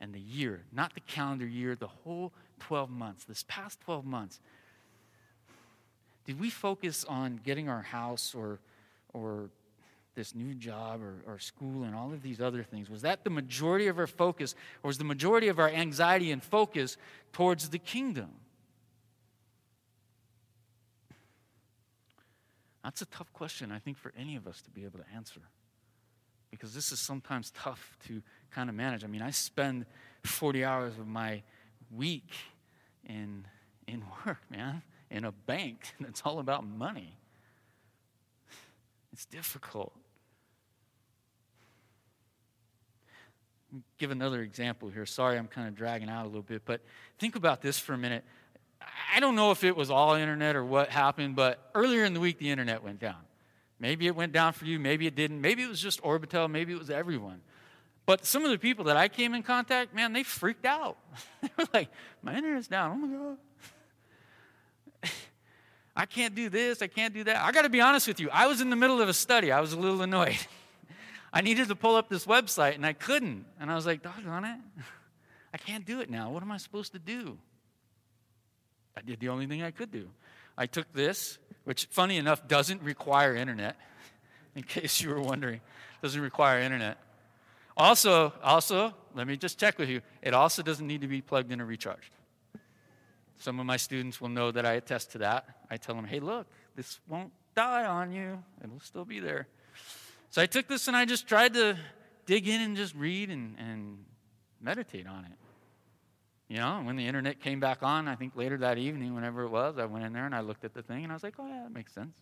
and 0.00 0.12
the 0.12 0.20
year? 0.20 0.64
Not 0.70 0.92
the 0.94 1.00
calendar 1.00 1.46
year, 1.46 1.74
the 1.74 1.86
whole 1.86 2.32
12 2.60 2.90
months, 2.90 3.24
this 3.24 3.44
past 3.48 3.80
12 3.80 4.04
months. 4.04 4.40
Did 6.26 6.38
we 6.38 6.50
focus 6.50 7.06
on 7.08 7.40
getting 7.42 7.70
our 7.70 7.80
house 7.80 8.34
or, 8.34 8.60
or 9.14 9.48
this 10.18 10.34
new 10.34 10.52
job 10.52 11.00
or, 11.00 11.22
or 11.26 11.38
school 11.38 11.84
and 11.84 11.94
all 11.94 12.12
of 12.12 12.22
these 12.22 12.40
other 12.40 12.64
things? 12.64 12.90
Was 12.90 13.02
that 13.02 13.22
the 13.22 13.30
majority 13.30 13.86
of 13.86 13.98
our 13.98 14.08
focus, 14.08 14.54
or 14.82 14.88
was 14.88 14.98
the 14.98 15.04
majority 15.04 15.46
of 15.46 15.58
our 15.58 15.68
anxiety 15.68 16.32
and 16.32 16.42
focus 16.42 16.96
towards 17.32 17.68
the 17.68 17.78
kingdom? 17.78 18.30
That's 22.82 23.00
a 23.00 23.06
tough 23.06 23.32
question, 23.32 23.70
I 23.70 23.78
think, 23.78 23.96
for 23.96 24.12
any 24.18 24.34
of 24.34 24.46
us 24.46 24.60
to 24.62 24.70
be 24.70 24.84
able 24.84 24.98
to 24.98 25.04
answer 25.14 25.40
because 26.50 26.74
this 26.74 26.92
is 26.92 26.98
sometimes 26.98 27.50
tough 27.50 27.96
to 28.06 28.22
kind 28.50 28.68
of 28.68 28.74
manage. 28.74 29.04
I 29.04 29.06
mean, 29.06 29.22
I 29.22 29.30
spend 29.30 29.86
40 30.24 30.64
hours 30.64 30.98
of 30.98 31.06
my 31.06 31.42
week 31.94 32.30
in, 33.04 33.46
in 33.86 34.02
work, 34.26 34.38
man, 34.50 34.82
in 35.10 35.24
a 35.24 35.32
bank 35.32 35.94
that's 36.00 36.22
all 36.24 36.38
about 36.38 36.66
money. 36.66 37.16
It's 39.12 39.24
difficult. 39.24 39.92
Give 43.98 44.10
another 44.10 44.42
example 44.42 44.88
here. 44.88 45.04
Sorry, 45.04 45.36
I'm 45.36 45.46
kind 45.46 45.68
of 45.68 45.74
dragging 45.74 46.08
out 46.08 46.24
a 46.24 46.28
little 46.28 46.42
bit, 46.42 46.62
but 46.64 46.80
think 47.18 47.36
about 47.36 47.60
this 47.60 47.78
for 47.78 47.92
a 47.92 47.98
minute. 47.98 48.24
I 49.14 49.20
don't 49.20 49.34
know 49.34 49.50
if 49.50 49.64
it 49.64 49.76
was 49.76 49.90
all 49.90 50.14
internet 50.14 50.56
or 50.56 50.64
what 50.64 50.88
happened, 50.88 51.36
but 51.36 51.70
earlier 51.74 52.04
in 52.04 52.14
the 52.14 52.20
week, 52.20 52.38
the 52.38 52.50
internet 52.50 52.82
went 52.82 52.98
down. 52.98 53.16
Maybe 53.80 54.06
it 54.06 54.16
went 54.16 54.32
down 54.32 54.54
for 54.54 54.64
you, 54.64 54.78
maybe 54.78 55.06
it 55.06 55.14
didn't. 55.14 55.40
Maybe 55.40 55.62
it 55.62 55.68
was 55.68 55.80
just 55.80 56.02
Orbitel, 56.02 56.50
maybe 56.50 56.72
it 56.72 56.78
was 56.78 56.90
everyone. 56.90 57.40
But 58.06 58.24
some 58.24 58.44
of 58.44 58.50
the 58.50 58.58
people 58.58 58.86
that 58.86 58.96
I 58.96 59.08
came 59.08 59.34
in 59.34 59.42
contact, 59.42 59.94
man, 59.94 60.12
they 60.14 60.22
freaked 60.22 60.64
out. 60.64 60.96
they 61.42 61.50
were 61.58 61.66
like, 61.74 61.90
my 62.22 62.34
internet's 62.34 62.66
down. 62.66 62.92
Oh 62.92 63.06
my 63.06 63.16
God. 63.16 63.36
I 65.96 66.06
can't 66.06 66.34
do 66.34 66.48
this, 66.48 66.80
I 66.80 66.86
can't 66.86 67.12
do 67.12 67.24
that. 67.24 67.44
I 67.44 67.52
got 67.52 67.62
to 67.62 67.68
be 67.68 67.80
honest 67.80 68.08
with 68.08 68.18
you. 68.18 68.30
I 68.32 68.46
was 68.46 68.60
in 68.60 68.70
the 68.70 68.76
middle 68.76 69.00
of 69.00 69.08
a 69.08 69.14
study, 69.14 69.52
I 69.52 69.60
was 69.60 69.72
a 69.72 69.78
little 69.78 70.02
annoyed. 70.02 70.38
I 71.38 71.40
needed 71.40 71.68
to 71.68 71.76
pull 71.76 71.94
up 71.94 72.08
this 72.08 72.26
website 72.26 72.74
and 72.74 72.84
I 72.84 72.94
couldn't. 72.94 73.44
And 73.60 73.70
I 73.70 73.76
was 73.76 73.86
like, 73.86 74.02
doggone 74.02 74.44
it. 74.44 74.58
I 75.54 75.56
can't 75.56 75.86
do 75.86 76.00
it 76.00 76.10
now. 76.10 76.32
What 76.32 76.42
am 76.42 76.50
I 76.50 76.56
supposed 76.56 76.94
to 76.94 76.98
do? 76.98 77.38
I 78.96 79.02
did 79.02 79.20
the 79.20 79.28
only 79.28 79.46
thing 79.46 79.62
I 79.62 79.70
could 79.70 79.92
do. 79.92 80.08
I 80.56 80.66
took 80.66 80.92
this, 80.92 81.38
which, 81.62 81.84
funny 81.92 82.16
enough, 82.16 82.48
doesn't 82.48 82.82
require 82.82 83.36
internet, 83.36 83.76
in 84.56 84.64
case 84.64 85.00
you 85.00 85.10
were 85.10 85.20
wondering. 85.20 85.60
Doesn't 86.02 86.20
require 86.20 86.58
internet. 86.58 86.98
Also, 87.76 88.32
also, 88.42 88.92
let 89.14 89.28
me 89.28 89.36
just 89.36 89.60
check 89.60 89.78
with 89.78 89.88
you. 89.88 90.00
It 90.20 90.34
also 90.34 90.64
doesn't 90.64 90.88
need 90.88 91.02
to 91.02 91.06
be 91.08 91.20
plugged 91.20 91.52
in 91.52 91.60
or 91.60 91.66
recharged. 91.66 92.10
Some 93.38 93.60
of 93.60 93.66
my 93.66 93.76
students 93.76 94.20
will 94.20 94.28
know 94.28 94.50
that 94.50 94.66
I 94.66 94.72
attest 94.72 95.12
to 95.12 95.18
that. 95.18 95.46
I 95.70 95.76
tell 95.76 95.94
them, 95.94 96.04
hey, 96.04 96.18
look, 96.18 96.48
this 96.74 96.98
won't 97.06 97.30
die 97.54 97.86
on 97.86 98.10
you, 98.10 98.42
it'll 98.60 98.80
still 98.80 99.04
be 99.04 99.20
there. 99.20 99.46
So 100.30 100.42
I 100.42 100.46
took 100.46 100.68
this 100.68 100.88
and 100.88 100.96
I 100.96 101.04
just 101.04 101.26
tried 101.26 101.54
to 101.54 101.76
dig 102.26 102.46
in 102.48 102.60
and 102.60 102.76
just 102.76 102.94
read 102.94 103.30
and, 103.30 103.56
and 103.58 104.04
meditate 104.60 105.06
on 105.06 105.24
it. 105.24 105.32
You 106.48 106.58
know, 106.58 106.80
when 106.82 106.96
the 106.96 107.06
internet 107.06 107.40
came 107.40 107.60
back 107.60 107.82
on, 107.82 108.08
I 108.08 108.14
think 108.14 108.34
later 108.34 108.56
that 108.58 108.78
evening, 108.78 109.14
whenever 109.14 109.42
it 109.42 109.50
was, 109.50 109.76
I 109.78 109.84
went 109.84 110.04
in 110.04 110.12
there 110.12 110.24
and 110.24 110.34
I 110.34 110.40
looked 110.40 110.64
at 110.64 110.72
the 110.72 110.82
thing 110.82 111.04
and 111.04 111.12
I 111.12 111.14
was 111.14 111.22
like, 111.22 111.34
oh, 111.38 111.46
yeah, 111.46 111.62
that 111.64 111.72
makes 111.72 111.92
sense. 111.92 112.16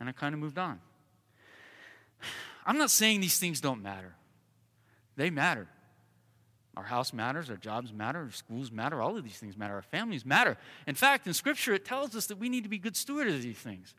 And 0.00 0.08
I 0.08 0.12
kind 0.12 0.34
of 0.34 0.40
moved 0.40 0.58
on. 0.58 0.80
I'm 2.66 2.78
not 2.78 2.90
saying 2.90 3.20
these 3.20 3.38
things 3.38 3.60
don't 3.60 3.82
matter, 3.82 4.14
they 5.16 5.30
matter. 5.30 5.68
Our 6.76 6.84
house 6.84 7.14
matters, 7.14 7.48
our 7.48 7.56
jobs 7.56 7.90
matter, 7.90 8.18
our 8.18 8.30
schools 8.30 8.70
matter, 8.70 9.00
all 9.00 9.16
of 9.16 9.24
these 9.24 9.38
things 9.38 9.56
matter, 9.56 9.72
our 9.74 9.82
families 9.82 10.26
matter. 10.26 10.58
In 10.86 10.94
fact, 10.94 11.26
in 11.26 11.32
Scripture, 11.32 11.72
it 11.72 11.86
tells 11.86 12.14
us 12.14 12.26
that 12.26 12.36
we 12.36 12.50
need 12.50 12.64
to 12.64 12.68
be 12.68 12.76
good 12.76 12.96
stewards 12.96 13.32
of 13.32 13.40
these 13.40 13.56
things. 13.56 13.94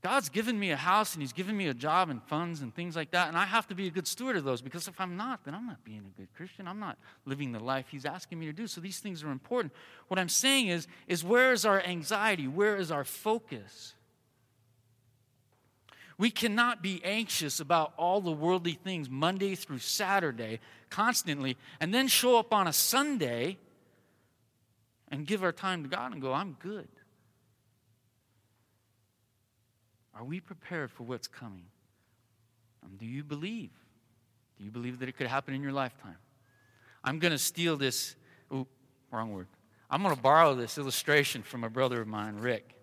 God's 0.00 0.28
given 0.28 0.58
me 0.58 0.70
a 0.70 0.76
house 0.76 1.14
and 1.14 1.22
He's 1.22 1.32
given 1.32 1.56
me 1.56 1.66
a 1.66 1.74
job 1.74 2.08
and 2.08 2.22
funds 2.22 2.60
and 2.60 2.72
things 2.74 2.94
like 2.94 3.10
that, 3.10 3.28
and 3.28 3.36
I 3.36 3.44
have 3.44 3.66
to 3.68 3.74
be 3.74 3.88
a 3.88 3.90
good 3.90 4.06
steward 4.06 4.36
of 4.36 4.44
those 4.44 4.62
because 4.62 4.86
if 4.86 5.00
I'm 5.00 5.16
not, 5.16 5.44
then 5.44 5.54
I'm 5.54 5.66
not 5.66 5.84
being 5.84 6.04
a 6.06 6.20
good 6.20 6.28
Christian. 6.36 6.68
I'm 6.68 6.78
not 6.78 6.98
living 7.24 7.52
the 7.52 7.58
life 7.58 7.86
He's 7.90 8.04
asking 8.04 8.38
me 8.38 8.46
to 8.46 8.52
do. 8.52 8.66
So 8.66 8.80
these 8.80 9.00
things 9.00 9.24
are 9.24 9.30
important. 9.30 9.72
What 10.06 10.20
I'm 10.20 10.28
saying 10.28 10.68
is, 10.68 10.86
is 11.08 11.24
where 11.24 11.52
is 11.52 11.64
our 11.64 11.82
anxiety? 11.82 12.46
Where 12.46 12.76
is 12.76 12.92
our 12.92 13.04
focus? 13.04 13.94
We 16.16 16.30
cannot 16.30 16.82
be 16.82 17.00
anxious 17.04 17.60
about 17.60 17.92
all 17.96 18.20
the 18.20 18.32
worldly 18.32 18.72
things 18.72 19.08
Monday 19.08 19.54
through 19.54 19.78
Saturday 19.78 20.58
constantly 20.90 21.56
and 21.80 21.94
then 21.94 22.08
show 22.08 22.38
up 22.38 22.52
on 22.52 22.66
a 22.66 22.72
Sunday 22.72 23.56
and 25.10 25.26
give 25.26 25.44
our 25.44 25.52
time 25.52 25.84
to 25.84 25.88
God 25.88 26.12
and 26.12 26.20
go, 26.20 26.32
I'm 26.32 26.56
good. 26.60 26.88
Are 30.18 30.24
we 30.24 30.40
prepared 30.40 30.90
for 30.90 31.04
what's 31.04 31.28
coming? 31.28 31.64
Um, 32.84 32.96
do 32.98 33.06
you 33.06 33.22
believe? 33.22 33.70
Do 34.58 34.64
you 34.64 34.70
believe 34.70 34.98
that 34.98 35.08
it 35.08 35.16
could 35.16 35.28
happen 35.28 35.54
in 35.54 35.62
your 35.62 35.72
lifetime? 35.72 36.16
I'm 37.04 37.20
going 37.20 37.30
to 37.30 37.38
steal 37.38 37.76
this. 37.76 38.16
Ooh, 38.52 38.66
wrong 39.12 39.30
word. 39.32 39.46
I'm 39.88 40.02
going 40.02 40.14
to 40.14 40.20
borrow 40.20 40.54
this 40.54 40.76
illustration 40.76 41.42
from 41.42 41.62
a 41.62 41.70
brother 41.70 42.00
of 42.00 42.08
mine, 42.08 42.36
Rick. 42.38 42.74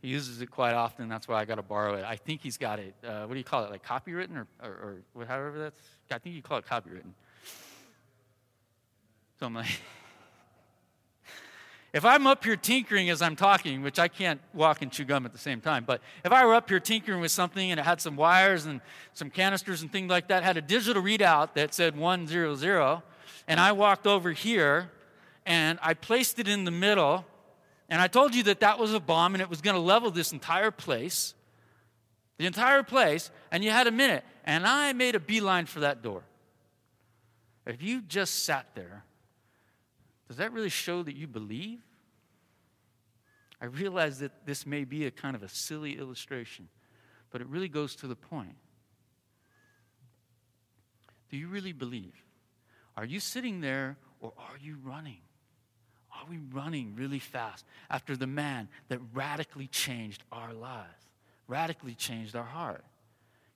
He 0.00 0.08
uses 0.08 0.40
it 0.40 0.50
quite 0.50 0.74
often. 0.74 1.08
That's 1.08 1.26
why 1.26 1.40
I 1.40 1.44
got 1.44 1.56
to 1.56 1.62
borrow 1.62 1.94
it. 1.94 2.04
I 2.04 2.14
think 2.14 2.42
he's 2.42 2.56
got 2.56 2.78
it. 2.78 2.94
Uh, 3.04 3.24
what 3.24 3.34
do 3.34 3.38
you 3.38 3.44
call 3.44 3.64
it? 3.64 3.70
Like 3.70 3.84
copywritten 3.84 4.36
or, 4.36 4.46
or, 4.62 5.02
or 5.14 5.58
that's. 5.58 5.80
I 6.12 6.18
think 6.18 6.36
you 6.36 6.42
call 6.42 6.58
it 6.58 6.66
copywritten. 6.66 7.12
So 9.40 9.46
I'm 9.46 9.54
like. 9.54 9.66
If 11.92 12.06
I'm 12.06 12.26
up 12.26 12.42
here 12.42 12.56
tinkering 12.56 13.10
as 13.10 13.20
I'm 13.20 13.36
talking, 13.36 13.82
which 13.82 13.98
I 13.98 14.08
can't 14.08 14.40
walk 14.54 14.80
and 14.80 14.90
chew 14.90 15.04
gum 15.04 15.26
at 15.26 15.32
the 15.32 15.38
same 15.38 15.60
time, 15.60 15.84
but 15.84 16.00
if 16.24 16.32
I 16.32 16.46
were 16.46 16.54
up 16.54 16.68
here 16.70 16.80
tinkering 16.80 17.20
with 17.20 17.30
something 17.30 17.70
and 17.70 17.78
it 17.78 17.82
had 17.82 18.00
some 18.00 18.16
wires 18.16 18.64
and 18.64 18.80
some 19.12 19.28
canisters 19.28 19.82
and 19.82 19.92
things 19.92 20.08
like 20.08 20.28
that, 20.28 20.42
had 20.42 20.56
a 20.56 20.62
digital 20.62 21.02
readout 21.02 21.52
that 21.54 21.74
said 21.74 21.96
100, 21.96 23.02
and 23.46 23.60
I 23.60 23.72
walked 23.72 24.06
over 24.06 24.32
here 24.32 24.90
and 25.44 25.78
I 25.82 25.92
placed 25.92 26.38
it 26.38 26.48
in 26.48 26.64
the 26.64 26.70
middle 26.70 27.26
And 27.92 28.00
I 28.00 28.08
told 28.08 28.34
you 28.34 28.42
that 28.44 28.60
that 28.60 28.78
was 28.78 28.94
a 28.94 29.00
bomb 29.00 29.34
and 29.34 29.42
it 29.42 29.50
was 29.50 29.60
going 29.60 29.74
to 29.74 29.80
level 29.80 30.10
this 30.10 30.32
entire 30.32 30.70
place, 30.70 31.34
the 32.38 32.46
entire 32.46 32.82
place, 32.82 33.30
and 33.50 33.62
you 33.62 33.70
had 33.70 33.86
a 33.86 33.90
minute. 33.90 34.24
And 34.44 34.66
I 34.66 34.94
made 34.94 35.14
a 35.14 35.20
beeline 35.20 35.66
for 35.66 35.80
that 35.80 36.02
door. 36.02 36.22
If 37.66 37.82
you 37.82 38.00
just 38.00 38.46
sat 38.46 38.66
there, 38.74 39.04
does 40.28 40.36
that 40.38 40.52
really 40.52 40.68
show 40.68 41.02
that 41.02 41.16
you 41.16 41.26
believe? 41.26 41.80
I 43.60 43.66
realize 43.66 44.18
that 44.18 44.46
this 44.46 44.66
may 44.66 44.84
be 44.84 45.06
a 45.06 45.10
kind 45.10 45.36
of 45.36 45.42
a 45.42 45.48
silly 45.48 45.98
illustration, 45.98 46.68
but 47.30 47.40
it 47.40 47.46
really 47.46 47.68
goes 47.68 47.94
to 47.96 48.06
the 48.06 48.16
point. 48.16 48.56
Do 51.30 51.36
you 51.36 51.48
really 51.48 51.72
believe? 51.72 52.12
Are 52.96 53.04
you 53.04 53.20
sitting 53.20 53.60
there 53.60 53.96
or 54.20 54.32
are 54.36 54.58
you 54.60 54.76
running? 54.82 55.20
Are 56.12 56.26
we 56.28 56.38
running 56.52 56.94
really 56.96 57.18
fast 57.18 57.64
after 57.90 58.16
the 58.16 58.26
man 58.26 58.68
that 58.88 59.00
radically 59.14 59.66
changed 59.66 60.22
our 60.30 60.52
lives, 60.52 61.06
radically 61.48 61.94
changed 61.94 62.36
our 62.36 62.44
heart? 62.44 62.84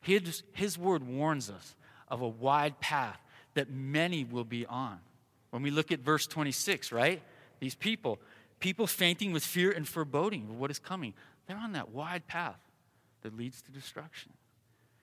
His, 0.01 0.43
his 0.53 0.79
word 0.79 1.07
warns 1.07 1.51
us 1.51 1.75
of 2.09 2.23
a 2.23 2.29
wide 2.29 2.81
path 2.81 3.19
that 3.55 3.71
many 3.71 4.25
will 4.25 4.45
be 4.45 4.64
on. 4.67 5.01
When 5.57 5.62
we 5.62 5.70
look 5.70 5.90
at 5.90 6.00
verse 6.00 6.26
26, 6.26 6.92
right? 6.92 7.22
These 7.61 7.74
people, 7.74 8.20
people 8.61 8.86
fainting 8.86 9.32
with 9.32 9.42
fear 9.42 9.72
and 9.72 9.88
foreboding 9.88 10.42
of 10.50 10.61
what 10.61 10.70
is 10.70 10.78
coming, 10.78 11.14
they're 11.46 11.57
on 11.57 11.72
that 11.72 11.88
wide 11.88 12.26
path 12.26 12.61
that 13.22 13.34
leads 13.34 13.62
to 13.62 13.72
destruction. 13.72 14.34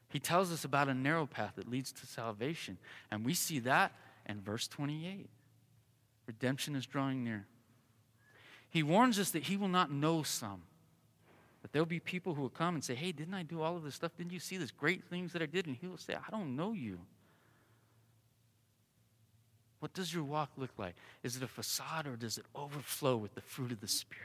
He 0.09 0.19
tells 0.19 0.51
us 0.51 0.63
about 0.63 0.89
a 0.89 0.93
narrow 0.93 1.25
path 1.25 1.53
that 1.55 1.67
leads 1.67 1.91
to 1.93 2.05
salvation, 2.05 2.77
and 3.09 3.25
we 3.25 3.33
see 3.33 3.57
that 3.61 3.93
in 4.27 4.41
verse 4.41 4.67
28. 4.67 5.27
Redemption 6.27 6.75
is 6.75 6.85
drawing 6.85 7.23
near. 7.23 7.47
He 8.69 8.83
warns 8.83 9.17
us 9.17 9.31
that 9.31 9.45
he 9.45 9.57
will 9.57 9.69
not 9.69 9.91
know 9.91 10.21
some. 10.21 10.61
That 11.63 11.71
there'll 11.71 11.87
be 11.87 11.99
people 11.99 12.35
who 12.35 12.43
will 12.43 12.49
come 12.49 12.75
and 12.75 12.83
say, 12.83 12.93
Hey, 12.93 13.11
didn't 13.11 13.33
I 13.33 13.41
do 13.41 13.63
all 13.63 13.75
of 13.75 13.81
this 13.81 13.95
stuff? 13.95 14.15
Didn't 14.15 14.33
you 14.33 14.39
see 14.39 14.57
these 14.57 14.69
great 14.69 15.03
things 15.03 15.33
that 15.33 15.41
I 15.41 15.47
did? 15.47 15.65
And 15.65 15.75
he 15.75 15.87
will 15.87 15.97
say, 15.97 16.13
I 16.13 16.29
don't 16.29 16.55
know 16.55 16.73
you. 16.73 16.99
What 19.84 19.93
does 19.93 20.13
your 20.13 20.23
walk 20.23 20.51
look 20.55 20.71
like? 20.77 20.95
Is 21.23 21.36
it 21.36 21.43
a 21.43 21.47
facade 21.47 22.07
or 22.07 22.15
does 22.15 22.38
it 22.38 22.45
overflow 22.55 23.17
with 23.17 23.36
the 23.36 23.41
fruit 23.41 23.73
of 23.73 23.81
the 23.81 23.88
Spirit? 23.89 24.23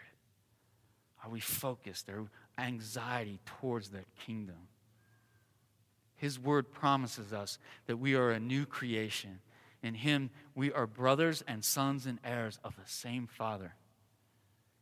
Are 1.25 1.31
we 1.31 1.41
focused? 1.41 2.09
Are 2.09 2.27
anxiety 2.57 3.41
towards 3.45 3.89
that 3.89 4.05
kingdom? 4.25 4.69
His 6.15 6.39
word 6.39 6.71
promises 6.71 7.33
us 7.33 7.59
that 7.89 7.97
we 7.97 8.15
are 8.15 8.31
a 8.31 8.39
new 8.39 8.67
creation. 8.67 9.41
In 9.83 9.95
Him, 9.95 10.31
we 10.55 10.71
are 10.73 10.87
brothers 10.87 11.43
and 11.49 11.65
sons 11.65 12.07
and 12.07 12.21
heirs 12.23 12.61
of 12.63 12.77
the 12.77 12.89
same 12.89 13.27
Father. 13.27 13.75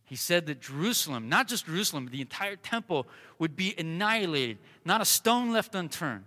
He 0.04 0.14
said 0.14 0.44
that 0.44 0.60
Jerusalem, 0.60 1.30
not 1.30 1.48
just 1.48 1.64
Jerusalem, 1.64 2.04
but 2.04 2.12
the 2.12 2.20
entire 2.20 2.56
temple 2.56 3.06
would 3.38 3.56
be 3.56 3.74
annihilated, 3.78 4.58
not 4.84 5.00
a 5.00 5.06
stone 5.06 5.52
left 5.52 5.74
unturned. 5.74 6.26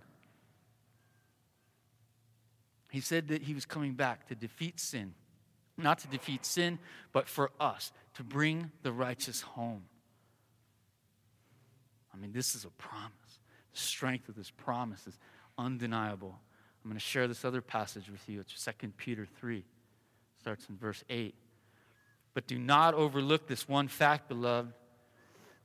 He 2.90 3.00
said 3.00 3.28
that 3.28 3.42
he 3.42 3.54
was 3.54 3.64
coming 3.64 3.94
back 3.94 4.26
to 4.28 4.34
defeat 4.34 4.80
sin. 4.80 5.14
Not 5.76 6.00
to 6.00 6.08
defeat 6.08 6.44
sin, 6.44 6.78
but 7.12 7.28
for 7.28 7.50
us, 7.58 7.92
to 8.14 8.24
bring 8.24 8.70
the 8.82 8.92
righteous 8.92 9.40
home. 9.40 9.84
I 12.12 12.16
mean, 12.16 12.32
this 12.32 12.54
is 12.54 12.64
a 12.64 12.70
promise. 12.70 13.12
The 13.72 13.78
strength 13.78 14.28
of 14.28 14.34
this 14.34 14.50
promise 14.50 15.06
is 15.06 15.18
undeniable. 15.56 16.38
I'm 16.84 16.90
going 16.90 16.98
to 16.98 17.04
share 17.04 17.28
this 17.28 17.44
other 17.44 17.60
passage 17.60 18.10
with 18.10 18.28
you. 18.28 18.40
It's 18.40 18.64
2 18.64 18.88
Peter 18.96 19.26
3, 19.38 19.64
starts 20.40 20.66
in 20.68 20.76
verse 20.76 21.04
8. 21.08 21.34
But 22.34 22.46
do 22.46 22.58
not 22.58 22.94
overlook 22.94 23.46
this 23.46 23.68
one 23.68 23.88
fact, 23.88 24.28
beloved, 24.28 24.72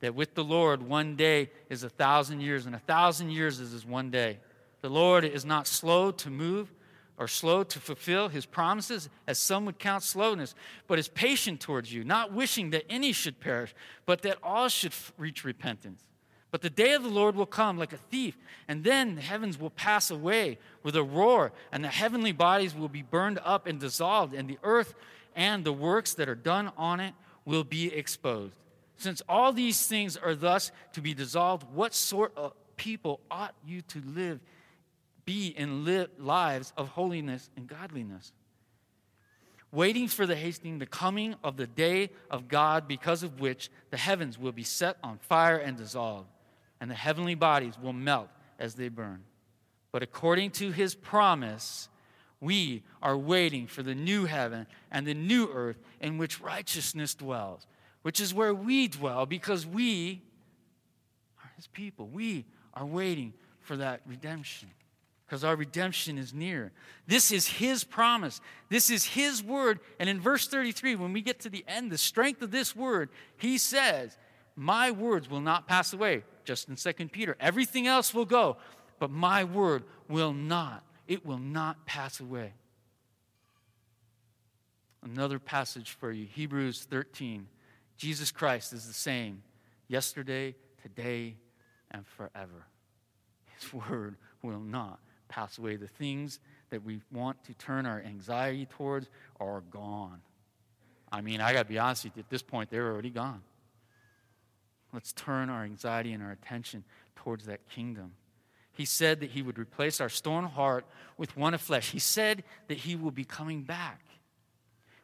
that 0.00 0.14
with 0.14 0.34
the 0.34 0.44
Lord, 0.44 0.82
one 0.82 1.16
day 1.16 1.50
is 1.70 1.82
a 1.82 1.88
thousand 1.88 2.40
years, 2.40 2.66
and 2.66 2.74
a 2.74 2.80
thousand 2.80 3.30
years 3.30 3.60
is 3.60 3.72
as 3.72 3.84
one 3.84 4.10
day. 4.10 4.38
The 4.82 4.90
Lord 4.90 5.24
is 5.24 5.44
not 5.44 5.66
slow 5.66 6.10
to 6.12 6.30
move 6.30 6.72
or 7.18 7.28
slow 7.28 7.62
to 7.64 7.80
fulfill 7.80 8.28
his 8.28 8.46
promises, 8.46 9.08
as 9.26 9.38
some 9.38 9.64
would 9.64 9.78
count 9.78 10.02
slowness, 10.02 10.54
but 10.86 10.98
is 10.98 11.08
patient 11.08 11.60
towards 11.60 11.92
you, 11.92 12.04
not 12.04 12.32
wishing 12.32 12.70
that 12.70 12.84
any 12.90 13.12
should 13.12 13.40
perish, 13.40 13.74
but 14.04 14.22
that 14.22 14.38
all 14.42 14.68
should 14.68 14.92
reach 15.16 15.44
repentance. 15.44 16.02
But 16.50 16.62
the 16.62 16.70
day 16.70 16.92
of 16.92 17.02
the 17.02 17.08
Lord 17.08 17.34
will 17.34 17.46
come 17.46 17.76
like 17.76 17.92
a 17.92 17.98
thief, 17.98 18.38
and 18.68 18.84
then 18.84 19.14
the 19.16 19.20
heavens 19.20 19.58
will 19.58 19.70
pass 19.70 20.10
away 20.10 20.58
with 20.82 20.96
a 20.96 21.02
roar, 21.02 21.52
and 21.72 21.82
the 21.82 21.88
heavenly 21.88 22.32
bodies 22.32 22.74
will 22.74 22.88
be 22.88 23.02
burned 23.02 23.40
up 23.44 23.66
and 23.66 23.80
dissolved, 23.80 24.32
and 24.32 24.48
the 24.48 24.58
earth 24.62 24.94
and 25.34 25.64
the 25.64 25.72
works 25.72 26.14
that 26.14 26.28
are 26.28 26.34
done 26.34 26.72
on 26.76 27.00
it 27.00 27.14
will 27.44 27.64
be 27.64 27.92
exposed. 27.92 28.54
Since 28.96 29.22
all 29.28 29.52
these 29.52 29.86
things 29.86 30.16
are 30.16 30.34
thus 30.34 30.70
to 30.94 31.00
be 31.00 31.14
dissolved, 31.14 31.66
what 31.72 31.94
sort 31.94 32.32
of 32.36 32.52
people 32.76 33.20
ought 33.30 33.54
you 33.64 33.82
to 33.82 34.00
live 34.06 34.40
be 35.26 35.48
in 35.48 35.84
li- 35.84 36.06
lives 36.18 36.72
of 36.76 36.88
holiness 36.88 37.50
and 37.56 37.66
godliness. 37.66 38.32
Waiting 39.72 40.08
for 40.08 40.24
the 40.24 40.36
hastening, 40.36 40.78
the 40.78 40.86
coming 40.86 41.34
of 41.44 41.56
the 41.56 41.66
day 41.66 42.08
of 42.30 42.48
God, 42.48 42.88
because 42.88 43.22
of 43.22 43.40
which 43.40 43.68
the 43.90 43.96
heavens 43.96 44.38
will 44.38 44.52
be 44.52 44.62
set 44.62 44.96
on 45.02 45.18
fire 45.18 45.58
and 45.58 45.76
dissolved, 45.76 46.28
and 46.80 46.90
the 46.90 46.94
heavenly 46.94 47.34
bodies 47.34 47.74
will 47.82 47.92
melt 47.92 48.28
as 48.58 48.76
they 48.76 48.88
burn. 48.88 49.24
But 49.92 50.02
according 50.02 50.52
to 50.52 50.70
his 50.70 50.94
promise, 50.94 51.88
we 52.40 52.84
are 53.02 53.18
waiting 53.18 53.66
for 53.66 53.82
the 53.82 53.94
new 53.94 54.24
heaven 54.24 54.66
and 54.92 55.06
the 55.06 55.14
new 55.14 55.50
earth 55.52 55.78
in 56.00 56.16
which 56.16 56.40
righteousness 56.40 57.14
dwells, 57.14 57.66
which 58.02 58.20
is 58.20 58.32
where 58.32 58.54
we 58.54 58.86
dwell 58.86 59.26
because 59.26 59.66
we 59.66 60.22
are 61.42 61.50
his 61.56 61.66
people. 61.66 62.06
We 62.06 62.44
are 62.74 62.86
waiting 62.86 63.34
for 63.60 63.76
that 63.78 64.02
redemption 64.06 64.68
because 65.26 65.42
our 65.42 65.56
redemption 65.56 66.18
is 66.18 66.32
near. 66.32 66.70
This 67.06 67.32
is 67.32 67.48
His 67.48 67.82
promise. 67.82 68.40
This 68.68 68.90
is 68.90 69.04
His 69.04 69.42
word. 69.42 69.80
And 69.98 70.08
in 70.08 70.20
verse 70.20 70.46
33, 70.46 70.94
when 70.94 71.12
we 71.12 71.20
get 71.20 71.40
to 71.40 71.50
the 71.50 71.64
end, 71.66 71.90
the 71.90 71.98
strength 71.98 72.42
of 72.42 72.52
this 72.52 72.76
word, 72.76 73.08
He 73.36 73.58
says, 73.58 74.16
My 74.54 74.92
words 74.92 75.28
will 75.28 75.40
not 75.40 75.66
pass 75.66 75.92
away. 75.92 76.22
Just 76.44 76.68
in 76.68 76.76
2 76.76 77.08
Peter, 77.08 77.36
everything 77.40 77.88
else 77.88 78.14
will 78.14 78.24
go, 78.24 78.56
but 79.00 79.10
my 79.10 79.42
word 79.42 79.82
will 80.08 80.32
not. 80.32 80.84
It 81.08 81.26
will 81.26 81.38
not 81.38 81.86
pass 81.86 82.20
away. 82.20 82.52
Another 85.02 85.40
passage 85.40 85.90
for 85.90 86.12
you 86.12 86.26
Hebrews 86.26 86.86
13. 86.88 87.48
Jesus 87.96 88.30
Christ 88.30 88.72
is 88.72 88.86
the 88.86 88.92
same 88.92 89.42
yesterday, 89.88 90.54
today, 90.82 91.36
and 91.90 92.06
forever. 92.06 92.66
His 93.58 93.72
word 93.72 94.16
will 94.42 94.60
not 94.60 95.00
pass 95.28 95.58
away. 95.58 95.76
The 95.76 95.88
things 95.88 96.40
that 96.70 96.84
we 96.84 97.00
want 97.12 97.42
to 97.44 97.54
turn 97.54 97.86
our 97.86 98.00
anxiety 98.00 98.66
towards 98.66 99.08
are 99.40 99.62
gone. 99.70 100.20
I 101.10 101.20
mean, 101.20 101.40
I 101.40 101.52
got 101.52 101.62
to 101.62 101.68
be 101.68 101.78
honest 101.78 102.04
with 102.04 102.16
you, 102.16 102.20
at 102.20 102.30
this 102.30 102.42
point, 102.42 102.70
they're 102.70 102.90
already 102.90 103.10
gone. 103.10 103.42
Let's 104.92 105.12
turn 105.12 105.50
our 105.50 105.64
anxiety 105.64 106.12
and 106.12 106.22
our 106.22 106.32
attention 106.32 106.84
towards 107.16 107.46
that 107.46 107.68
kingdom. 107.68 108.12
He 108.72 108.84
said 108.84 109.20
that 109.20 109.30
he 109.30 109.42
would 109.42 109.58
replace 109.58 110.00
our 110.00 110.08
stone 110.08 110.44
heart 110.44 110.84
with 111.16 111.36
one 111.36 111.54
of 111.54 111.60
flesh. 111.60 111.90
He 111.90 111.98
said 111.98 112.44
that 112.68 112.78
he 112.78 112.94
will 112.96 113.10
be 113.10 113.24
coming 113.24 113.62
back. 113.62 114.02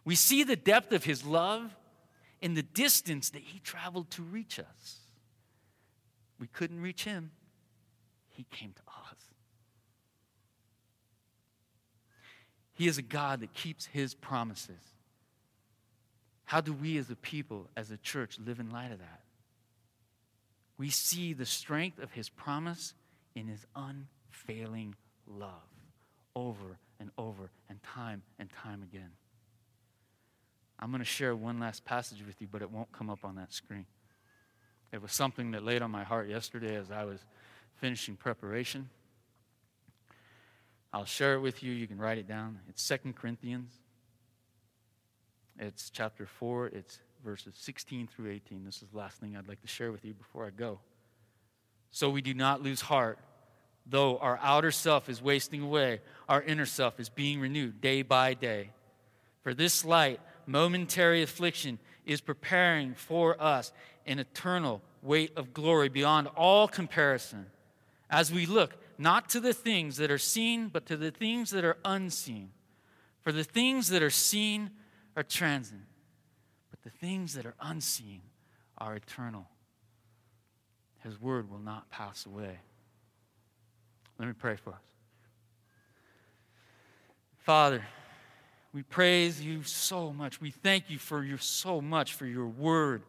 We 0.04 0.14
see 0.14 0.42
the 0.44 0.56
depth 0.56 0.92
of 0.92 1.04
his 1.04 1.24
love 1.24 1.74
in 2.40 2.54
the 2.54 2.62
distance 2.62 3.30
that 3.30 3.42
he 3.42 3.60
traveled 3.60 4.10
to 4.10 4.22
reach 4.22 4.58
us. 4.58 4.98
We 6.38 6.48
couldn't 6.48 6.80
reach 6.80 7.04
him, 7.04 7.30
he 8.28 8.44
came 8.50 8.72
to 8.72 8.82
us. 8.88 8.91
He 12.74 12.88
is 12.88 12.98
a 12.98 13.02
God 13.02 13.40
that 13.40 13.52
keeps 13.52 13.86
his 13.86 14.14
promises. 14.14 14.82
How 16.44 16.60
do 16.60 16.72
we 16.72 16.98
as 16.98 17.10
a 17.10 17.16
people, 17.16 17.68
as 17.76 17.90
a 17.90 17.96
church, 17.96 18.38
live 18.44 18.60
in 18.60 18.70
light 18.70 18.92
of 18.92 18.98
that? 18.98 19.20
We 20.78 20.90
see 20.90 21.32
the 21.32 21.46
strength 21.46 21.98
of 21.98 22.12
his 22.12 22.28
promise 22.28 22.94
in 23.34 23.46
his 23.46 23.64
unfailing 23.76 24.96
love 25.26 25.50
over 26.34 26.78
and 26.98 27.10
over 27.18 27.50
and 27.68 27.82
time 27.82 28.22
and 28.38 28.50
time 28.50 28.82
again. 28.82 29.10
I'm 30.78 30.90
going 30.90 31.00
to 31.00 31.04
share 31.04 31.36
one 31.36 31.60
last 31.60 31.84
passage 31.84 32.24
with 32.26 32.40
you, 32.40 32.48
but 32.50 32.62
it 32.62 32.70
won't 32.70 32.90
come 32.90 33.08
up 33.08 33.24
on 33.24 33.36
that 33.36 33.52
screen. 33.52 33.86
It 34.92 35.00
was 35.00 35.12
something 35.12 35.52
that 35.52 35.62
laid 35.62 35.80
on 35.80 35.90
my 35.90 36.04
heart 36.04 36.28
yesterday 36.28 36.74
as 36.74 36.90
I 36.90 37.04
was 37.04 37.20
finishing 37.76 38.16
preparation. 38.16 38.90
I'll 40.92 41.04
share 41.06 41.34
it 41.34 41.40
with 41.40 41.62
you. 41.62 41.72
You 41.72 41.86
can 41.86 41.98
write 41.98 42.18
it 42.18 42.28
down. 42.28 42.58
It's 42.68 42.82
Second 42.82 43.16
Corinthians. 43.16 43.70
It's 45.58 45.88
chapter 45.90 46.26
4. 46.26 46.68
It's 46.68 46.98
verses 47.24 47.54
16 47.56 48.08
through 48.08 48.30
18. 48.30 48.64
This 48.64 48.82
is 48.82 48.88
the 48.90 48.98
last 48.98 49.18
thing 49.18 49.36
I'd 49.36 49.48
like 49.48 49.62
to 49.62 49.68
share 49.68 49.90
with 49.90 50.04
you 50.04 50.12
before 50.12 50.46
I 50.46 50.50
go. 50.50 50.80
So 51.90 52.10
we 52.10 52.20
do 52.20 52.34
not 52.34 52.62
lose 52.62 52.82
heart. 52.82 53.18
Though 53.86 54.18
our 54.18 54.38
outer 54.42 54.70
self 54.70 55.08
is 55.08 55.22
wasting 55.22 55.62
away, 55.62 56.00
our 56.28 56.42
inner 56.42 56.66
self 56.66 57.00
is 57.00 57.08
being 57.08 57.40
renewed 57.40 57.80
day 57.80 58.02
by 58.02 58.34
day. 58.34 58.70
For 59.42 59.54
this 59.54 59.84
light, 59.84 60.20
momentary 60.46 61.22
affliction 61.22 61.78
is 62.04 62.20
preparing 62.20 62.94
for 62.94 63.40
us 63.42 63.72
an 64.06 64.18
eternal 64.18 64.82
weight 65.02 65.32
of 65.36 65.52
glory 65.54 65.88
beyond 65.88 66.28
all 66.36 66.68
comparison 66.68 67.46
as 68.10 68.30
we 68.30 68.46
look 68.46 68.74
not 69.02 69.28
to 69.30 69.40
the 69.40 69.52
things 69.52 69.96
that 69.96 70.10
are 70.10 70.18
seen, 70.18 70.68
but 70.68 70.86
to 70.86 70.96
the 70.96 71.10
things 71.10 71.50
that 71.50 71.64
are 71.64 71.76
unseen. 71.84 72.50
For 73.20 73.32
the 73.32 73.44
things 73.44 73.88
that 73.88 74.02
are 74.02 74.10
seen 74.10 74.70
are 75.16 75.22
transient, 75.22 75.84
but 76.70 76.82
the 76.82 76.90
things 76.90 77.34
that 77.34 77.44
are 77.44 77.54
unseen 77.60 78.22
are 78.78 78.96
eternal. 78.96 79.48
His 81.04 81.20
word 81.20 81.50
will 81.50 81.58
not 81.58 81.90
pass 81.90 82.26
away. 82.26 82.58
Let 84.18 84.28
me 84.28 84.34
pray 84.34 84.56
for 84.56 84.70
us. 84.70 84.82
Father, 87.38 87.84
we 88.72 88.82
praise 88.82 89.40
you 89.40 89.62
so 89.64 90.12
much. 90.12 90.40
We 90.40 90.50
thank 90.50 90.90
you 90.90 90.98
for 90.98 91.24
your 91.24 91.38
so 91.38 91.80
much 91.80 92.14
for 92.14 92.26
your 92.26 92.46
word. 92.46 93.02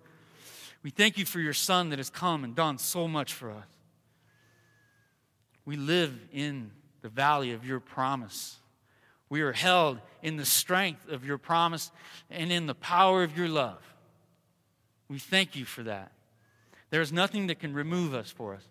We 0.82 0.90
thank 0.90 1.18
you 1.18 1.26
for 1.26 1.40
your 1.40 1.54
son 1.54 1.90
that 1.90 2.00
has 2.00 2.10
come 2.10 2.44
and 2.44 2.56
done 2.56 2.78
so 2.78 3.08
much 3.08 3.34
for 3.34 3.52
us. 3.52 3.66
We 5.66 5.76
live 5.76 6.14
in 6.32 6.72
the 7.02 7.10
valley 7.10 7.54
of 7.54 7.66
your 7.66 7.80
promise. 7.80 8.58
We 9.30 9.42
are 9.42 9.54
held 9.54 10.00
in 10.22 10.38
the 10.38 10.46
strength 10.46 11.10
of 11.10 11.26
your 11.26 11.38
promise 11.38 11.92
and 12.30 12.52
in 12.52 12.66
the 12.66 12.76
power 12.76 13.24
of 13.24 13.38
your 13.38 13.48
love. 13.48 13.82
We 15.08 15.20
thank 15.20 15.56
you 15.56 15.66
for 15.66 15.84
that. 15.84 16.12
There 16.90 17.02
is 17.02 17.12
nothing 17.12 17.48
that 17.48 17.60
can 17.60 17.74
remove 17.74 18.14
us 18.14 18.30
for 18.30 18.54
us. 18.54 18.64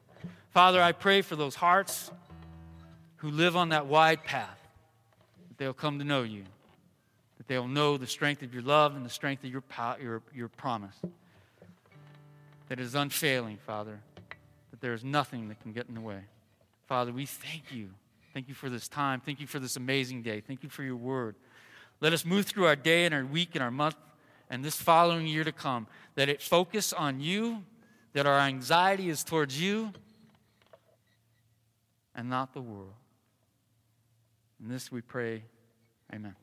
Father, 0.51 0.81
I 0.83 0.93
pray 0.93 1.23
for 1.23 1.35
those 1.35 1.55
hearts 1.55 2.11
who 3.17 3.31
live 3.31 3.57
on 3.57 3.71
that 3.71 3.87
wide 3.87 4.25
path 4.25 4.59
that 5.49 5.59
they'll 5.59 5.73
come 5.73 5.99
to 5.99 6.05
know 6.05 6.23
you, 6.23 6.45
that 7.39 7.49
they'll 7.49 7.69
know 7.69 7.97
the 7.97 8.07
strength 8.07 8.43
of 8.43 8.53
your 8.53 8.63
love 8.63 8.95
and 8.95 9.05
the 9.05 9.11
strength 9.11 9.45
of 9.45 9.51
your, 9.51 9.61
power, 9.63 9.97
your, 10.01 10.23
your 10.35 10.49
promise 10.49 10.97
that 12.69 12.81
is 12.81 12.95
unfailing, 12.95 13.59
Father, 13.67 14.01
that 14.71 14.81
there 14.81 14.95
is 14.95 15.05
nothing 15.05 15.49
that 15.49 15.61
can 15.61 15.73
get 15.73 15.89
in 15.89 15.95
the 15.95 16.01
way. 16.01 16.21
Father, 16.93 17.11
we 17.11 17.25
thank 17.25 17.73
you. 17.73 17.89
Thank 18.35 18.51
you 18.51 18.55
for 18.55 18.69
this 18.69 18.87
time. 18.87 19.23
Thank 19.25 19.41
you 19.41 19.47
for 19.47 19.59
this 19.59 19.77
amazing 19.77 20.21
day. 20.21 20.43
Thank 20.43 20.63
you 20.63 20.69
for 20.69 20.83
your 20.83 20.97
word. 20.97 21.37
Let 22.03 22.13
us 22.13 22.27
move 22.27 22.45
through 22.45 22.67
our 22.67 22.77
day 22.77 23.07
and 23.07 23.15
our 23.15 23.25
week 23.25 23.55
and 23.55 23.65
our 23.65 23.71
month 23.71 23.97
and 24.51 24.63
this 24.63 24.77
following 24.77 25.27
year 25.27 25.43
to 25.43 25.53
come, 25.53 25.87
that 26.17 26.29
it 26.29 26.43
focus 26.43 26.93
on 26.93 27.19
you, 27.19 27.65
that 28.13 28.27
our 28.27 28.39
anxiety 28.41 29.09
is 29.09 29.25
towards 29.25 29.59
you 29.59 29.91
and 32.15 32.29
not 32.29 32.53
the 32.53 32.61
world. 32.61 32.93
And 34.61 34.71
this 34.71 34.93
we 34.93 35.01
pray. 35.01 35.45
Amen. 36.13 36.37